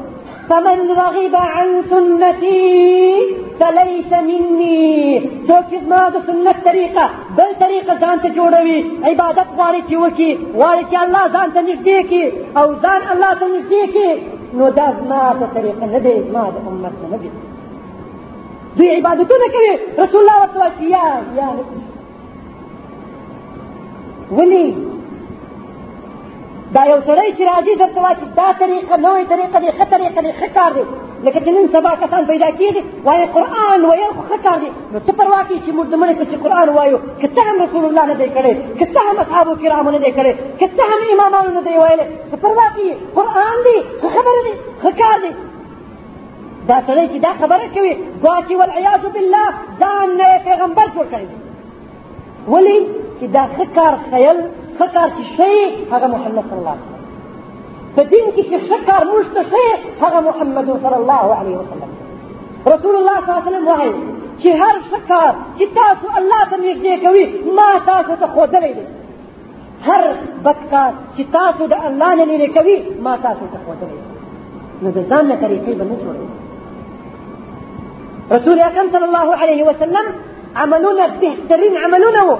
[0.49, 2.61] فمن رغب عن سنتي
[3.59, 5.19] فليس مني.
[5.47, 7.05] څوک زما د سنت طریقه
[7.37, 8.79] بل طریقه ځان ته جوړوي.
[9.09, 12.23] عبادت غواړي چې وکړي غواړي چې الله ځان ته نږدې کړي.
[12.57, 14.11] او ځان الله ته نږدې کړي
[14.57, 17.29] نو دا زما په طریقه نه دی زما د امت نه دی.
[18.77, 19.73] دوی عبادتونه کوي.
[20.03, 21.07] رسول الله ورته وایي یا
[21.39, 21.49] یا
[24.37, 24.92] ولې
[26.75, 30.21] دا یو سړی چې راځي درته وایي چې دا طریقه نوې طریقه دی ښه طریقه
[30.25, 30.83] دی ښه کار دی.
[31.25, 34.69] لکه چې نن سبا کسان پیدا کېږي وایي قرآن ویل خو ښه کار دی.
[34.93, 37.85] نو څه پروا کوي چې موږ د مړي پسې قرآن وایو؟ که څه هم رسول
[37.89, 41.01] الله نه دی کړی که څه هم اصحابو کرامو نه دی کړی که څه هم
[41.13, 42.05] امامانو نه دی ویلی.
[42.31, 45.31] څه پروا کوي؟ قرآن دی ښه خبره دی ښه کار دی.
[46.69, 47.93] دا سړی چې دا خبره کوي
[48.23, 49.47] ګواچې والعیاذ بالله
[49.81, 51.37] ځان نه پیغمبر جوړ کړی دی.
[52.51, 52.77] ولې
[53.19, 54.37] چې دا ښه کار خیل
[54.77, 55.09] ښه کار
[55.91, 57.03] هغه محمد صلی الله علیه وسلم.
[57.95, 59.01] په دین کې چې ښه کار
[60.29, 61.89] محمد صلی الله علیه وسلم.
[62.73, 63.93] رسول الله صلی الله علیه وسلم وایي
[64.41, 65.33] چې هر ښه کار
[65.79, 66.93] تاسو الله ته نږدې
[67.57, 68.73] ما تاسو ته ښودلی
[69.87, 70.03] هر
[70.45, 70.91] بد کار
[71.37, 72.49] تاسو د الله نه لرې
[73.05, 74.11] ما تاسو ته ښودلی دی.
[74.83, 74.99] نو د
[75.79, 75.85] به
[78.35, 80.05] رسول اکرم صلی الله علیه وسلم
[80.55, 82.37] عملونه بهترین عملونه وو.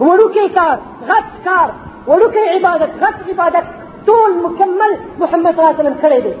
[0.00, 0.76] وړوکی کار
[1.10, 1.68] غټ کار
[2.06, 3.64] وړوکی عبادت غټ عبادت
[4.06, 6.32] ټول مکمل محمد صلی الله علیه وسلم کړی دی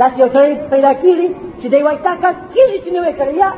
[0.00, 1.28] داسې یو سړی پیدا کېږي
[1.60, 3.50] چې دی وایي دا کار کېږي چې نه وی کړی یا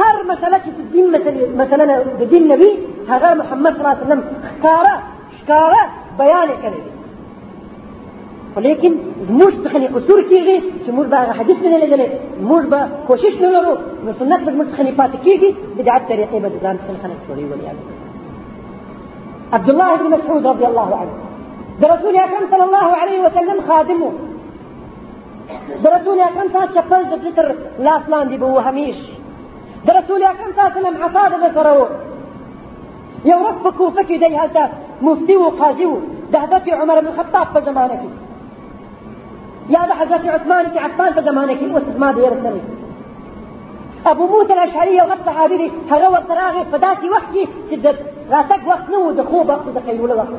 [0.00, 1.06] هر مسله چې د دین
[1.62, 1.84] مثلا
[2.20, 2.70] د دین نبی
[3.12, 4.94] هغه محمد صلی الله علیه وسلم ښکاره
[5.38, 5.82] ښکاره
[6.20, 6.94] بیان کړی دی
[8.54, 8.92] خو لیکن
[9.28, 12.08] زموږ څخه قصور کېږي چې موږ به حدیث نه لیدلی
[12.50, 13.74] موږ به کوشش نه لرو
[14.04, 17.93] نو سنت به زموږ څخه پاتې کېږي بدعت طریقې به ځان څخه خلک جوړوي والعیاذ
[19.54, 21.14] عبد الله بن مسعود رضي الله عنه.
[21.80, 21.94] ده
[22.24, 24.10] اکرم صلی الله علیه وسلم خادمو
[25.82, 27.48] ده رسول اکرم صلی چپل د تر
[27.78, 28.96] لاس لاندې به و همیش
[29.86, 31.88] ده رسول اکرم صلی الله علیه وسلم عصا د سره
[33.30, 34.38] یو ورځ په کوفه کې دی
[35.02, 35.86] مفتي وقاضي.
[36.32, 36.38] ده
[36.72, 38.00] عمر بن الخطاب في زمانك.
[39.68, 41.58] يا ده حضرت عثمان بن عفان في زمانك.
[41.74, 42.60] وسط ما دير الثاني
[44.06, 47.34] أبو موسى الأشعري وغير صحابي دي هغه ورته فداسي وقت
[47.70, 47.98] شدت
[48.30, 50.32] راتك وقت نو د خوب وقت د قیلوله وقت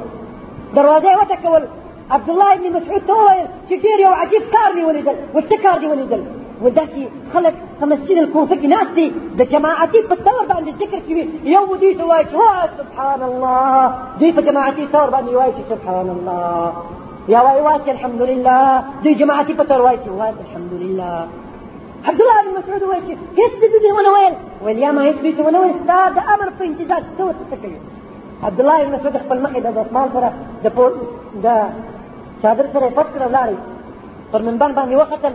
[0.75, 1.07] دروازه
[2.11, 5.55] عبد الله بن مسعود ته وویل چې ډېر یو عجیب کار مې ولیدل و څه
[5.63, 6.21] کار دې ولیدل
[6.63, 7.03] وداسې
[7.33, 9.07] خلک په مسجد الکوفه کې دي
[9.39, 11.23] د جماعتي په طور باندې ذکر کوي
[12.33, 13.93] چې سبحان الله.
[14.37, 16.73] په جماعتي طور باندې وایي چې سبحان الله.
[17.33, 18.83] يا واي واسي الحمد لله.
[19.03, 21.44] دي جماعتي وايتي واسي الحمد لله.
[22.07, 24.11] عبد الله بن مسعود وايتي يسجد دي وأنا
[24.65, 27.81] وين ما يسجد وأنا وين استاد أمر في انتزاج تو تتكلم
[28.43, 30.29] عبد الله بن مسعود خپل مخې د دسمال سره
[30.63, 30.91] د پور
[31.45, 31.47] د
[32.41, 33.57] چادر سره پټ کړ ولاړی
[34.31, 35.33] پر منبر باندې وختل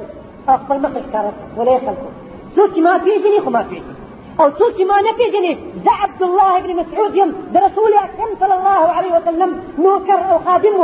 [0.65, 2.09] خپل مخې ښکارا ولې خلکو
[2.57, 4.01] څوک ما پیژني خو ما پیژني
[4.41, 5.53] أو څوک ما نه پیژني
[5.85, 7.31] زه عبد الله بن مسعود يم.
[7.55, 9.51] د رسول اکرم صلى الله عليه وسلم.
[9.79, 10.77] نوکر أو خادم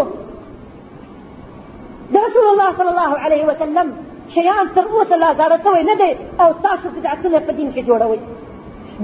[2.12, 3.86] د رسول الله صلى الله عليه وسلم.
[4.34, 6.10] شیان تر اوسه لا زاړه شوی نه دی
[6.42, 8.20] او تاسو بدعتونه په دین کې جوړوئ.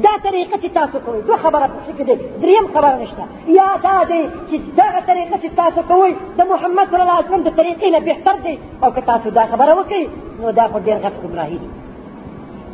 [0.04, 3.24] دا طریقه چې تاسو کوئ دوه خبره پکې کې دی دریم خبره نشته.
[3.58, 7.46] یا دا دی چې دغه طریقه چې تاسو کوئ د محمد صلی الله علیه وسلم
[7.48, 8.54] د طریقې نه بهتر دی.
[8.82, 10.04] او که تاسو دا خبره وکړئ
[10.40, 11.68] نو دا خو ډېر غټ ګمراهي دی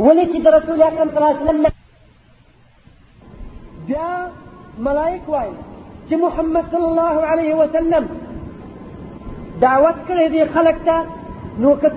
[0.05, 1.64] ولې چې د رسول اکرم صلی الله علیه وسلم
[3.88, 4.11] بیا
[4.86, 5.53] ملائک وایي
[6.09, 8.05] چې محمد صلی الله علیه وسلم
[9.61, 10.96] دعوت کړی دی خلک ته
[11.62, 11.88] نو که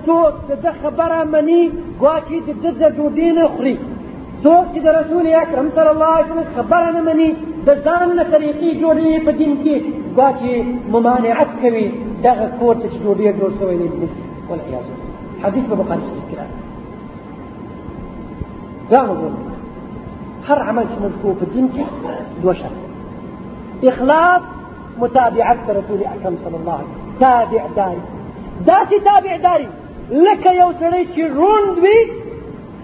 [0.48, 1.62] د ده خبره مني
[2.00, 3.76] ګوا چې د ده خوري
[4.42, 7.28] څوک چې د رسول اکرم صلی الله علیه وسلم خبره مني
[7.66, 9.76] د ځان طریقې جوړوي په دین کې
[10.16, 10.50] ګوا چې
[10.94, 11.86] ممانعت کوي
[12.26, 13.88] دغه کور ته ډوډۍ جوړ شوی دی
[14.48, 14.86] والعیاذ
[15.44, 16.36] حدیث په بخاري شریف کې
[19.10, 19.52] وګورئ
[20.48, 21.84] هر عمل چې مذکور په دین کې
[22.42, 22.78] دوه شرط.
[23.90, 24.42] إخلاص
[24.98, 27.14] متابعة رسول أكرم صلى الله عليه وسلم.
[27.20, 28.02] تابع داري
[28.66, 29.68] داسې تابع داري
[30.10, 32.00] لکه یو سړی چې روند وي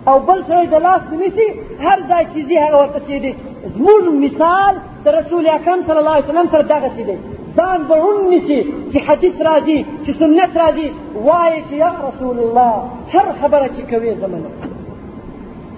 [0.08, 1.48] او بل سړی د لاس نیسي
[1.86, 3.32] هر ځای چې ځي هغه ورپسې دی.
[3.74, 7.16] زموږ مثال د رسول اکرم صلی الله علیه وسلم سره دغسې دی.
[7.56, 8.60] ځان به روند نیسي
[8.90, 10.88] چې حدیث راځي چې سنت راځي
[11.26, 12.74] وایي چې یا رسول الله
[13.14, 14.50] هر خبره چې کوي زمنه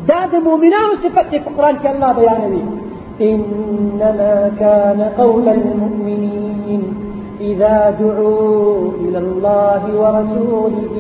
[0.09, 2.63] دا د مؤمنانو صفت دی په قرآن کې الله بیانوي.
[3.21, 6.50] إنما كان قول المؤمنين
[7.41, 10.97] إذا دعوا إلى الله ورسوله.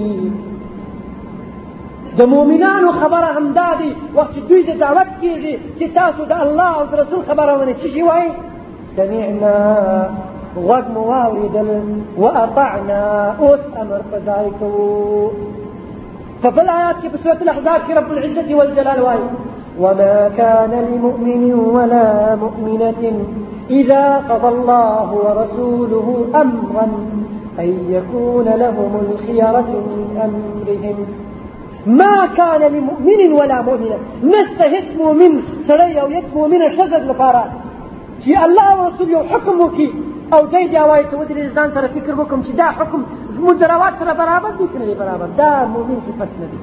[2.18, 6.94] د مؤمنانو خبره همدا دي وخت دوی دعوت کیږي چې تاسو د الله أو د
[7.02, 8.30] رسول خبره ونه چې شي وایي؟
[8.96, 9.54] سمعنا
[10.66, 11.02] غوږ مو
[12.22, 13.02] واطعنا
[13.38, 15.30] اوس أمر په ځای کوو.
[16.42, 16.68] په بل
[17.22, 19.24] سورة الاحزاب کې رب العزة والجلال وایي
[19.80, 23.02] وما كان لمؤمن ولا مؤمنة
[23.70, 26.86] إذا قضى الله ورسوله أمرا
[27.58, 30.96] أن يكون لهم الخيرة من أمرهم.
[31.86, 33.98] ما كان لمؤمن ولا مؤمنة.
[34.24, 35.32] نستهت مؤمن
[35.68, 37.44] سري أو يت مؤمن شزد لفارا
[38.24, 39.92] چې الله ورسول یو حکم وکي
[40.32, 42.14] أو دای دی وایي ته ودرې ځان سره فکر
[42.56, 43.00] دا حکم
[43.36, 43.54] زموږ
[44.22, 45.26] برابر؟ دي کنه برابر.
[45.36, 45.98] دا مؤمن
[46.40, 46.58] نه دي.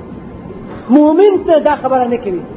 [0.90, 1.32] مؤمن
[1.66, 1.76] دا
[2.14, 2.57] نه کوي.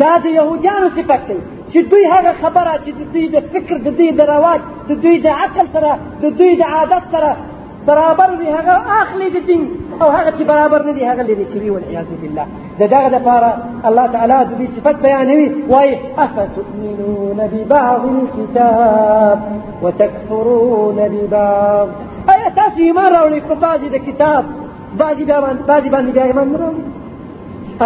[0.00, 1.38] دا د يهودانو صفت دی
[1.72, 5.16] چې دوی هغه خبره چې د دوی د فکر د دوی د رواج د دوی
[5.26, 5.90] د عقل سره
[6.22, 7.30] د دوی د عادت سره
[7.88, 9.62] برابر دي هغه اخلي د دین
[10.02, 12.46] او هغه چې برابر نه دي هغه لري کوي والعياذ بالله.
[12.80, 13.50] د دغه لپاره
[13.88, 19.38] الله تعالی د دې صفت بیانوي وایي أفتؤمنون ببعض الكتاب
[19.82, 21.88] وتكفرون ببعض.
[22.34, 24.44] ایا تاسو ایمان راوړئ په بعضې د کتاب
[24.98, 25.22] بعضې
[25.70, 26.97] بعضې باندې بیا ایمان نه راوړئ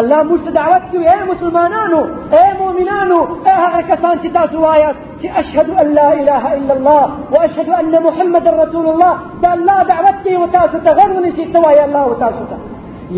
[0.01, 2.01] الله ته دعوت کوي اے مسلمانانو
[2.37, 7.05] اے مؤمنانو اے هغه کسان چې تاسو وایاست چې أشهد أن لا إله إلا الله
[7.33, 11.85] وأشهد أن محمد رسول الله دا الله دعوت کوي تاسو ته غوږ ونیسئ ته وایي
[11.85, 12.57] الله تاسو ته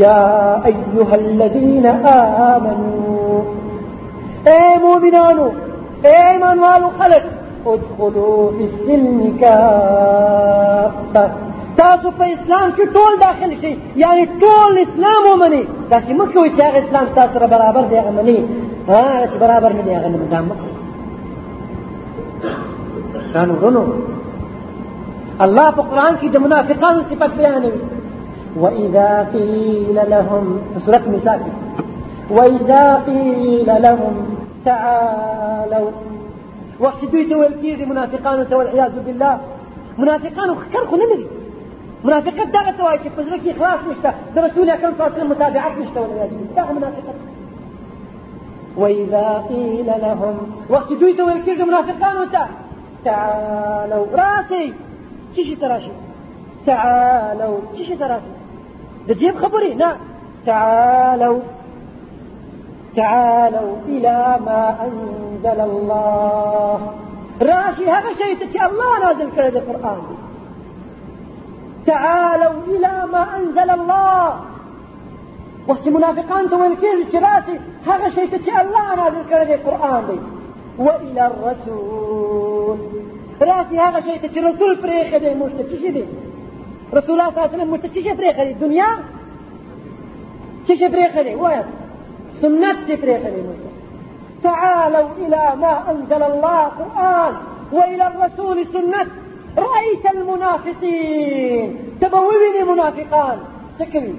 [0.04, 0.24] يا
[0.66, 1.86] أيها الذين
[2.52, 3.38] آمنوا
[4.50, 5.46] اے مؤمنانو
[6.04, 7.24] اے ایمان والو خلق
[7.66, 11.24] ادخلوا في السلم كافة.
[11.76, 13.72] تاسو په اسلام کې ټول داخل شي.
[14.02, 15.62] یعنی ټول اسلام ومني.
[15.88, 18.38] تاسو مکه وي چې هغه اسلام تاسو سره برابر دی هغه مني.
[18.88, 20.46] ها چې برابر نه دی هغه نه مدام
[23.34, 23.84] کانو غنو.
[25.44, 27.80] الله په قرآن کې د منافقانو صفات بیانوي.
[28.62, 30.44] وإذا قيل لهم
[30.84, 31.38] سورة النساء
[32.30, 34.14] وإذا قيل لهم
[34.64, 35.90] تعالوا.
[36.80, 39.38] وقت دوی ته ویل کېږي منافقانو ته والعیاذ بالله.
[39.98, 41.06] منافقانو ښکر خو نه
[42.04, 42.70] منافقت دغه
[43.02, 46.72] چې په زړه کې اخلاص نشته د رسول اکرم صلی الله علیه نشته ولایي دغه
[46.72, 47.16] منافقت.
[48.76, 50.36] وإذا قيل لهم
[50.70, 52.48] وقت دويت ويكيد منافقان وتا
[53.04, 54.72] تعالوا راسي.
[55.36, 55.90] تشي تراشي؟
[56.66, 57.58] تعالوا.
[57.74, 58.32] تشي تراشي؟
[59.08, 59.96] تجيب خبري؟ نعم
[60.46, 61.40] تعالوا.
[62.96, 66.92] تعالوا إلى ما أنزل الله.
[67.42, 70.23] راشي هذا شيء تشي الله نازل كذا القرآن.
[71.86, 74.40] تعالوا إلى ما أنزل الله.
[75.68, 80.18] وقت منافقان تقول كيف راسي هذا شيء تشي الله نازل كذا القرآن دي.
[80.78, 82.78] وإلى الرسول.
[83.42, 86.04] راسي هذا شيء تشي رسول فريخ دي مشتشي دي.
[86.94, 88.50] رسول الله صلى الله عليه وسلم مشتشي فريخ دي.
[88.50, 88.86] الدنيا
[90.68, 91.34] تشي فريخ دي.
[91.34, 91.62] وين؟
[92.40, 93.74] سنة فريق المسلم
[94.42, 97.34] تعالوا إلى ما أنزل الله قرآن.
[97.72, 99.06] وإلى الرسول سنة.
[99.58, 101.78] رأيت المنافقين.
[102.00, 103.38] تبويني منافقان.
[103.78, 104.14] تكري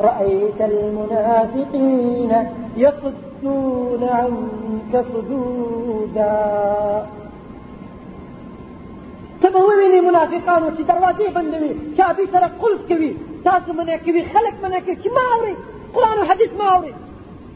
[0.00, 6.32] رأيت المنافقين يصدون عنك صدودا.
[9.42, 10.62] تبويني منافقان.
[10.62, 11.76] وشي دروازي بندوي.
[11.96, 15.54] شابي سرق قلف كوي تاسو منع کوي خلق منع کوي مه اورئ.
[15.94, 16.94] قرآن و حدیث مه اورئ.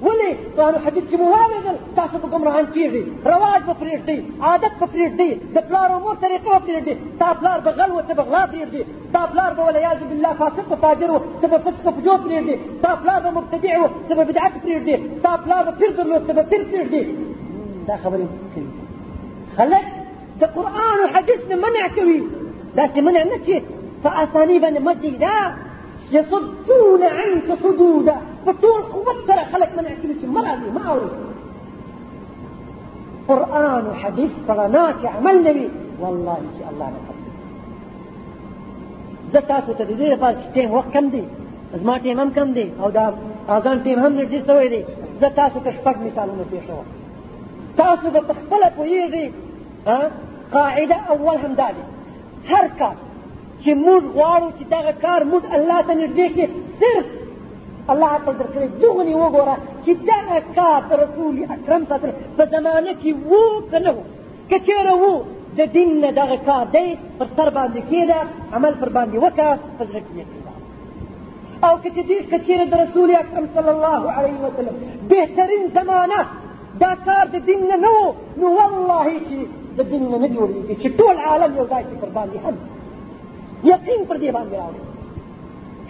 [0.04, 4.86] ولې قرآن حدیث چې مو واورېدل تاسو په ګمراهان کېږئ رواج به پرېږدئ عادت به
[4.94, 8.22] پرېږدئ د پلار او مور طریقه به پرېږدئ ستا پلار به غل و ته به
[8.28, 11.90] غلا پرېږدي ستا پلار به والعیاذ بالله فاسق و فاجر و ته به فسق و
[11.96, 15.90] فجور پرېږدي ستا پلار به مبتدع و ته به بدعت پرېږدي ستا پلار به پیر
[15.98, 17.02] درلود ته به پیر پرېږدي
[17.88, 18.26] دا خبرې
[20.56, 22.20] قرآن او حدیث منع کوي
[22.76, 23.54] داسې منع نه چې
[24.02, 24.80] په اساني باندې
[26.12, 28.16] يصدون عنك صدودا.
[28.46, 31.10] فطول قوت ترى خلق من اعتمد مرأة ما أوري
[33.28, 35.68] قرآن وحديث فرنات عمل نبي.
[36.00, 37.16] والله إن شاء الله نقل
[39.32, 41.24] زه تاسو ته د دې لپاره چې ټیم وخت کم دی
[41.80, 43.04] زما ټیم هم کم دی أو دا
[43.48, 44.82] آذان ټیم هم نږدې شوی دی
[45.20, 46.86] زه تاسو ته شپږ مثالونه پېښوم
[47.76, 49.26] تاسو په خپله پوهېږئ
[50.52, 51.84] قاعده اول هم دا دی
[52.50, 52.96] هر کار.
[53.62, 56.46] چې موږ غواړو چې دغه کار موږ الله ته نږدې کړي.
[56.80, 57.06] صرف
[57.92, 58.68] الله عقل درکړي.
[58.82, 63.90] دغني وګوره چې دغه کار رسول اکرم صلی الله په زمانه کې وو که نه
[63.96, 64.04] وو.
[64.48, 65.14] که چېرې وو
[65.58, 66.88] د دین نه دغه کار دی
[67.18, 68.18] پر سر باندې کېده
[68.56, 70.24] عمل پر باندې وکړه په زړه کې
[71.66, 74.74] او که چې دې که چېرې د رسول اکرم صلی الله علیه وسلم
[75.12, 76.20] بهترین زمانه
[76.80, 78.08] دا کار د دین نه نه وو
[78.40, 79.38] نو والله چې
[79.78, 82.54] د دین نه نه جوړېږي چې ټول عالم یو ځای کې پر باندې هم
[83.72, 84.82] یقین پر دې باندې راوړي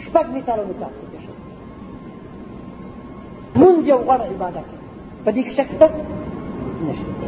[0.05, 1.33] شپږ مثالونه تاسو ته شي
[3.61, 4.67] مونږ یو غوړ عبادت
[5.25, 5.87] په دې کې شک شته
[6.87, 7.27] نشته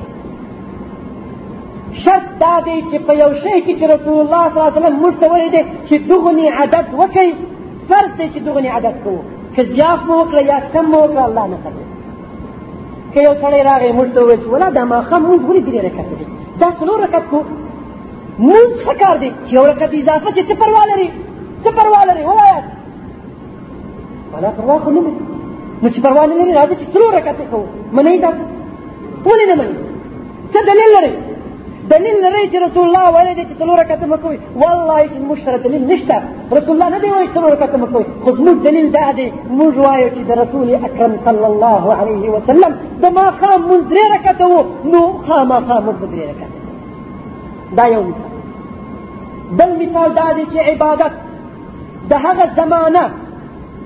[2.05, 4.99] شرط دا دی چې په یو شی کې چې رسول الله صلی الله علیه وسلم
[5.03, 7.30] موږ ته ویلي دی چې دغني عدد وکړئ
[7.88, 9.22] فرض دی چې دغني عدد کوو
[9.55, 11.86] که زیات مو وکړه یا کم مو وکړه الله نه قبول
[13.12, 16.14] که یو سړی راغی موږ ته وویل چې ولا دا ماښام مونځ ولې درې رکعته
[16.18, 16.26] دی
[16.61, 17.42] دا څلور رکعت کوو
[18.47, 21.09] مونږ ښه کار دی؟ چې یو رکعت اضافه چې څه پروا لري؟
[21.64, 22.62] څه پروا لري؟ ووایه
[24.32, 25.01] ولا پروا خو نه
[25.82, 27.66] نو چې پروا نه لري راځي چې څلور رکعتې کوو.
[27.97, 28.43] منئ تاسو
[29.28, 29.74] ولې نه منئ
[30.53, 31.12] څه دلیل لري؟
[31.93, 34.36] دلیل لري چې رسول الله ویلي دی چې څلور رکعته مه کوئ.
[34.62, 36.16] والله چې موږ سره دلیل نشته.
[36.59, 38.05] رسول الله نه دی وایي څلور رکعته مه کوئ.
[38.24, 39.26] خو زموږ دلیل دا دی.
[39.59, 42.72] موږ وایو چې د رسول اکرم صلی الله علیه وسلم
[43.03, 44.61] د ماښام مونځ درې رکعته وو.
[44.93, 46.57] نو خامخا به درې رکعته
[47.76, 48.30] دا یو مثال.
[49.58, 51.12] بل مثال دا دی چې عبادت
[52.10, 53.04] د هغه زمانه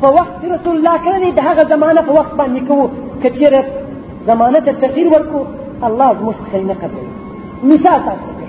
[0.03, 2.91] په وخت رسول الله کړی د هغه زمانه په وخت باندې کوو.
[3.23, 3.63] که چېرې
[4.27, 5.43] زمانه ته تغییر ورکړو
[5.87, 7.13] الله زموږ څخه نه قبلوي.
[7.73, 8.47] مثال تاسو ته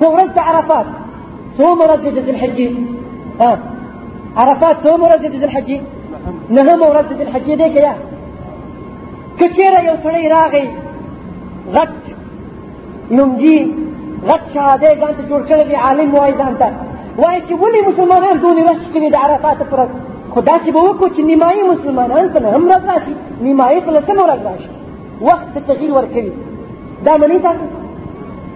[0.00, 0.86] په ورځ د عرفات
[1.58, 2.68] څومره ورځې د ذلحجې
[4.36, 5.78] عرفات څومره ورځې د ځلحجې
[6.56, 7.94] نهمه ورځ د ذلحجې دی که یا؟
[9.38, 10.66] که چېرې یو سړی راغی
[11.74, 11.94] غټ
[13.16, 13.58] لنګي
[14.26, 16.68] غټ شهاده ځان ته جوړ کړی دی عالم وایي ځان ته
[17.22, 19.80] وایي چې ولې مسلمانان دونې رش کوي د عرفات پر
[20.32, 23.14] خو داسې به وکړو چې نیمایي مسلمانان په نهم ورځ راشي
[23.46, 24.70] نیمایي په لسمه ورځ راشي
[25.28, 26.32] وخت ته تغییر ورکوي
[27.06, 27.64] دا مني تاسو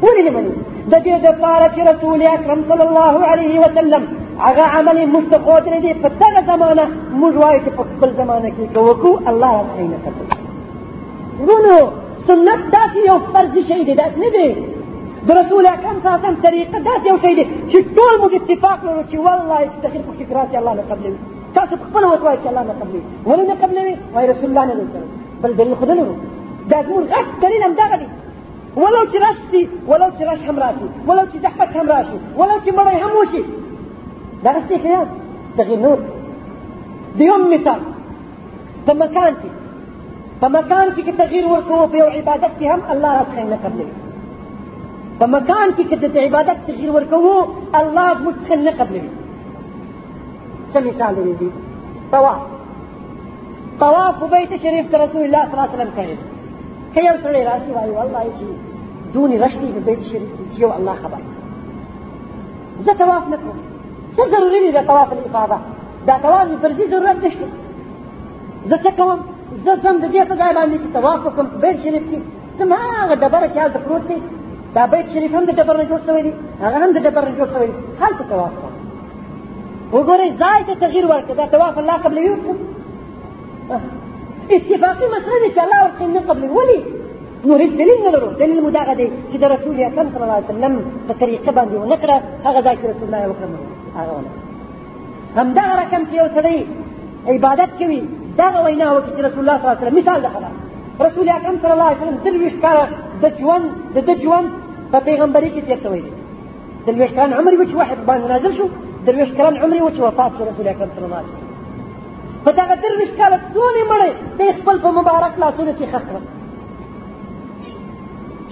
[0.02, 0.52] ولې نه مني
[0.92, 4.10] د دې دپاره چې رسول اکرم صلی الله علیه وسلم.
[4.38, 6.84] هغه عمل مستقود دی په دغه زمانه
[7.20, 10.28] موږ وایو چې په خپل زمانه کې که وکړو الله راڅخه نه قبول
[11.48, 11.76] ورونو
[12.26, 14.48] سنت داسې یو فرض شی دی داسې نه دی
[15.26, 18.32] د رسول اکرم صلی الله علیه وسلم طریقه داسې یو شی دی چې ټول موږ
[18.38, 20.56] اتفاق لرو چې والله چې تغییر پکې راسي.
[20.60, 21.18] الله نه قبلوي
[21.58, 22.64] تاسو په خپل وسوای چې الله
[23.26, 25.02] ولې نه قبلوي وای رسول الله دی
[25.42, 26.14] بل دلیل خو نه لرو
[26.70, 28.08] دا زموږ غټ دلیل هم دغه دی
[28.82, 30.56] ولو چې راشي ولو چې راش هم
[31.08, 31.86] ولو چې زحمت هم
[32.38, 32.54] ولو
[33.04, 33.42] هم وشي.
[34.44, 35.06] دغه څه خیال
[35.56, 35.98] تغیر نور.
[37.18, 37.80] د یو مثال
[38.86, 39.50] په مکان کې
[40.40, 41.90] په مکان کې کې تغییر ورکوو
[45.18, 47.34] په مکان کې کې د عبادت تغییر ورکوو
[47.80, 48.08] الله
[48.40, 49.10] څخه نه قبلوي.
[50.72, 51.50] څه مثال دی
[52.12, 52.40] طواف.
[53.82, 56.16] طواف بیت شریف ته رسول الله صلی الله علیه وسلم کړی.
[56.94, 58.46] که یو سړی راشي وایي والله چې
[59.14, 61.20] دونې رشتې په بیت شریف کې یو الله خبر.
[62.86, 63.58] زه طواف نه کوم.
[64.16, 65.58] څه ضروري دی طواف الافاضه؟
[66.06, 67.46] دا طواف فرضي ضرورت نشته
[68.70, 69.18] زه څه کوم؟
[69.64, 72.18] زه ځم د دې په ځای باندې چې طواف وکړم بیت شریف کې.
[72.58, 74.18] زما هغه ډبره چې هلته پروت دی
[74.74, 76.32] دا بیت شریف هم د ډبر نه جوړ شوی دی
[76.64, 77.74] هغه هم د ډبر نه جوړ شوی دی.
[78.00, 78.74] هلته طواف کوم
[79.94, 81.34] وګورئ ځای ته تغییر ورکړه.
[81.40, 82.58] دا طواف الله قبلوي وکړم
[84.56, 86.50] اتفاقي مسله دي چې الله ورته نه قبلوي.
[86.58, 86.80] ولې؟
[87.46, 88.28] نو هیڅ دلیل نه لرو.
[88.42, 90.74] دلیل مو دغه دی چې د رسول اکرم صلی الله علیه وسلم
[91.08, 92.16] په طریقه باندې ونه کړه
[92.46, 93.52] هغه ځای چې رسول الله وکړم
[93.98, 94.30] هغه ونه
[95.38, 96.58] همدغه رقم چې یو سړی
[97.34, 98.00] عبادت کوي
[98.42, 100.50] دغه وینا وکړي چې رسول الله صلی الله علیه وسلم مثال د خبره
[101.06, 102.84] رسول اکرم صلی الله علیه وسلم درویشت کاله
[103.22, 103.64] د ژوند
[103.94, 104.48] د د ژوند
[104.92, 106.12] په پیغمبري کې تیر شوی دی
[106.86, 108.66] درویشت کلن عمر و چې واحد باندې نازل شو؟
[109.06, 111.50] درویشت کلن عمر و چې وفات شو رسول اکرم صلی الله علیه وسلم.
[112.44, 116.24] په دغه درویشت کاله څونه مړې د خپل په مبارک لاسونو کې خخ کړل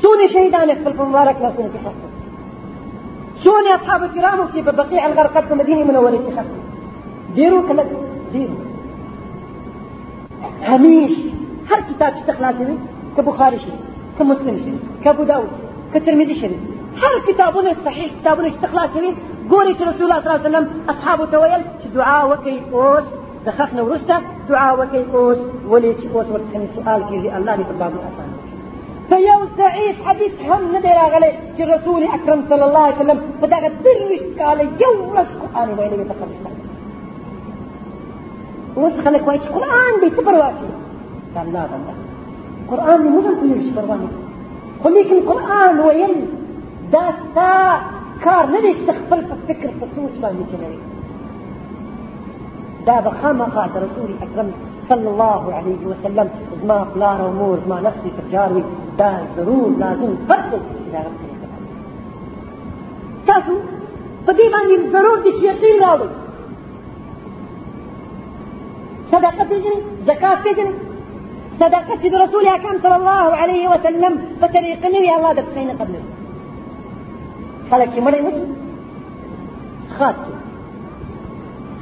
[0.03, 1.81] څونه شهیدان خپل په مبارک لاسونو کې
[3.45, 6.65] څونه أصحاب چې په بقيع الغرقد په مدینه منوره کې خخ کړل
[7.37, 7.85] ډیرو کله
[10.69, 11.13] همیش
[11.71, 12.77] هر کتاب چې تخلاصوي
[13.17, 13.73] که بخاري شي
[14.19, 14.73] که مسلم شي
[15.03, 16.61] که ابو داود که ترمذي شريف
[17.03, 17.21] هر
[17.85, 19.15] صحیح کتابونه چې تخلاصوي
[19.51, 23.05] ګوري چې رسول الله صلی الله علیه وسلم؟ اصحابو ته ویل چې دعا وکړي أوس؟
[23.47, 24.15] د خښنه وروسته
[24.49, 25.39] دعا وکړي أوس؟
[25.71, 28.29] ولې چې أوس ورڅخه سوال کیږي الله دې په باب اسان
[29.11, 33.19] په یو ضعیف حدیث هم دی راغلی چې رسول اکرم صلی الله علیه وسلم
[33.85, 36.55] درویشت کاله یو ورځ قرآن ویلی په قبرستان
[38.77, 40.75] اوس خلک وایي چې قرآن پروا کوي
[41.35, 41.95] د الله بنده
[42.71, 44.31] قرآن دی موږ هم پوهېږو چې پروا نه کوي
[44.83, 46.17] خو لیکن قرآن ویل
[46.93, 47.53] دا ستا
[48.25, 50.57] کار نه دی چې خپل په فکر په سوچ باندې
[52.87, 54.49] دا به خامخا د رسول اکرم
[54.89, 56.29] صلی الله علیه وسلم
[56.61, 58.63] زما پلار أو مور زما نفسي پر جار وي.
[58.99, 60.53] دا ضرور لازم فرض
[60.93, 61.03] دا
[63.27, 63.53] تاسو
[64.27, 64.47] په دې
[64.93, 66.11] ضرور دي چې یقین راوړئ.
[69.11, 70.90] صدقه پیژني زکات پیژني
[71.61, 74.13] صدقه چې د رسول اکرم صلی الله علیه وسلم
[74.95, 76.09] نه وي الله د پسې نه قبلوي
[77.71, 78.45] خلک چې مړی نشي
[79.91, 80.17] سخات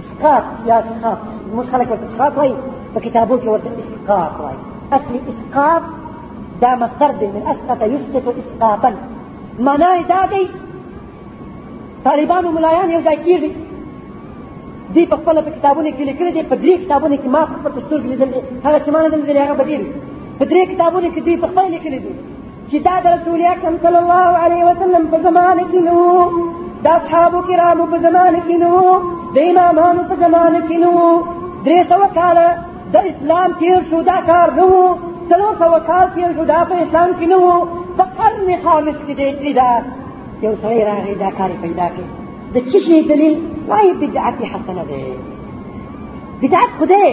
[0.00, 1.18] اسقاط یا اسقاط
[1.54, 2.32] موږ خلک ورته اسقاط
[3.04, 4.58] کتابو کې ورته اسقاط وایي
[4.92, 5.82] أصل اسقاط
[6.60, 8.92] دا مصدر من أسقط يسقط اسقاطا.
[9.58, 10.48] معناه دا دی
[12.04, 13.00] طالبانو ملایان یو
[14.94, 17.80] دی په خپل په کتابونو کې لیکلي دي په درې کتابونو کې ما خپل په
[17.84, 18.40] سترګو لیدل دي.
[18.66, 19.80] هغه چې ما نه لیدل هغه بدیر
[20.38, 22.12] په درې کتابونو کې دی په خپل لیکلي دي.
[22.70, 25.98] چې دا د رسول اکرم صلی الله علیه وسلم په زمانه کې نو
[26.84, 28.72] د اصحابو کرامو په زمانه کې نو
[29.34, 30.92] د امامانو په زمانه کې نو
[31.66, 32.46] درې سوه کاله
[32.92, 34.82] د اسلام تیر شو دا کار نه و
[35.30, 37.48] څلور سوه کال تیر شو دا په اسلام کې نه و
[37.98, 39.70] په قرن خامس کې دی دا
[40.44, 42.06] یو سړی راغی دا کار پیدا کړي
[42.54, 43.34] د څه شي دلیل
[43.70, 45.02] وایي بدعت حسنة ده
[46.42, 47.08] بدعت خدای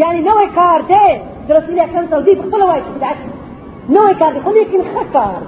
[0.00, 1.08] یعنی نوې کار دی
[1.48, 3.18] د رسول اکرم صلی الله خپل وایي بدعت
[3.88, 5.40] نوې کار دی خو لیکن ښه کار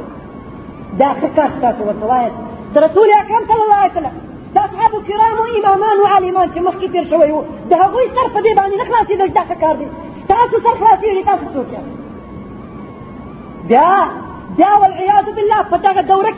[0.99, 2.31] دا ښه کار تاسو ورته
[2.75, 4.17] د رسول اکرم صلی الله علیه وسلم.
[4.55, 8.41] د اصحابو کرامو امامان أو عالمان چې مخکې تېر شوی وو د هغوی سر په
[8.45, 9.87] دې باندې نه خلاصېدل دا ښه کار دی
[10.23, 11.69] ستاسو سر خلاصېږي تاسو څوک
[13.71, 13.93] بیا
[14.59, 16.33] بیا والعیاذ بالله په دغه دوره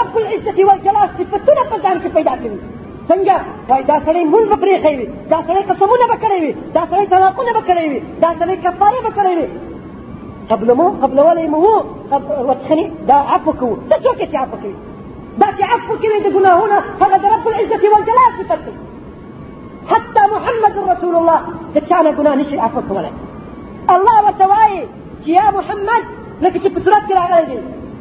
[0.00, 2.34] رب العزة والجلال صفتونه په ځان کې پیدا
[3.10, 3.36] څنګه
[3.68, 7.04] وای دا سړی مونږ به پرې کوي دا سړی قسمونه به کړی وي دا سړی
[7.12, 9.48] طلاقونه به کړی وي دا سړی کفارې به کړی وي
[10.50, 11.60] قبل مو قبل ولی مو
[12.48, 14.74] وتخني دا عفو کوو دا څوک چې عفو کوي؟
[15.40, 18.68] دا چې عفو کوي د ګناهونه هغه د رب العزة والجلال صفت
[19.92, 21.40] حتى محمد رسول الله
[21.74, 23.12] د چا نه ګناه نشي عفو کولی
[23.94, 24.80] الله ورته وایي
[25.24, 26.02] چې یا محمد
[26.44, 27.58] لکه چې په صورت کې راغلی دی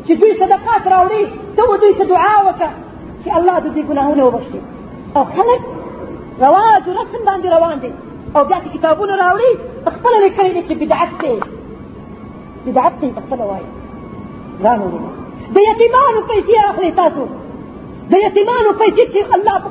[0.07, 1.23] چې دوی صدقات راوړي
[1.57, 2.69] ته دوی ته دعا وکړه
[3.23, 4.61] چې الله د دوی ګناهونه وبخښي
[5.16, 5.61] أو خلک
[6.41, 7.91] رواج رسم باندې روان دي
[8.36, 9.51] أو بیا چې کتابونه راوړي
[9.95, 11.39] خپله لیکلي دي چې بدعت دی
[12.66, 12.93] بدعت
[13.28, 13.68] خپله وایي
[14.63, 15.09] ځان وروڼه
[15.55, 16.22] د یتیمانو
[16.70, 17.26] اخلي تاسو؟
[18.11, 19.70] د یتیمانو پیسې چې الله په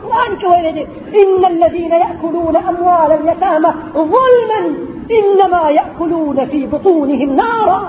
[0.53, 0.85] ویلي دي
[1.23, 3.71] إن الذين يأكلون أموال اليتامى
[4.15, 4.63] ظلما
[5.19, 7.81] إنما يأكلون في بطونهم نارا.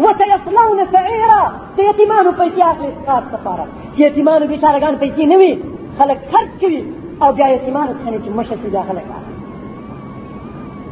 [0.00, 1.42] وسيصلون سعيرا.
[1.76, 3.64] د یتیمانو پیسې اخلي اسقاط لپاره
[3.94, 5.52] چې یتیمانو بیچارهګان پیسې نه وي
[5.98, 6.82] خلک خرج کوي
[7.22, 9.06] أو بیا یتیمانو څخه چې مشه شي دا خلک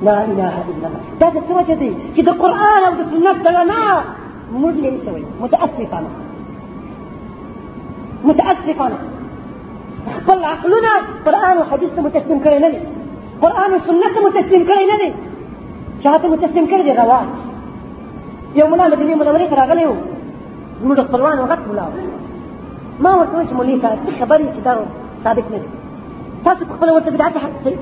[0.07, 1.03] لا اله الا الله.
[1.21, 3.85] دا د څه وجه دی؟ چې د قرآن أو د سنت رڼا
[4.63, 6.11] موږ لري سوي متأسفانه.
[8.25, 8.99] متأسفانه.
[10.17, 10.95] خپل عقلنا
[11.27, 12.81] قرآن أو حديث متسلم کړي دي.
[13.43, 15.11] قرآن أو سنت متسلم کړي نه دي.
[16.03, 17.31] چاته متسلم کړي دي رواج.
[18.59, 19.95] یو ملا مدینه منورې ته راغلی و.
[20.83, 21.37] زموږ خپلوان
[23.05, 24.73] ما ورته وایي چې مولوي صاحب خبرې چې دا
[25.25, 25.69] صادق نه دي
[26.47, 27.35] تاسو خپل ورته بدعت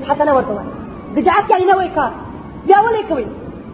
[0.09, 0.71] حسنه ورته وایي
[1.15, 2.11] بدعت يعني نوې کار.
[2.67, 3.25] بیا ولې کوي؟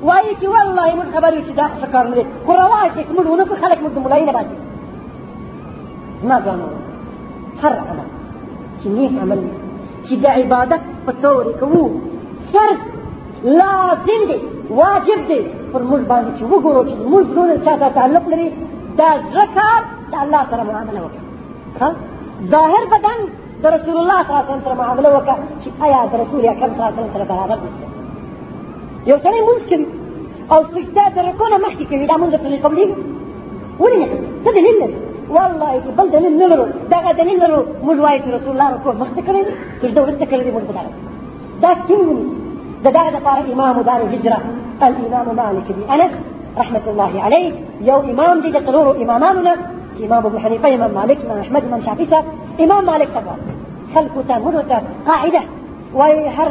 [0.08, 3.26] وایي چې والله موږ خبرې چې دا څه کار نه دي خو رواج چې موږ
[3.28, 4.56] ونه خلک موږ د مولایي نه باسي
[6.22, 6.68] زما ګانو
[7.62, 8.08] هر عمل
[8.80, 9.42] چې نیک عمل
[10.08, 11.84] چې د عبادت په تور کوو
[12.52, 12.80] فرض
[13.60, 14.40] لازم دی
[14.80, 15.42] واجب دی
[15.72, 18.48] پر موږ باندې چې وګورو چې موږ زړونه چا سره تعلق لري
[19.00, 19.82] دا زړه کار
[20.12, 21.27] د الله سره معامله وکړي
[22.54, 23.20] ظاهر بدن
[23.64, 26.72] د رسول الله صلی الله علیه وسلم سره معامله وکړه چې آیا د رسول اکرم
[26.74, 27.70] صلی الله علیه وسلم سره برابر دي
[29.10, 29.86] یو سړی کوي
[30.54, 32.96] أو سجده د رکوع نه مخکې کوي دا مونږ ته قبلېږي
[33.82, 34.08] ولې نه
[34.44, 34.98] څه دلیل لري.
[35.36, 36.66] والله چې بل دلیل نه لرو.
[36.94, 40.44] دغه دلیل لرو موږ وایو چې رسول الله رکوع مخکې کړی دی سجده وروسته کړی
[40.46, 40.92] دی موږ دغه
[41.64, 42.08] دا کوم
[42.86, 44.40] د دغه دپاره امام دار الهجره
[44.88, 46.14] الامام مالك بن انس
[46.62, 47.48] رحمه الله عليه
[47.90, 49.54] یو امام دی د څلورو امامانو نه.
[50.06, 52.24] إمام أبو حنیفه إمام مالک إمام أحمد إمام شافعي
[52.64, 52.86] إمام
[53.96, 54.78] خلکو ته موږ ته
[55.08, 55.42] قاعدة.
[55.96, 56.50] وایي هر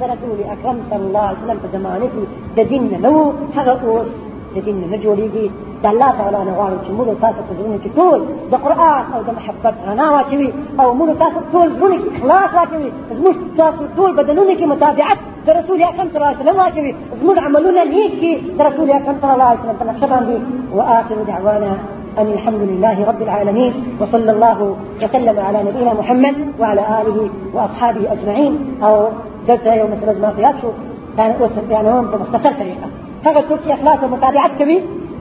[0.00, 2.24] د رسول اکرم صلی الله علیه وسلم په زمانه کې
[2.56, 4.10] د دین نه وو هغه اوس
[4.54, 5.46] د دین نه جوړیږي.
[5.82, 8.18] د الله تعالی نه غواړو چې موږ تاسو په زړونو کې ټول
[8.52, 12.90] د قرآن أو د محبت رڼا واچوي أو موږ تاسو ټول زړونو کې اخلاص واچوي.
[13.18, 16.92] زموږ تاسو ټول بدنونو کې متابعت د رسول اکرم صلی الله علیه وسلم واچوي.
[17.20, 20.36] زموږ عملونه نیک کې د رسول اکرم صلی الله علیه وسلم نقشه باندې.
[20.76, 21.72] وآخر دعوانا
[22.18, 28.58] أن الحمد لله رب العالمين وصلى الله وسلم على نبينا محمد وعلى آله وأصحابه أجمعين.
[28.82, 29.08] أو
[29.48, 30.30] درس يوم مسألة ما
[31.16, 31.34] كان
[31.70, 32.88] يعني هم بمختصر طريقة.
[33.26, 34.78] هذا څوک چې إخلاص أو متابعت کوي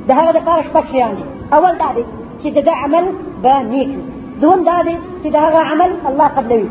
[0.08, 1.24] د هغه لپاره شپږ شیان دي
[1.56, 1.88] اول دا
[2.84, 3.06] عمل
[3.72, 3.84] وي
[4.42, 6.68] دوم دا دی چې د هغه عمل الله قبلوي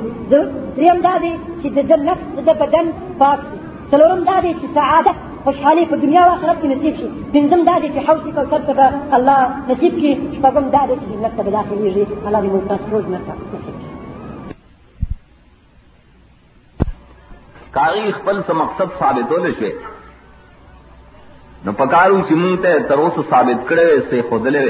[0.76, 2.86] دریم دا دی چې د نفس د بدن
[3.20, 3.58] پاک شي
[3.90, 5.16] څلورم دا دی چې سعادت
[5.46, 7.08] خوشحالي په دنیا او آخرت کې نصیب شي.
[7.34, 8.86] پنځم دا دی چې حوض کوثر ته به
[9.16, 9.40] الله
[9.70, 12.04] نصیب کړي شپږم دا دی چې جنت ته به داخلېږي.
[12.26, 13.90] الله دې موږ تاسو ټول جنت ته نصیب کړي
[17.76, 19.70] کاغی خپل څه مقصد ثابتول شي.
[21.64, 24.68] نو پکارو چې مونږ ته تر اوسه ثابت کړي سه خودلې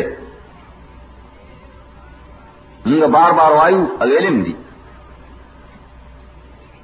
[2.87, 4.55] موږ بار بار وایو اغلم دي.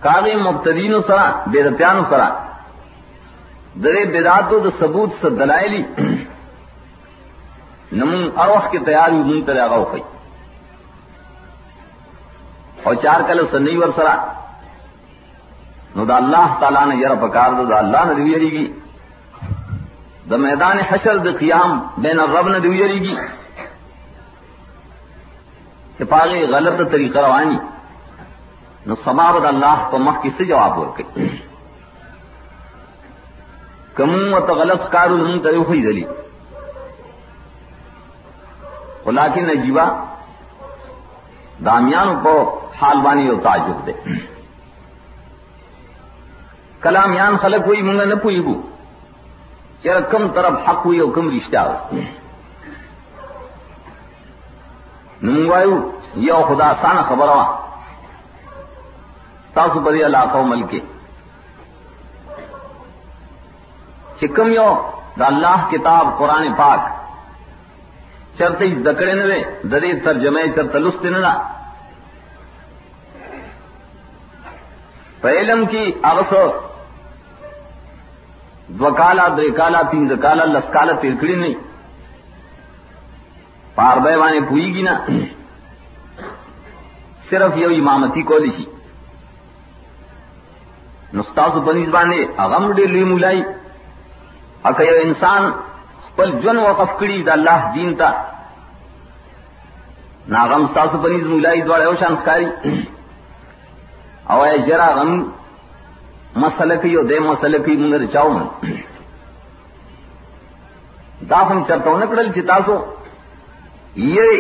[0.07, 2.27] کاغی مبتدینو سره بدعتانو سره
[3.75, 5.83] درے بیداتو و ثبوت سے دلائلی،
[7.93, 10.03] نمون اروخ کے تیاری من تر ارو گئی
[12.83, 14.15] اور چار کل سے نہیں برسرا
[15.97, 18.67] نو دا اللہ تعالیٰ نے یار پکار دو، دا اللہ نے دیویری گی.
[20.31, 23.15] دا میدان حشر دا قیام بین الرب نے دیویری گی.
[25.97, 27.59] کہ پاگے غلط طریقہ روانی.
[28.87, 31.05] نو سماوت اللہ کو مخ کس سے جواب ورکی.
[33.97, 36.05] کمو تغلط کارو نم تر ہوئی دلی
[39.05, 39.85] خلا کے نجیبا
[41.65, 42.35] دامیان کو
[42.81, 43.93] حال بانی اور تعجب دے
[46.83, 48.55] کلامیان خلق ہوئی منگا نہ پوئی گو
[49.83, 52.01] چر کم طرف حق ہوئی اور کم رشتہ ہو
[55.23, 55.77] نموایو
[56.23, 57.45] یا خدا سان خبر ہوا
[59.55, 60.81] تاسو پر علاقہ ملکے
[64.23, 64.71] کہ کمیو
[65.19, 66.81] دا اللہ کتاب قرآن پاک۔
[68.39, 69.39] چرتے اس دکڑے نوے
[69.71, 71.33] ددے ترجمے چرت لست نا
[75.21, 76.33] پہلم کی اوس
[78.81, 81.55] دکالا در کالا، تین دکالا لسکالا ترکڑی نہیں
[83.75, 84.95] پار بے وانے پوئی گی نا۔
[87.31, 88.65] صرف یہ امامتی کو دشی
[91.15, 93.43] نستاس بنیز بانے اغم ڈے لی ملائی
[94.71, 95.43] اکه یو انسان
[96.07, 98.11] خپل جن وقف کړي د الله دین ته.
[100.35, 102.49] ناغم تاسو بنځ مولای دواړه یو شان ښکاری
[104.31, 105.13] او یې جرا غم
[106.37, 108.31] مسله کې یو د مسله کې موږ رچاو
[111.31, 112.75] دا هم چرته نکړل چې تاسو
[113.97, 114.31] یې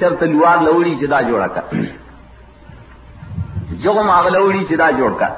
[0.00, 1.62] چرته لوار لوړی چې دا جوړا کا
[3.82, 5.28] جو ما غلوړي چې دا جوړ کا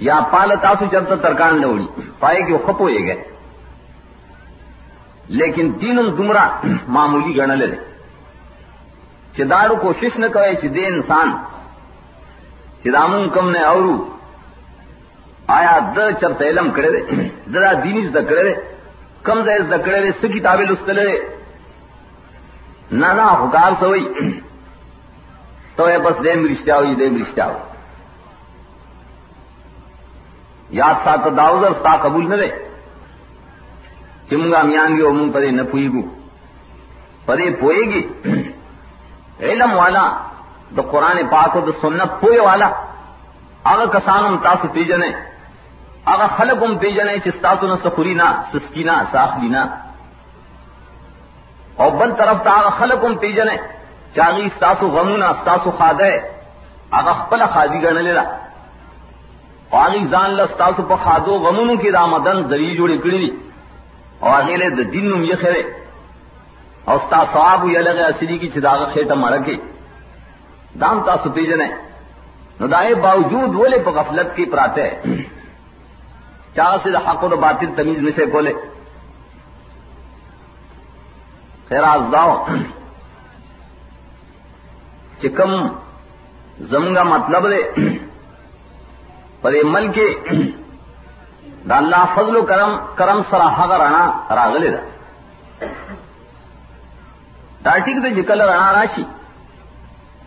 [0.00, 1.86] یا پال تاسو چرتا ترکان لوڑی
[2.18, 3.22] پائے کہ وہ خپ ہوئے گئے
[5.30, 7.66] لیکن دین گمراہ معمولی گڑ لے
[9.36, 11.32] چدارو کوشش نہ کرے چدے انسان
[12.82, 13.96] چدامون کم نے اورو،
[15.48, 18.54] آیا د چرتا علم کرے دے درا دینی زد کرے دے
[19.24, 21.08] کم زیز دکڑے کرے دے سکی تابل اس تلے
[22.92, 24.04] نہ نہ حکار سوئی
[25.76, 27.67] تو بس دے مرشتہ ہوئی دے مرشتہ ہوئی
[30.70, 32.68] یاد سا تو داؤزر سا قبول نہ رہے۔
[34.30, 36.02] چمگا میاں گی منگ پرے نہ پوئے گو
[37.26, 38.02] پرے پوئے گی
[39.40, 40.04] علم والا
[40.76, 42.68] تو قرآن پاک ہو تو سنت پوئے والا۔
[43.64, 45.10] اگر کسان تاس پی جنے۔
[46.04, 49.62] اگر خلق ام پی جنے چستا تو نہ سخوری نہ سسکینا ساخ لینا
[51.76, 53.56] اور بند طرف تا اگر خلق ام پی جنے۔
[54.14, 56.42] چاہیے تاسو غمونا تاسو خاد ہے۔
[56.90, 58.47] اگر پل خادی کا نہ لے رہا
[59.72, 63.32] هغه ځان له تاسو په خادو غمونو کې د آمدن ذری جوړې کړې دي
[64.22, 65.62] او هغه له د دین نوم یې خره
[66.88, 69.56] او تاسو ثواب یې لګه اصلي کې چې داغه خېټه مړکه
[70.80, 71.70] دام تاسو پیژنې
[72.60, 74.86] نو دای باوجود ولې په غفلت کې پراته
[76.56, 78.52] چا سے حق او باطل تمیز نشه کوله
[81.68, 82.32] خیر از داو.
[85.20, 85.52] چې کوم
[86.70, 87.62] زمونږه مطلب دی
[89.42, 90.06] پر مل کے
[91.68, 94.02] دا اللہ فضل و کرم کرم سرا حق رانا
[94.36, 94.82] راغلے دا
[97.64, 99.04] دا ٹک دے جکل رانا راشی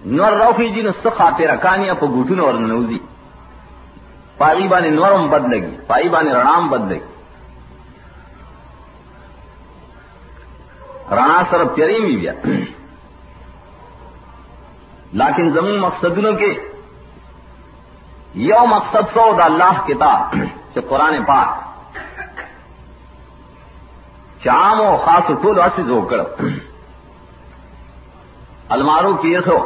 [0.08, 3.00] نور روخی جی نو سخا پیرا کانیا پا گوٹو نور نوزی
[4.38, 7.10] پائی بانے نورم بد لگی پائی بانے رنام بد لگی
[11.12, 12.34] رانا سر پیری بھی بیا.
[15.14, 16.52] لیکن زمین مقصدوں کے
[18.36, 20.36] یو مقصد سو دا اللہ کتاب
[20.74, 21.60] سے قرآن پاک
[24.44, 26.22] چام و خاص ٹول اصل ہو کر
[28.70, 29.58] الماروں کی یہ ہو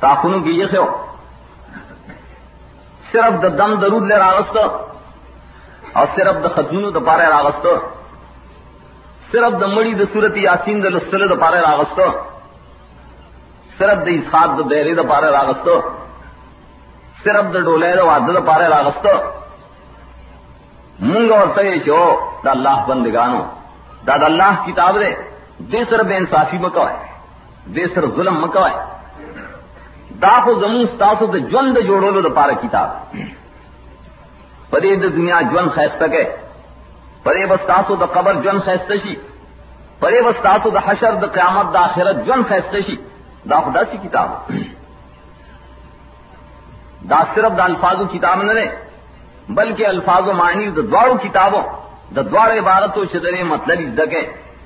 [0.00, 0.84] تاخنوں کی یہ ہو
[3.12, 7.66] صرف دا دم درود لے راوست اور صرف دا خزون د پارے راوست
[9.30, 12.00] صرف دا مڑی دا صورت یاسین دا لسل دا پارے راوست
[13.78, 15.68] صرف د اسخاب دا دہرے دا پارے راوست
[17.24, 19.06] صرف د ڈولے دا وعدہ دا پارے راغست
[21.00, 22.02] منگ اور تے چھو
[22.44, 23.42] دا اللہ بندگانو.
[24.06, 25.12] دا دا اللہ کتاب دے.
[25.72, 26.96] دے سر بے انصافی مکو ہے.
[27.74, 28.76] دے سر ظلم مکو ہے.
[30.22, 32.88] دا خو زمون ستاسو دا جون دا جوڑولو دا پارا کتاب.
[34.70, 36.24] پدے دا دنیا جون خیستا کے.
[37.24, 39.14] پدے بستاسو دا قبر جون خیستشی
[40.00, 42.96] پدے بستاسو دا حشر دا قیامت دا آخرت جون خیستشی
[43.50, 44.28] دا خدا سی کتاب.
[44.50, 44.79] ہے
[47.00, 48.68] دا صرف دا الفاظ و کتاب نہ رہے
[49.48, 51.62] بلکہ الفاظ و معنی دا دوارو کتابوں
[52.16, 54.22] دا دوار عبارت و شدر مطلب اس دکے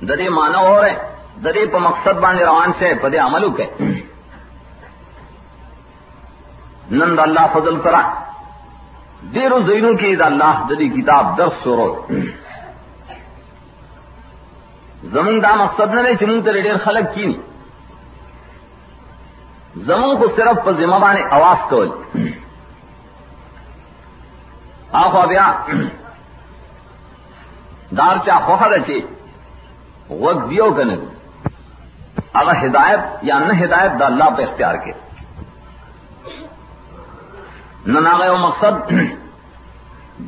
[0.07, 0.95] درے مانا ہو رہے
[1.43, 3.65] درے پا مقصد بانے روان سے پدے عملو کے۔
[6.91, 8.01] نند اللہ فضل سرا
[9.33, 11.89] دیر و زینو کی دا اللہ دری کتاب درس سورو
[15.03, 17.54] زمین دا مقصد نہ رہے چمون تر ڈیر خلق کی نہیں
[19.88, 21.88] زمون خو صرف په ذمہ باندې आवाज کول
[25.02, 25.46] اخو بیا
[27.98, 29.04] دار چا خوخه ده چې
[30.10, 30.98] وګ دیو کنه
[32.34, 34.94] هغه هدایت یا نه هدایت د الله په اختیار کې
[37.86, 38.74] نن هغه یو مقصد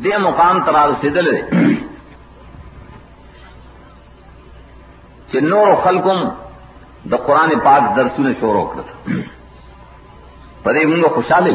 [0.03, 1.29] دې مقام تر رسیدل
[5.33, 6.19] چې نور خلقم
[7.11, 8.89] د قران پاک درسونه شروع کړل
[10.68, 11.46] پدے منگا خوشحال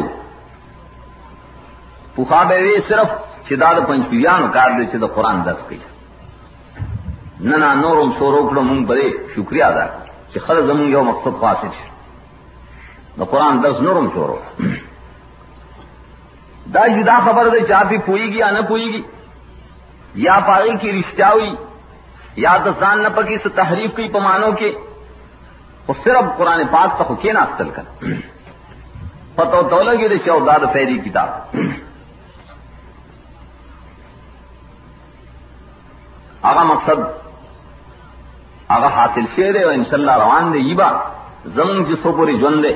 [2.15, 3.11] پوکھا بے وے صرف
[3.47, 5.77] چدار پنچویان کار دے چد قرآن دس گئی
[7.41, 9.85] نہ نہ نورم سو روکڑوں منگ پدے شکریہ ادا
[10.33, 11.63] کہ خر زموں یو مقصد پاس
[13.17, 14.39] نہ قرآن دس نورم سو رو
[16.73, 19.01] دا جدا خبر دے چاہتی پوئی گی یا نہ پوئے گی
[20.17, 21.53] یا پائی کی رشتہ ہوئی
[22.39, 24.75] یا دسان نہ پکی سے تحریف کی پمانوں کے
[25.87, 28.31] وہ صرف قرآن پاک تک کے استل کر
[29.35, 31.57] پتہ تو لگے دے شو داد پہلی کتاب۔
[36.41, 36.99] آگا مقصد
[38.67, 40.95] آگا حاصل شیر ہے اور ان شاء اللہ روان دے، یہ بات
[41.45, 42.73] زمین جسو پوری جن دے۔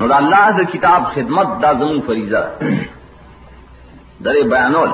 [0.00, 2.58] نو اللہ سے کتاب خدمت دا زمین فریضہ
[4.24, 4.90] در بیانول۔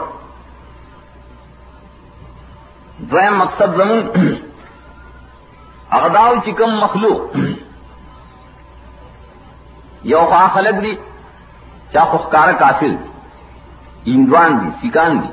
[2.98, 4.34] دو مقصد زمین
[5.90, 7.36] اغداو چکم مخلوق۔
[10.05, 10.98] یو خوا خلق دی
[11.93, 12.97] چا خوخکار کافر
[14.05, 15.28] ایندوان دی سیکان دی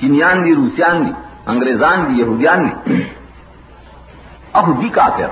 [0.00, 1.12] چینیان دی روسیان دی
[1.46, 3.02] انگریزان دی یہودیان دی.
[4.54, 5.30] اخو دی کافر.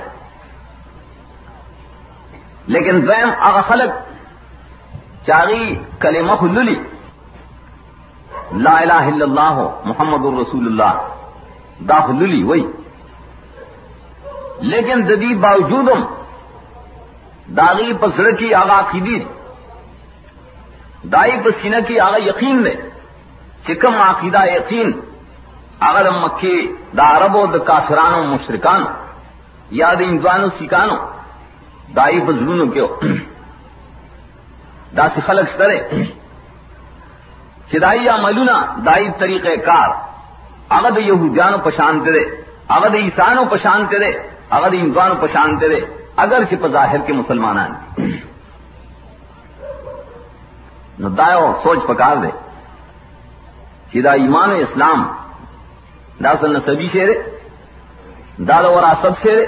[2.68, 3.92] لیکن دویم هغه خلق
[5.26, 6.76] چاغي کلمه خللی
[8.52, 10.98] لا الہ الا اللہ محمد الرسول اللہ
[11.88, 12.64] داخلی وہی
[14.72, 15.88] لیکن ددی باوجود
[17.48, 19.18] داغی پسر کی آگا عقیدی
[21.12, 22.74] دائی پسینہ کی آگا یقین نے
[23.66, 24.90] چکم عقیدہ یقین
[25.80, 28.84] اگر مکی دا عرب و دا کافران و مشرکان
[29.70, 30.96] یا دا انزوان و سکانو
[31.96, 32.86] دائی پزلون کیو۔
[34.96, 35.78] دا سی خلق سرے
[37.72, 39.88] چدائی یا ملونا دائی طریقہ کار۔
[40.68, 42.24] اگر دا یہودیان و پشانتے دے
[42.68, 44.10] اگر دا عیسان و پشانتے دے
[44.50, 47.58] اگر دا انزوان و پشانتے دے۔ اگر چپ ظاہر کے مسلمان
[51.18, 52.30] دایو سوچ پکار دے
[53.92, 55.02] سیدھا ایمان اسلام
[56.24, 57.14] داسل سبھی شیرے
[58.48, 59.44] دادا اور آسب شیرے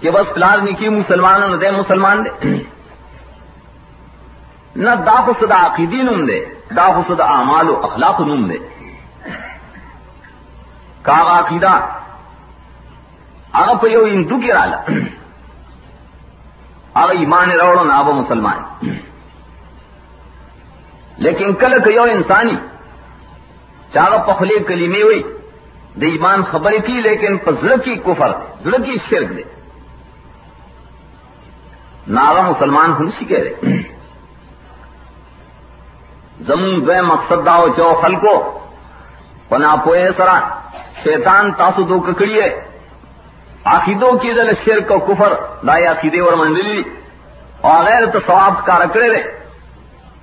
[0.00, 2.30] کہ بس فلار نکی مسلمان دے مسلمان دے۔
[4.76, 6.40] نہ دا خدا عقیدی نم دے،
[6.76, 8.58] دا خدا اعمال و اخلاق نم دے۔
[11.02, 11.72] کا عقیدہ
[13.54, 14.78] هغه په یو هندو کې رااله
[16.96, 18.58] هغه ایمان راوړو نه هغه مسلمان
[21.26, 22.58] لیکن کله که یو انساني
[23.94, 25.24] چاغه په خلی کلمې وي
[26.00, 28.30] د ایمان خبرې کی، لیکن په زړه کې کفر
[28.64, 29.44] زړه کې شرک دی
[32.18, 33.54] ناغه مسلمان هم شي کېږي
[36.48, 38.34] زمون دوی مقصد داو چو خلکو،
[39.48, 40.38] پنا پوئے سرا،
[41.02, 42.50] شیطان تاسو دو ککڑی ہے
[43.64, 45.32] عقیدوں کی دل شرک و کفر
[45.66, 46.82] دائیں عقیدے اور منزلی۔
[47.60, 49.38] اور غیر تو ثواب کا رکڑے رہے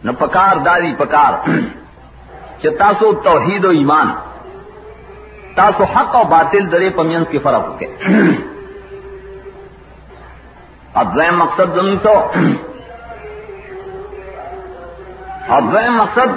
[0.03, 1.34] نہ پکار داری پکار۔
[2.61, 4.14] چتاسو توحید و ایمان،
[5.55, 7.77] تاسو حق اور باطل درے پمینس کے فرق ہو
[10.93, 12.31] اب اب مقصد زمین سو
[15.49, 16.30] اب مقصد،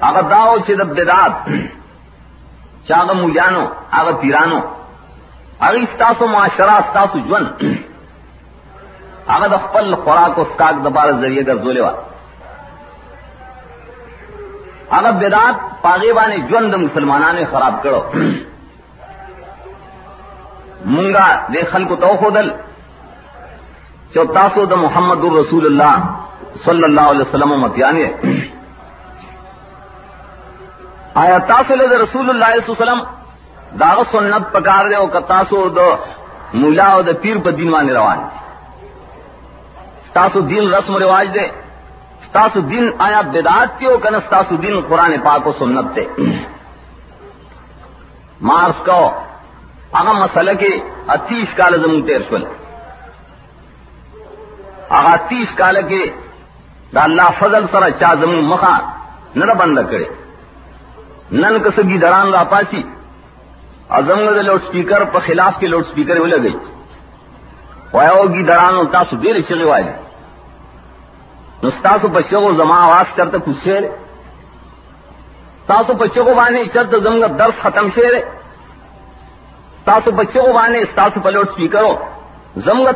[0.00, 1.48] اگر داؤ چد داد
[2.88, 4.60] چاغ مجانو آگ پیرانو
[5.60, 7.44] اگر استاسو معاشرہ استاسو جون
[9.28, 12.08] اگر خپل خوراک و اسکاک دپار ذریعے گرزولے والا
[14.90, 18.00] اگر بیدات پاغیبا نے جون مسلمانان خراب کرو
[20.86, 22.50] منگا دے خلق تو خودل
[24.14, 25.94] چو تاسو د محمد رسول اللہ
[26.64, 28.06] صلی اللہ علیہ وسلم متیانے
[31.22, 33.00] آیا تاسو لد رسول اللہ علیہ وسلم
[33.78, 35.80] دا سنت پکار دی او ک تاسو د
[36.60, 38.18] مولا او د پیر په دین باندې روان
[40.14, 41.46] تاسو دین رسم و رواج دی
[42.32, 46.06] تاسو دین آیا بدعات کیو کنه تاسو دین قران پاک او سنت ته
[48.48, 49.00] مارس کو
[49.94, 50.72] هغه مسله کې
[51.30, 52.44] 30 کال زمون تیر شول.
[54.90, 56.12] هغه 30 کال کې
[56.94, 58.74] دا الله فضل سره چا زمون مخه
[59.36, 60.06] نه بند کړي
[61.32, 62.82] نن کسګي دران را پاسي
[63.98, 66.56] ازمگ دے لوڈ سپیکر پر خلاف کے لوڈ سپیکر وہ لگئی۔
[67.94, 69.92] ویو گی دران و تاسو دیر شغی والی
[71.62, 73.68] نستاسو پشو کو زما آواز کرتا کچھ
[75.66, 78.20] تاسو پشو کو بانے شرط زمگا درس ختم شیرے۔
[79.84, 81.94] تاسو بچوں کو بانے تاسو پلوٹ سپیکر ہو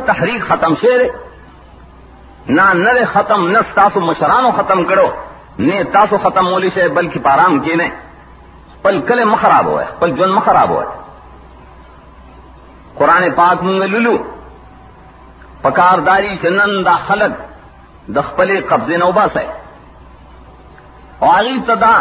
[0.05, 1.07] تحریک ختم شیرے۔
[2.47, 5.07] نہ نر ختم، نہ تاسو مشرانو ختم کرو،
[5.59, 7.93] نہ تاسو ختم مولی سے بلکہ پارام کی نہیں
[8.85, 11.03] پل کل مخراب ہوا ہے پل جن مخراب ہوا ہے
[12.97, 14.15] قرآن پاک منگ لولو
[15.61, 17.33] پکارداری چنن دا خلق
[18.15, 19.47] دخ پلے قبضے نوباس ہے
[21.19, 21.95] اور علی تدا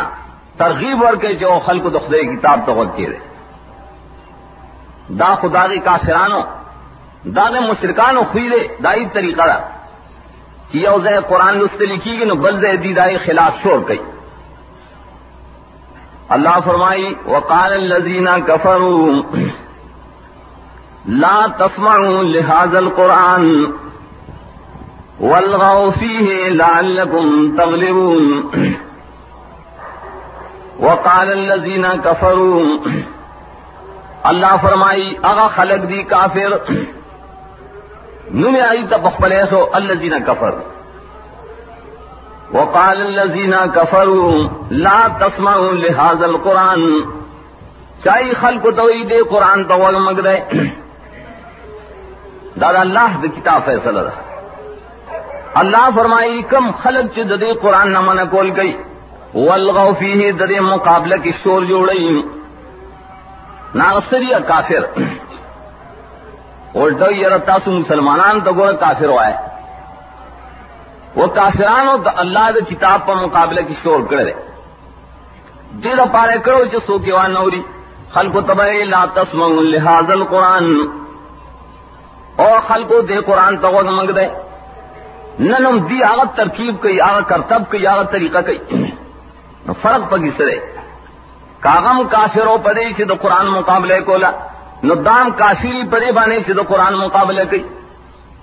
[0.57, 3.19] ترغیب ور کے جو خلق دخدے کتاب تو غلطی دے۔
[5.21, 6.41] دا خدا کے کافرانو،
[7.37, 9.59] دا نے مشرکان خوئی دے دائی طریقہ دا۔
[10.73, 12.95] چیز قرآن لست لکھی گی نو بلز دی
[13.27, 14.03] خلاف شور گئی
[16.29, 19.23] اللہ فرمائی، وقال الذين كفروا،
[21.09, 23.65] لا تسمعوا لهذا القرآن
[25.21, 28.43] والغوا فيه لعلكم تغلبون۔
[30.81, 32.89] وقال الذين كفروا،
[34.23, 36.73] اللہ فرمائی، اغا خلق دی کافر،
[38.35, 40.74] نمی آئی تب اللہ الذين کفر
[42.55, 46.83] وقال الذین کفروا لا تسمعوا لهذا القرآن.
[48.05, 50.37] چاہی خلق توئی دے قرآن تو وغمگ دے.
[52.61, 54.15] دادا اللہ دے کتاب فیصلہ دا.
[55.63, 58.77] اللہ فرمائی کم خلق چ دے قرآن نہ من کول گئی.
[59.35, 62.23] والغو فیہ دے مقابلہ کی شور جوڑئی.
[63.75, 64.85] ناغسری کافر.
[66.83, 69.33] الٹو یار تاسو مسلمانان ته ګوره کافر وای
[71.17, 74.33] وہ کافرانو دا اللہ دے کتاب پر مقابلہ کی شور کرے
[75.85, 77.63] دل پارے کرو جو سو کے وہاں نوری۔
[78.15, 80.67] خلق تبع لا تسمع لحاظ القرآن۔
[82.37, 84.27] او خلق دے قرآن تو منگ دے۔
[85.39, 88.59] ننم دی آغا ترکیب کئی، آغا کرتب کئی، آغا طریقہ کئی۔
[89.83, 90.57] فرق پگی سرے
[91.61, 94.31] کاغم کافروں پدے سے تو قرآن مقابلے کولا۔
[94.85, 97.63] ندام کافری پدے بانے سے تو قرآن مقابلے کئی۔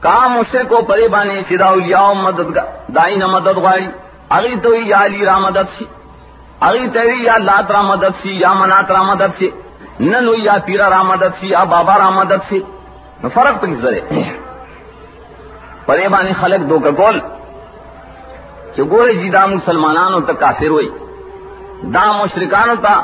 [0.01, 2.57] کام اسے کو پرے بانے سیدھا مدد
[2.95, 3.87] دائی نہ مدد گاڑی
[4.29, 5.85] اگی تو یا علی را مدد سی.
[6.59, 9.49] اگی تیری یا لات را مدد سی، یا منات را مدد سی.
[9.99, 12.59] نن ہوئی یا پیرا را مدد سی، یا بابا را مدد سی.
[13.33, 14.01] فرق پہ ذرے.
[15.85, 17.19] پری بانے خلق دو کا گول.
[18.75, 20.89] کہ گورے جی دا مسلمانانو تا کافر ہوئی.
[21.93, 22.95] دا مشرکانو تا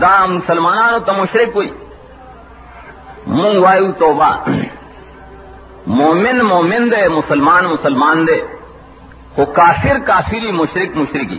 [0.00, 1.70] دا مسلمانانو تا مشرک ہوئی.
[3.26, 4.30] منگوائے وایو توبہ.
[6.14, 8.38] مومن مومن دے، مسلمان مسلمان دے۔
[9.36, 11.38] وہ کافر کافری مشرق مشرقی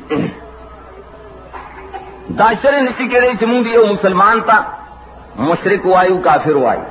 [2.40, 4.58] داشر نشی کے رہی چموں دیو مسلمان تا
[5.48, 6.84] مشرق وایو کافر وایو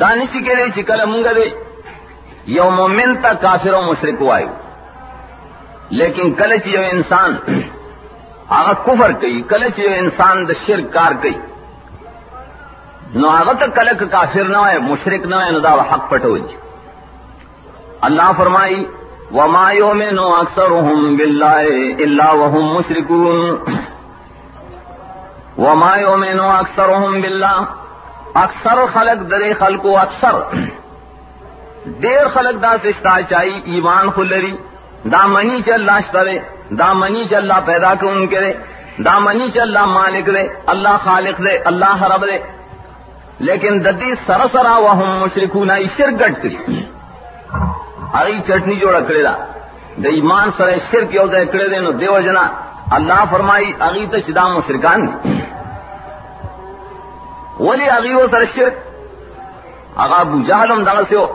[0.00, 1.46] دانشی کے رہی چکل منگ دے،
[2.56, 4.52] یو مومن تا کافر و مشرق وایو
[6.00, 7.36] لیکن کلچ یو انسان،
[8.58, 11.36] آغا کفر کئی کلچ یو انسان دا شرک کار کئی۔
[13.14, 16.56] نو آغت کلک کافر نہ ہے مشرک نہ ہے دا حق پٹوج جی۔
[18.00, 18.84] اللہ فرمائی،
[19.34, 23.58] وما یؤمن اکثرهم بالله الا وهم مشرکون
[25.58, 27.62] وما یؤمن اکثرهم بالله۔
[28.34, 30.32] اکثر خلق در خلق و اکثر۔
[32.02, 34.56] دیر خلق دا سشتا چاہی، ایمان خلری
[35.04, 36.38] دا منی چ اللہ شترے
[36.74, 38.52] دا منی چ اللہ پیدا کر ان کے
[39.04, 42.53] دا منی چ اللہ مالک دے، اللہ خالق دے، اللہ رب دے۔
[43.40, 46.58] لیکن د دې سره وهم مشرکون ای شرک ګټ کړی
[48.14, 49.34] هغه چټنی جوړ کړی دا.
[50.02, 52.44] د ایمان سره شرک یو ځای کړی دی نو دیو جنا
[52.96, 55.12] الله فرمایي هغه ته شدا مشرکان دي
[57.60, 58.74] ولی هغه سره شرک.
[59.98, 61.26] هغه ابو جهل هم دغه سیو.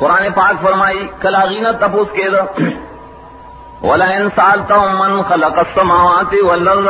[0.00, 2.42] قران پاک فرمایي کلا غینا تپوس کېدو
[3.82, 6.88] ولا ان سالتهم من خلق السماوات والارض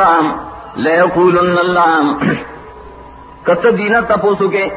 [0.85, 2.17] لا يقولن الله
[3.43, 4.69] کت دینا تپو سکے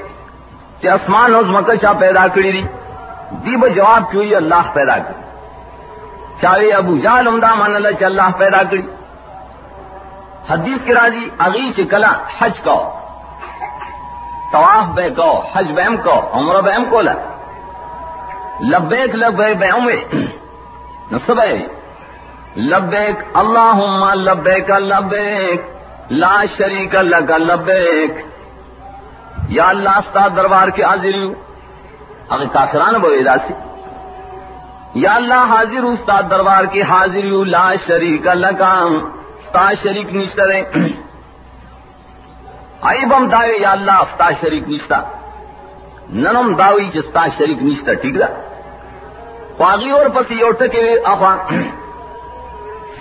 [0.81, 2.63] چی اسمان اوز مکہ چا پیدا کری دی۔
[3.45, 5.23] دی با جواب کیوئی اللہ پیدا کری۔
[6.43, 8.83] چاہے ابو جان عمدہ مان اللہ چا اللہ پیدا کری۔
[10.51, 13.01] حدیث کے راضی اگی کلا حج کو
[14.53, 17.15] طواف بے کو حج بیم کو عمرہ بیم کو لا
[18.61, 19.93] لبیک لبیک بے عمر
[21.13, 21.67] نصب ہے۔
[22.57, 25.63] لبیک، اللہم لبیک لبیک،
[26.11, 28.34] لا شریک لک لبیک۔
[29.49, 31.35] یا اللہ ستا دربار کے حاضر ہوں؟
[32.29, 33.55] اگر کافران بوئے داسی
[35.01, 38.99] یا اللہ حاضر ہوں ستا دربار کے حاضر ہوں، لا شریک لکام
[39.47, 40.63] ستا شریک نشترے
[42.89, 45.01] آئی بم داوے، یا اللہ ستا شریک نشتا
[46.11, 48.27] ننم داوی چې شریک نشتا ٹھیک دا۔
[49.59, 51.35] پاغی اور پسی یو ٹکے اخوا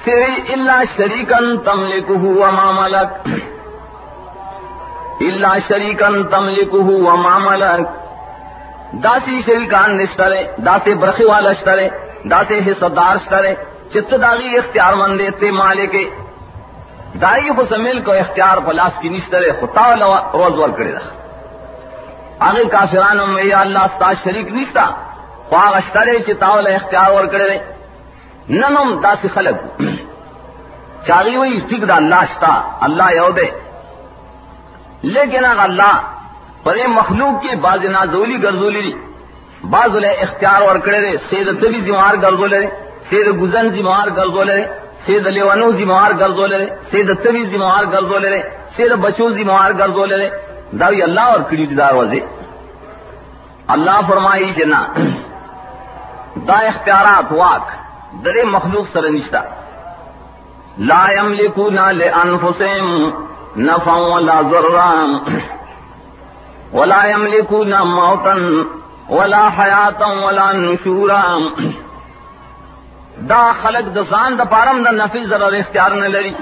[0.05, 3.27] سری اللہ شریکن تملکہ وما ملک۔
[5.21, 7.87] اللہ شریکن تملکہ وما ملک
[9.03, 11.87] داسی شریکان نشترے داسے برخی والا شترے
[12.31, 13.53] داسے حصہ دار شترے
[13.93, 16.03] چت داغی اختیار مند تے مالے کے
[17.21, 19.87] دائی حسمیل کو اختیار پلاس کی نشترے خطا
[20.33, 24.85] روز ور کرے رہا آگے کافرانوں میں یا اللہ ستا شریک نشتا
[25.49, 27.71] خواہ اشترے چتاول اختیار ور کرے رہے
[28.49, 29.81] ننم داسی خلق.
[31.07, 33.45] چاری ہوئی ٹھیک دا اللہ شتا اللہ یودے
[35.03, 35.95] لیکن اگر اللہ
[36.63, 38.93] پر مخلوق کی باز نازولی گرزولی دی
[39.69, 42.67] باز لے اختیار اور کرے رے سید تبی زمار گرزولے رے
[43.09, 44.65] سید گزن زمار گرزولے رے
[45.05, 48.41] سید لیوانو زمار گرزولے رے سید تبی زمار گرزولے رے
[48.75, 50.29] سید بچو زمار گرزولے رے
[50.79, 52.19] داوی اللہ اور کڑی دار وزے
[53.67, 54.81] اللہ فرمائی جنا
[56.47, 57.71] دا اختیارات واک
[58.23, 59.41] درے مخلوق سر نشتا
[60.81, 65.21] لا یملکون لانفسهم نفع ولا ضرا
[66.73, 68.65] ولا يملكون موتا
[69.09, 71.39] ولا حياة ولا نشورا.
[73.17, 76.35] دا خلق د ځان د پارم د نفي ضرر اختیار نه لري.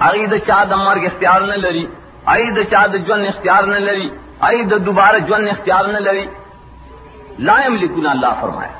[0.00, 1.88] اې د چا د مرګ اختیار نه لري.
[2.28, 4.10] اې د چا د ژوند اختیار نه لري.
[4.42, 6.28] اې د دوباره ژوند اختیار نه لري.
[7.38, 8.74] لا یملکون الله فرمایا.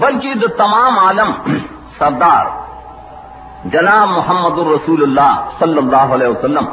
[0.00, 1.34] بلکې د تمام عالم
[1.98, 2.65] سردار
[3.72, 6.64] جناب محمد الرسول اللہ صلی اللہ علیہ وسلم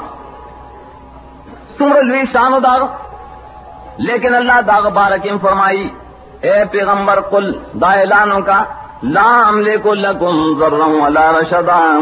[1.77, 2.85] سمر لوی شان داغ،
[3.97, 5.89] لیکن اللہ داغ بارکیم فرمائی،
[6.41, 8.63] اے پیغمبر قل، دا اعلانوں کا،
[9.03, 11.99] لا املک لکم ذرا ولا رشدا۔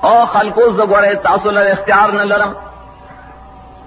[0.00, 2.52] او خلقو زګوره تاسو له اختیار نه لرم۔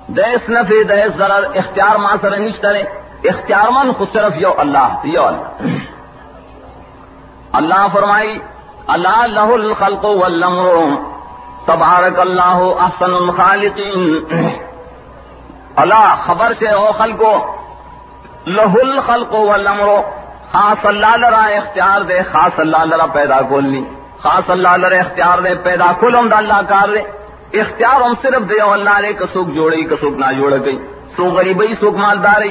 [0.08, 2.82] دیس نفی دیس ضرر، اختیار ما سره نشته
[3.24, 5.66] اختیار من خود صرف یو اللہ یو اللہ۔
[7.54, 8.40] اللہ فرمائی
[8.94, 10.78] اللہ له الخلق والامر.
[11.66, 14.20] تبارک اللہ احسن الخالقین.
[15.76, 17.34] اللہ خبر سے او خلقو.
[18.48, 19.90] له الخلق والامر.
[20.52, 23.84] خاص اللہ لرا اختیار دے، خاص اللہ لرا پیدا کولنی.
[24.24, 27.04] خاص اللہ لرا اختیار دے، پیدا کولم دا اللہ کار دے.
[27.62, 30.78] اختیار ہم صرف دے، اللہ نے کسوک جوڑی کسوک نہ جوڑ گئی.
[31.16, 32.50] سو غریبی سوک مالداری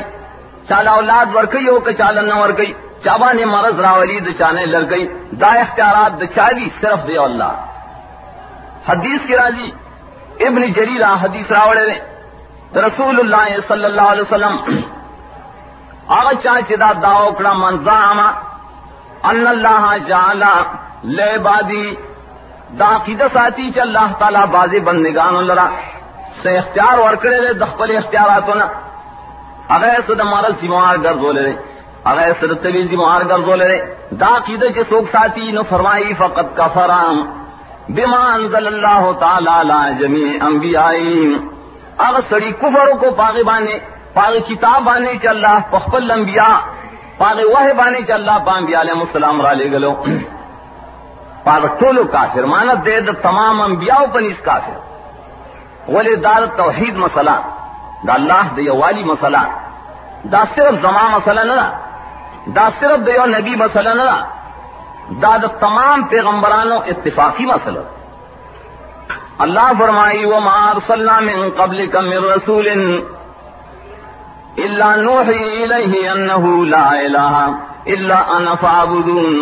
[0.68, 2.72] چالا اولاد ورکی ہو کہ چالا نہ ورکی
[3.04, 5.04] چابا نے مرض راولی دچانے لڑ گئی،
[5.40, 7.52] دا اختیارات دچاوی صرف دے اللہ۔
[8.88, 9.70] حدیث کی راضی،
[10.46, 11.98] ابن جریلا حدیث راوڑے نے۔
[12.76, 14.56] رسول اللہ صلی اللہ علیہ وسلم
[16.08, 18.28] آ چاچا دا اوکڑا منزا آما
[19.30, 20.52] ان اللہ جانا
[21.16, 21.86] لے بادی
[22.78, 25.68] دا عقیدہ ساتھی چ اللہ تعالی بازی بندگان اللہ
[26.42, 28.66] سے اختیار ورکڑے لے دخبل اختیارات ہونا
[29.74, 31.52] اگر سے دا سیمار بیمار گرد ہو لے۔
[32.04, 33.76] اگر سرطوی زمار جی گرزو لے
[34.20, 37.16] دا قیدہ کے سوک ساتی نو فرمائی، فقط فرام
[37.88, 41.36] بیمان ضل اللہ تعالی لا جمیع انبیائی
[41.98, 43.78] اگر سڑی کفروں کو پاغی بانے،
[44.14, 46.54] پاغی کتاب بانے چا اللہ پخپل انبیاء،
[47.18, 49.92] پاغی وحی بانے چا اللہ پا انبیاء علیہ السلام را گلو.
[51.44, 54.78] پاگ ٹولو کافر مانا دے دا تمام انبیاء پنیس کافر.
[55.92, 57.36] ولی دار توحید مسئلہ،
[58.06, 59.44] دا اللہ دا یوالی مسئلہ.
[60.32, 61.60] دا صرف زمان مسئلہ نہ
[62.46, 64.20] دا صرف دیو نبی مسئلہ نہ دا.
[65.22, 67.80] دا تمام پیغمبرانو اتفاقی مسئلہ.
[69.44, 70.76] اللہ فرمائی و مار
[71.20, 72.66] من قبل من رسول
[74.64, 77.36] اللہ نوحی الیہ انہو لا الہ
[77.94, 79.32] الا انا فعبدون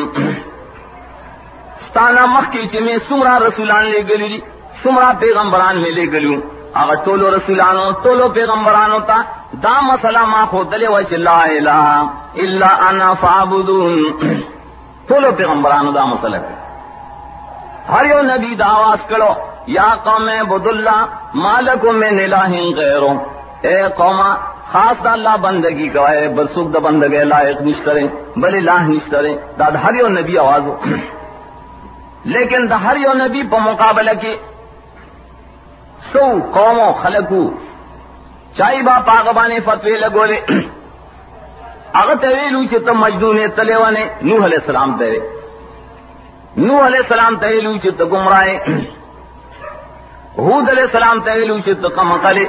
[1.86, 4.38] ستانا مخ کی چمیں سمرہ رسولان لے گلی
[4.82, 6.40] سمرہ پیغمبران میں لے گلوں
[6.74, 9.16] اگر تولو رسولانو، تولو پیغمبرانو تا
[9.62, 11.84] دا مسئلہ ما خودلے وچ لا الہ
[12.44, 13.94] الا انا فعبدون
[15.08, 16.54] تولو پیغمبرانو دا مسئلہ دے.
[17.92, 19.32] ہر یو نبی دا آواز کرو،
[19.76, 21.04] یا قوم عبد اللہ
[21.44, 23.12] مالکم من الہ غیرو
[23.68, 24.20] اے قوم
[24.72, 28.06] خاص دا اللہ بندگی کو ہے برسوک دا بندگی لائق نشتریں
[28.42, 30.68] بل الہ نشتریں دا دا ہر یو نبی آواز
[32.34, 34.34] لیکن دا ہر یو نبی پا مقابلہ کی
[36.12, 37.42] سو قومو، خلقو
[38.58, 40.40] چاہی با پاغبان فتوی لگو لے
[41.92, 45.18] اگر تحویلو چی تم تلے تلیوانے نوح علیہ السلام تیرے
[46.56, 48.56] نوح علیہ السلام لو چی تو گمراہے
[50.38, 52.46] حود علیہ السلام تحویلو چی تم مقلے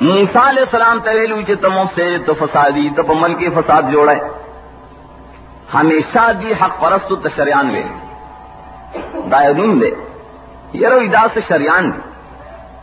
[0.00, 4.14] موسیٰ علیہ السلام تحویلو چی تو مفسے تو فسادی تم ملکی فساد جوڑے۔
[5.74, 7.82] ہمیشہ دی حق پرست تشریان وے۔
[9.30, 9.90] دائرون دے۔
[10.74, 12.09] یرو ادا سے شریان دی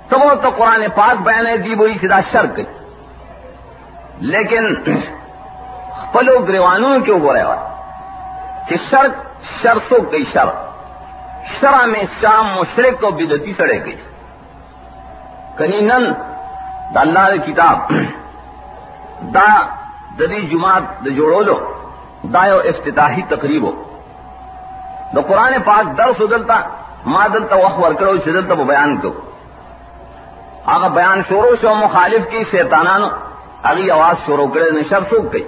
[0.10, 2.60] تو وہ تو قرآن پاک بیان دی وہی سیدھا شرک
[4.34, 4.74] لیکن
[6.12, 7.56] پلو گریوانوں کیوں ہو رہا
[8.70, 9.26] کہ شرک
[9.62, 10.66] شرسو کی شرح
[11.60, 13.96] شرح میں شام مشرق کو بدتی سڑے گئی
[15.58, 16.12] کنینن
[16.96, 17.92] دا اللہ دا کتاب،
[19.34, 19.50] دا
[20.20, 21.58] دری جماعت دا جوڑو لو
[22.34, 23.72] دایو افتتاحی تقریب ہو۔
[25.16, 26.60] دا قرآن پاک درس ادلتا
[27.06, 29.22] ما دلتا وقت ورکڑو چدلتا وہ بیان کرو
[30.74, 33.08] آگا بیان شروع شو، مخالف کی شیطانانو.
[33.64, 35.44] اگی آواز شروع کرے شر سوک گئی.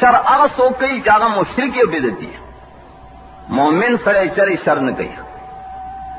[0.00, 2.38] شر اگ سوک گئی جاگا مشرق بھی دیتی ہے.
[3.56, 5.10] مومن سڑے چرے شر نہ گئی.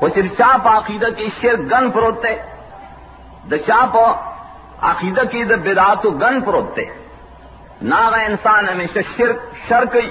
[0.00, 2.34] وہ چرچا عقیدہ کی شیر گن پروتے.
[3.50, 3.96] دا چاپ
[4.90, 6.84] عقیدہ کی دا بدا تو گن پروتے.
[7.90, 8.98] ناغ انسان ہمیشہ
[9.68, 10.10] شرک گئی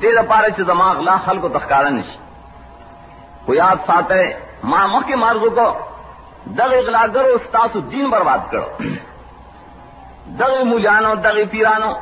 [0.00, 2.18] دے دا پارے چھ دماغ لا خلق کو تخکارا نشی.
[3.44, 4.28] کو یاد ساتھ ہے،
[4.70, 5.66] ماں مخی مرضو کو
[6.56, 8.68] دغ اغلا کرو استاس الدین برباد کرو
[10.38, 11.92] دغ مجانو دغ پیرانو،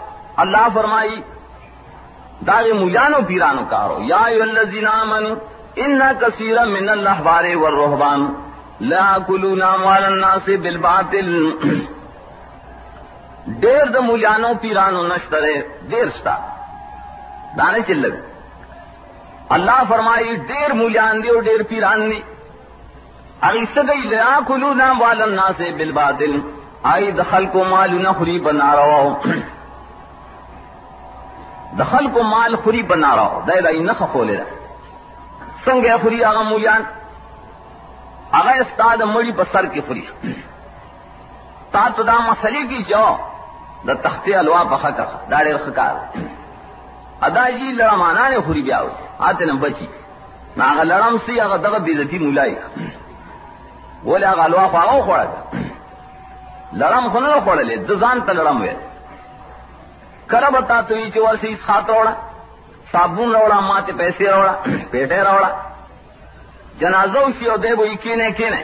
[0.42, 1.20] اللہ فرمائی
[2.46, 3.96] داغ مجانو پیرانو کارو.
[4.08, 5.34] یا الذین آمنو،
[5.84, 8.26] ان کثیر من اللہ بارے روحبان
[8.90, 11.28] لا کلو اموال الناس بالباطل.
[13.62, 15.56] دیر د مولانو پیرانو نشترے
[15.90, 16.36] دیر ستا
[17.58, 18.14] دانے چلگ
[19.56, 22.20] اللہ فرمائی، دیر مجان دی اور دیر پیران دی.
[23.40, 26.38] اگئی لیا کلو نام والنا سے بل بادل
[26.82, 29.14] آئی دخل کو مال نہ خری بنا رہا ہو
[31.78, 33.40] دخل کو مال خری بنا رہا ہو
[33.80, 36.24] نہ کھولے رہا سنگ خری
[38.32, 40.02] آگا استاد مڑی بسر کی خری
[41.70, 43.06] تا تدا مسئلے کی جو
[43.86, 44.90] دا تخت الوا بخا
[45.30, 45.52] داڑے
[47.20, 48.80] ادا جی لڑا مانا نے خری بیا
[49.18, 49.86] آتے نہ بچی۔
[50.56, 52.54] نہ لڑم سی اگر دگا بے مولائی مولائی
[54.04, 55.58] بولے آگا لوا پاؤ کھوڑا تھا
[56.72, 58.74] لڑم کو نہ پڑ لے دزان تا لڑم وے
[60.28, 62.12] کر بتا تو یہ چور سی سات روڑا
[62.92, 64.52] صابن روڑا ماتے پیسے روڑا
[64.90, 65.50] پیٹے روڑا
[66.80, 68.62] جنازوں اسی اور دے وہ کینے کینے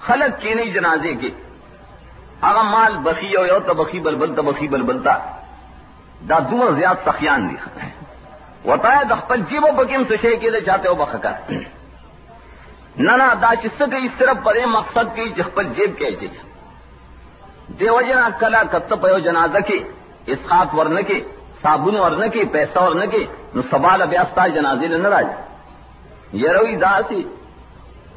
[0.00, 1.30] خلق کینے جنازے کی
[2.40, 5.16] اگر مال بخی ہو یو تو بخی بل بلتا بخی بل بلتا
[6.28, 7.56] دا زیادہ زیاد سخیان دی
[8.64, 11.24] وطایا دخپل جیبو بکیم سشے کے لیے چاہتے ہو بخار
[12.98, 13.68] نہ نہ، دا چی
[14.18, 16.28] صرف پرے مقصد کی جخپل جیب کہے چی.
[17.78, 19.78] دیو جنا کلا کت پیو جنازہ کی
[20.32, 21.18] اسخات ورن کی
[21.62, 25.26] صابن ورن کی، پیسہ ورنہ کی، نو سبال اب استا جنازے لن راج.
[26.32, 27.20] یہ روی دا سی،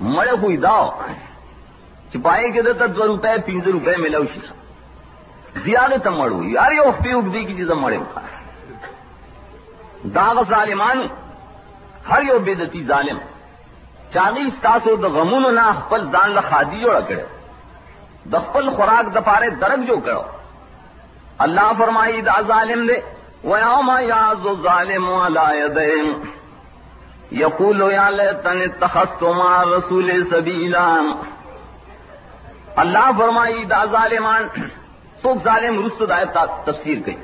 [0.01, 0.85] مڑے ہوئی داو
[2.11, 4.53] چپائیں کے دے تا دو روپے پینز روپے ملو شیسا
[5.65, 8.21] زیادہ تم ہوئی یار یہ اختی اگدی کی چیزیں مڑے اٹھا
[10.15, 10.97] داغ ظالمان
[12.09, 13.17] ہر یو بیدتی ظالم.
[14.13, 17.25] چاغي تاسو د غمونو نه خپل ځان له خادي جوړ کړو.
[18.31, 20.23] د خپل خوراک د پاره درک جو کړو.
[21.39, 23.01] الله فرمایي دا ظالم دی.
[23.43, 26.13] ويوم يعز الظالم على يديه
[27.31, 30.87] يقول يا ليتني اتخذت مع الرسول سبيلا.
[32.81, 34.43] اللہ فرمائی دا ظالمان،
[35.23, 37.17] څوک ظالم رستو د آیت تفسیر کوي.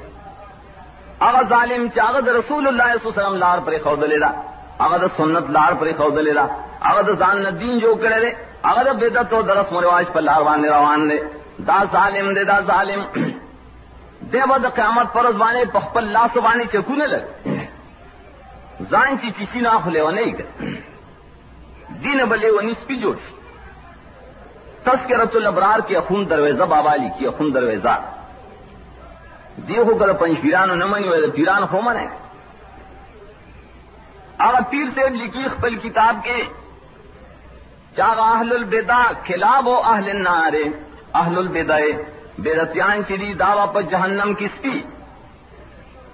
[1.21, 4.31] هغه ظالم چې هغه د رسول الله صلی الله علیه وسلم لار پرې خودلې دا
[4.79, 6.45] اغد سنت لار پر خودلې دا
[6.81, 8.31] اغد زان دین جو کرے
[8.65, 11.17] هغه بے دت و درس مرواج پر لار باندې روان لے
[11.67, 13.01] دا ظالم دے، دا ظالم۔
[14.31, 16.63] دے بد قیامت پر زبانے پخپل لا سبانے
[17.05, 17.47] لگ۔
[18.89, 20.65] زائن کی کسی نہ کھلے وہ نہیں کر
[22.03, 23.15] دین بلے وہ نسپی جوڑ
[24.83, 27.95] تذکرت الابرار کے اخون درویزہ، بابا لی کی اخون درویزہ۔
[29.67, 32.07] دیو کر پنج پیران نہ منی پیران ہو ہے
[34.37, 36.43] اگر پیر سے لکھی خپل کتاب کے
[37.95, 40.53] چاہ اہل البدا خلاف و اہل النار۔
[41.13, 41.77] اہل البدا
[42.37, 44.81] بیرتیان چلی دعوی پر جہنم کس کی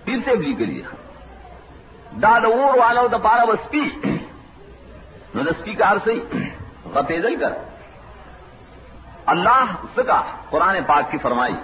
[0.03, 0.81] پیر سے بھی کری
[2.21, 3.83] داد اور والا دا پارا بس پی
[5.35, 6.19] نو دسپی کار سی۔
[7.07, 7.53] پیدل کر۔
[9.25, 11.55] اللہ سکا قرآن پاک کی فرمائی۔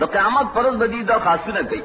[0.00, 1.80] دا قیامت فرض بدی درخواست نہ گئی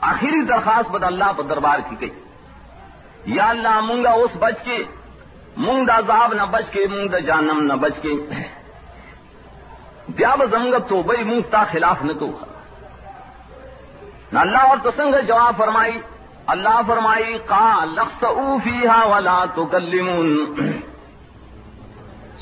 [0.00, 2.10] آخری درخواست بد اللہ پر دربار کی گئی۔
[3.26, 4.76] یا اللہ مونگا اس بچ کے
[5.56, 8.08] مونگ دا زاب نہ بچ کے مونگ دا جانم نہ بچ کے۔
[10.08, 12.38] بیا زمگا تو بئی مونگتا خلاف نہ تو۔
[14.32, 15.98] نہ اللہ اور تسنگ جواب فرمائی۔
[16.46, 19.64] اللہ فرمائی کا لخص اوفیہ ولا تو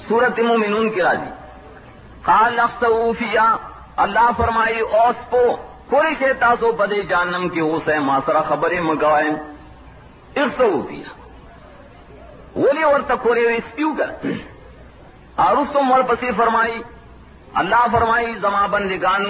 [0.08, 1.30] سورت مومنون کی راضی۔
[2.22, 3.56] قال لخصوفیا
[3.96, 5.56] اللہ فرمائی اوس پو
[5.94, 9.34] کوئی کہ تاسو پدے جانم کے اس ہے ماسرا خبریں مگوائیں
[10.34, 11.12] سے ہوتی ہے
[12.54, 14.10] بولے اور تکورے اسپیو کر؟
[15.36, 16.82] اور اس مر پسی فرمائی۔
[17.54, 19.24] اللہ فرمائی، زما بندگان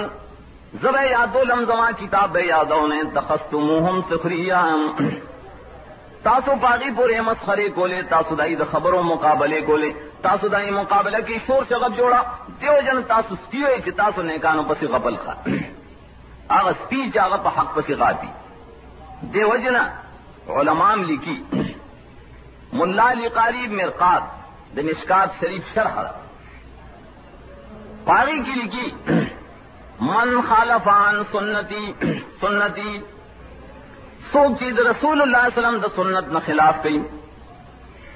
[0.81, 4.61] زب یادو لم زما کتاب یادو نے تخست منہم سخریا
[6.23, 11.63] تاسو پاگی پورے مسخرے کو لے تاسدائی خبروں مقابلے کو لے تاسودائی مقابلہ کی شور
[11.69, 12.21] شغب جوڑا۔
[12.61, 15.33] دیو جن تاسو سیوے ایک تاسو نے کانو پسی قبل خا
[16.49, 18.27] آغا سپی چا پا حق پسی غاتی
[19.33, 19.75] دیو جن
[20.55, 21.43] علمام لکی.
[22.73, 24.23] ملا علی قریب مرقات
[24.75, 25.95] د مشکات شریف شرح
[28.05, 28.87] پاگی کی لکی،
[29.99, 31.93] من خالفان سنتی
[32.41, 32.99] سنتی،
[34.31, 36.97] سوک چیز رسول اللہ علیہ وسلم دا سنت نہ خلاف کئی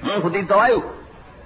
[0.02, 0.80] من خودی توایو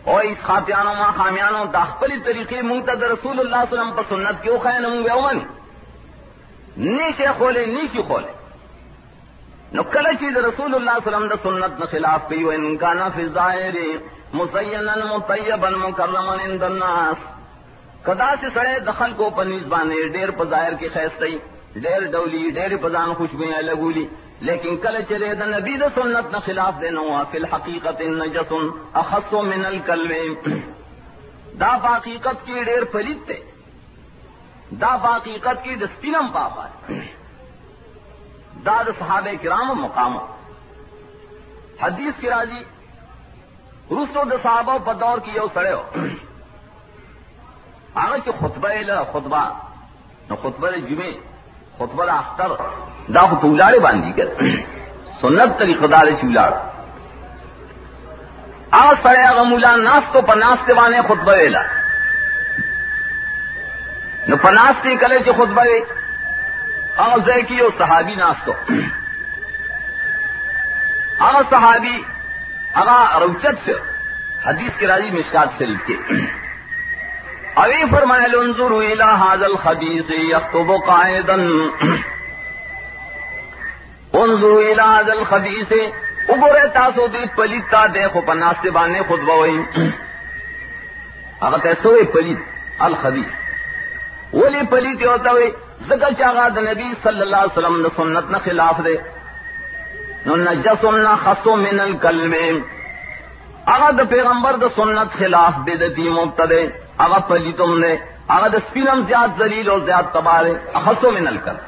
[0.05, 4.43] او اس خاطیانو، ما خامیانو دا خپلی طریقی دا رسول اللہ علیہ وسلم پا سنت
[4.43, 5.39] کیو خیانو مونگ بیومن
[6.77, 8.33] نیچے کھولے نیچے کھولے۔
[9.73, 13.05] نکل چیز رسول اللہ صلی اللہ علیہ وسلم سنت نخلاف خلاف کی ان کا نہ
[13.17, 13.75] فضائر
[14.35, 17.19] مسینا مطیبا مکرما عند الناس۔
[18.03, 21.39] کدا سے سڑے دخل کو پنیز بانے، ڈیر پزائر کی خیستئی
[21.75, 24.07] ڈیر ڈولی، ڈیر پزان خوشبیاں لگولی۔
[24.41, 29.43] لیکن کل چلے دا نبی دا سنت نہ خلاف دینا ہوا فی الحقیقت نجسن اخصو
[29.43, 30.29] من الکلوے
[31.61, 33.54] دا حقیقت کی ڈیر پلیت تے۔
[34.81, 36.67] دا باقیقت کی دستینم پاپا
[38.67, 40.17] دا, دا صحابہ کرام مقام.
[41.83, 42.63] حدیث کی راضی
[43.91, 45.83] رسو د صحابہ پر دور کی یو سڑے ہو
[47.95, 48.69] آگر کہ خطبہ
[49.13, 49.43] خطبہ
[50.29, 51.11] نو خطبہ جمعے
[51.79, 52.53] خطبہ اختر
[53.15, 54.29] دا کو اجاڑے باندھی کر
[55.21, 56.51] سنت طریقہ دار چولاڑ
[58.71, 61.63] آ سڑے اگر مولا ناس تو پناس سے بانے خطبہ ویلا
[64.29, 65.81] نو پناس تے کلے چې خطبه وي
[66.99, 68.55] هغه ځای کې یو صحابي ناستو
[71.25, 71.97] هغه صحابي
[72.77, 73.75] هغه روچت سے
[74.47, 75.97] حدیث کې راځي مشکات شریف کې
[77.65, 81.37] اوی فرمایل انظروا الى هذا الخبيث يخطب قائدا
[84.15, 85.73] انظروا الى هذا الخبيث
[86.29, 89.61] وګوره تاسو دې پلیتا دې خو پناسته باندې خطبه وایي
[91.43, 92.39] هغه تاسو یې پلیت
[92.91, 93.44] الخبيث
[94.41, 95.51] ولی پلی کے ہوتا ہوئے
[95.89, 98.97] زکر چاگا دا نبی صلی اللہ علیہ وسلم دا سنت نا خلاف دے۔
[100.27, 102.35] نو نجسم نا خسو من القلب
[103.75, 106.63] اگا دا پیغمبر دا سنت خلاف بے بیدتی مبتدے۔
[107.05, 107.93] اگا پلی تم نے
[108.35, 110.55] اگا دا سپینم زیاد زلیل اور زیاد تباہ دے۔
[110.85, 111.63] خسو من القلب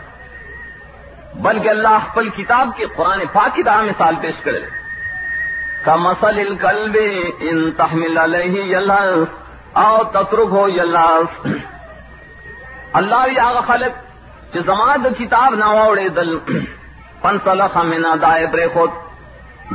[1.45, 4.69] بلکہ اللہ پل کتاب کے قرآن پاک کی طرح مثال پیش کرے۔ لے
[5.87, 6.97] مسل القلب
[7.49, 9.29] ان تحمل علیہ یلاس
[9.83, 11.47] او تترک ہو یلاس
[12.99, 13.95] اللہ یا خلق،
[14.53, 16.39] چی زمان دا کتاب ناوڑی دل
[17.23, 18.91] پنسلخ منا دائے پرے خود۔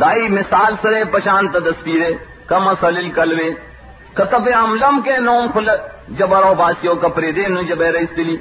[0.01, 2.11] دائی مثال سرے پشانت دسپیرے
[2.47, 3.49] کم سلیل کلوے۔
[4.13, 5.69] کتب عملم کے نوم خل
[6.17, 8.37] جبر و باسیوں کا پری دے نو جبر استلی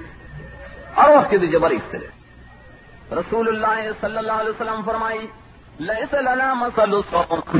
[0.94, 2.06] اور وقت دے جبر استلی
[3.12, 5.26] رسول اللہ صلی اللہ علیہ وسلم فرمائی،
[5.88, 7.58] لیس لنا مسل الصوم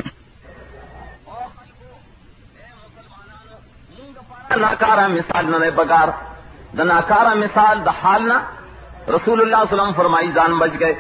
[4.57, 6.09] ناکارا مثال نہ بکار
[6.79, 8.41] دا ناکارا مثال دا حالنا
[9.09, 10.95] رسول اللہ علیہ وسلم فرمائی جان بچ گئے۔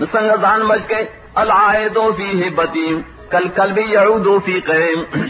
[0.00, 3.00] نسنگ جان بچ گئے۔ العائدو فی بدیم
[3.30, 5.26] کل کل بھی یعودو فی قیم۔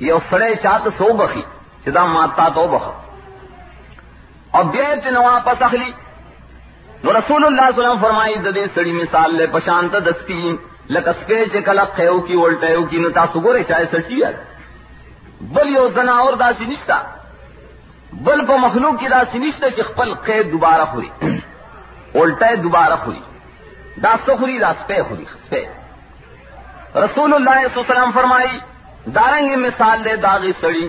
[0.00, 1.42] یہ سڑے چاہت سو بخی
[1.84, 2.88] چدا ماتا تو بخ۔
[4.50, 5.90] اور بے چنوا واپس اخلی۔
[7.04, 10.56] نو رسول اللہ صلی اللہ علیہ وسلم فرمائی ددے سڑی مثال لے پشانت دسپی
[10.90, 14.44] لکسپے چے کلک خیو کی، اولٹیو کی نتا سگورے چاہے سچی ہے
[15.40, 17.02] بولیو زنا اور داسی نشتا۔
[18.12, 21.08] بل پا مخلوق کی دا سنیشتا چی خپل قید دوبارہ خوری۔
[22.14, 23.20] الٹے دوبارہ خوری۔
[24.02, 25.64] دا سخوری دا سپے خوری، سپے۔
[26.94, 28.58] رسول اللہ صلی اللہ علیہ وسلم فرمائی
[29.10, 30.88] دارنگی مثال دے داغی سڑی۔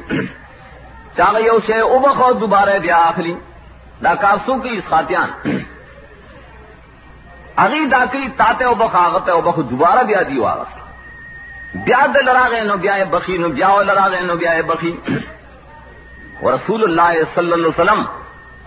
[1.17, 3.35] چاہ یو شے ابخو دوبارہ بیا آخری
[4.03, 5.29] دا کارسو کی اس خاتیان۔
[7.55, 10.77] اگی دا کری تاتے ابخ او ابخ دوبارہ بیا دیو آغست
[11.75, 14.95] بیا دے لراغے نو بیا بخی، نو بیا لراغے نو بیا بخی۔
[16.41, 18.03] و رسول اللہ صلی اللہ علیہ وسلم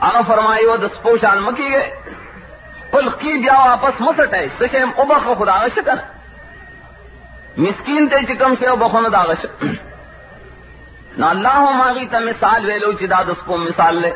[0.06, 1.90] آنا فرمائی و دس پوشان مکی گئے۔
[2.90, 5.98] پل کی بیا واپس مسٹ ہے سشیم ابخ خدا شکن
[7.62, 9.74] مسکین تے چکم سے ابخن داغ شکن
[11.18, 14.12] نہ اللہ ماغی تا مثال ویلو چی دا دس کو مثال لے۔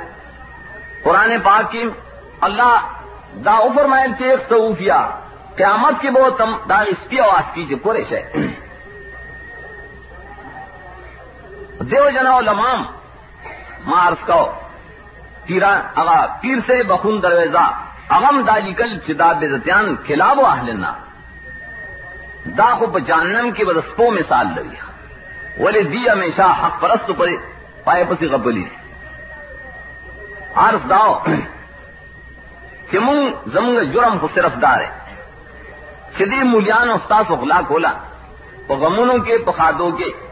[1.02, 1.84] قرآن پاک کی
[2.40, 2.74] اللہ
[3.44, 5.00] دا فرمائل چی ایک صوفیہ
[5.56, 8.22] قیامت کی بہت تم دا اس کی آواز کی جو قریش ہے۔
[11.90, 12.82] دیو جنا علمام
[13.86, 14.52] مارس کو۔
[15.44, 17.64] پیرا اغا پیر سے بخون دروازہ
[18.08, 20.92] اغم دالی کل چدا بزتیان کھلا و اہلنا
[22.58, 24.76] دا کو بجانم کی بدسپو مثال لگی
[25.62, 27.28] ولی دیا میں شاہ حق پرست پر
[27.84, 28.64] پائے پسی قبلی
[30.54, 31.24] عرض داو
[32.92, 35.14] چمنگ زمنگ جرم کو صرف دارے ہے
[36.18, 37.92] چدی مولیان استاس اخلاق ہولا
[38.66, 40.29] پغمونوں کے پخادوں کے۔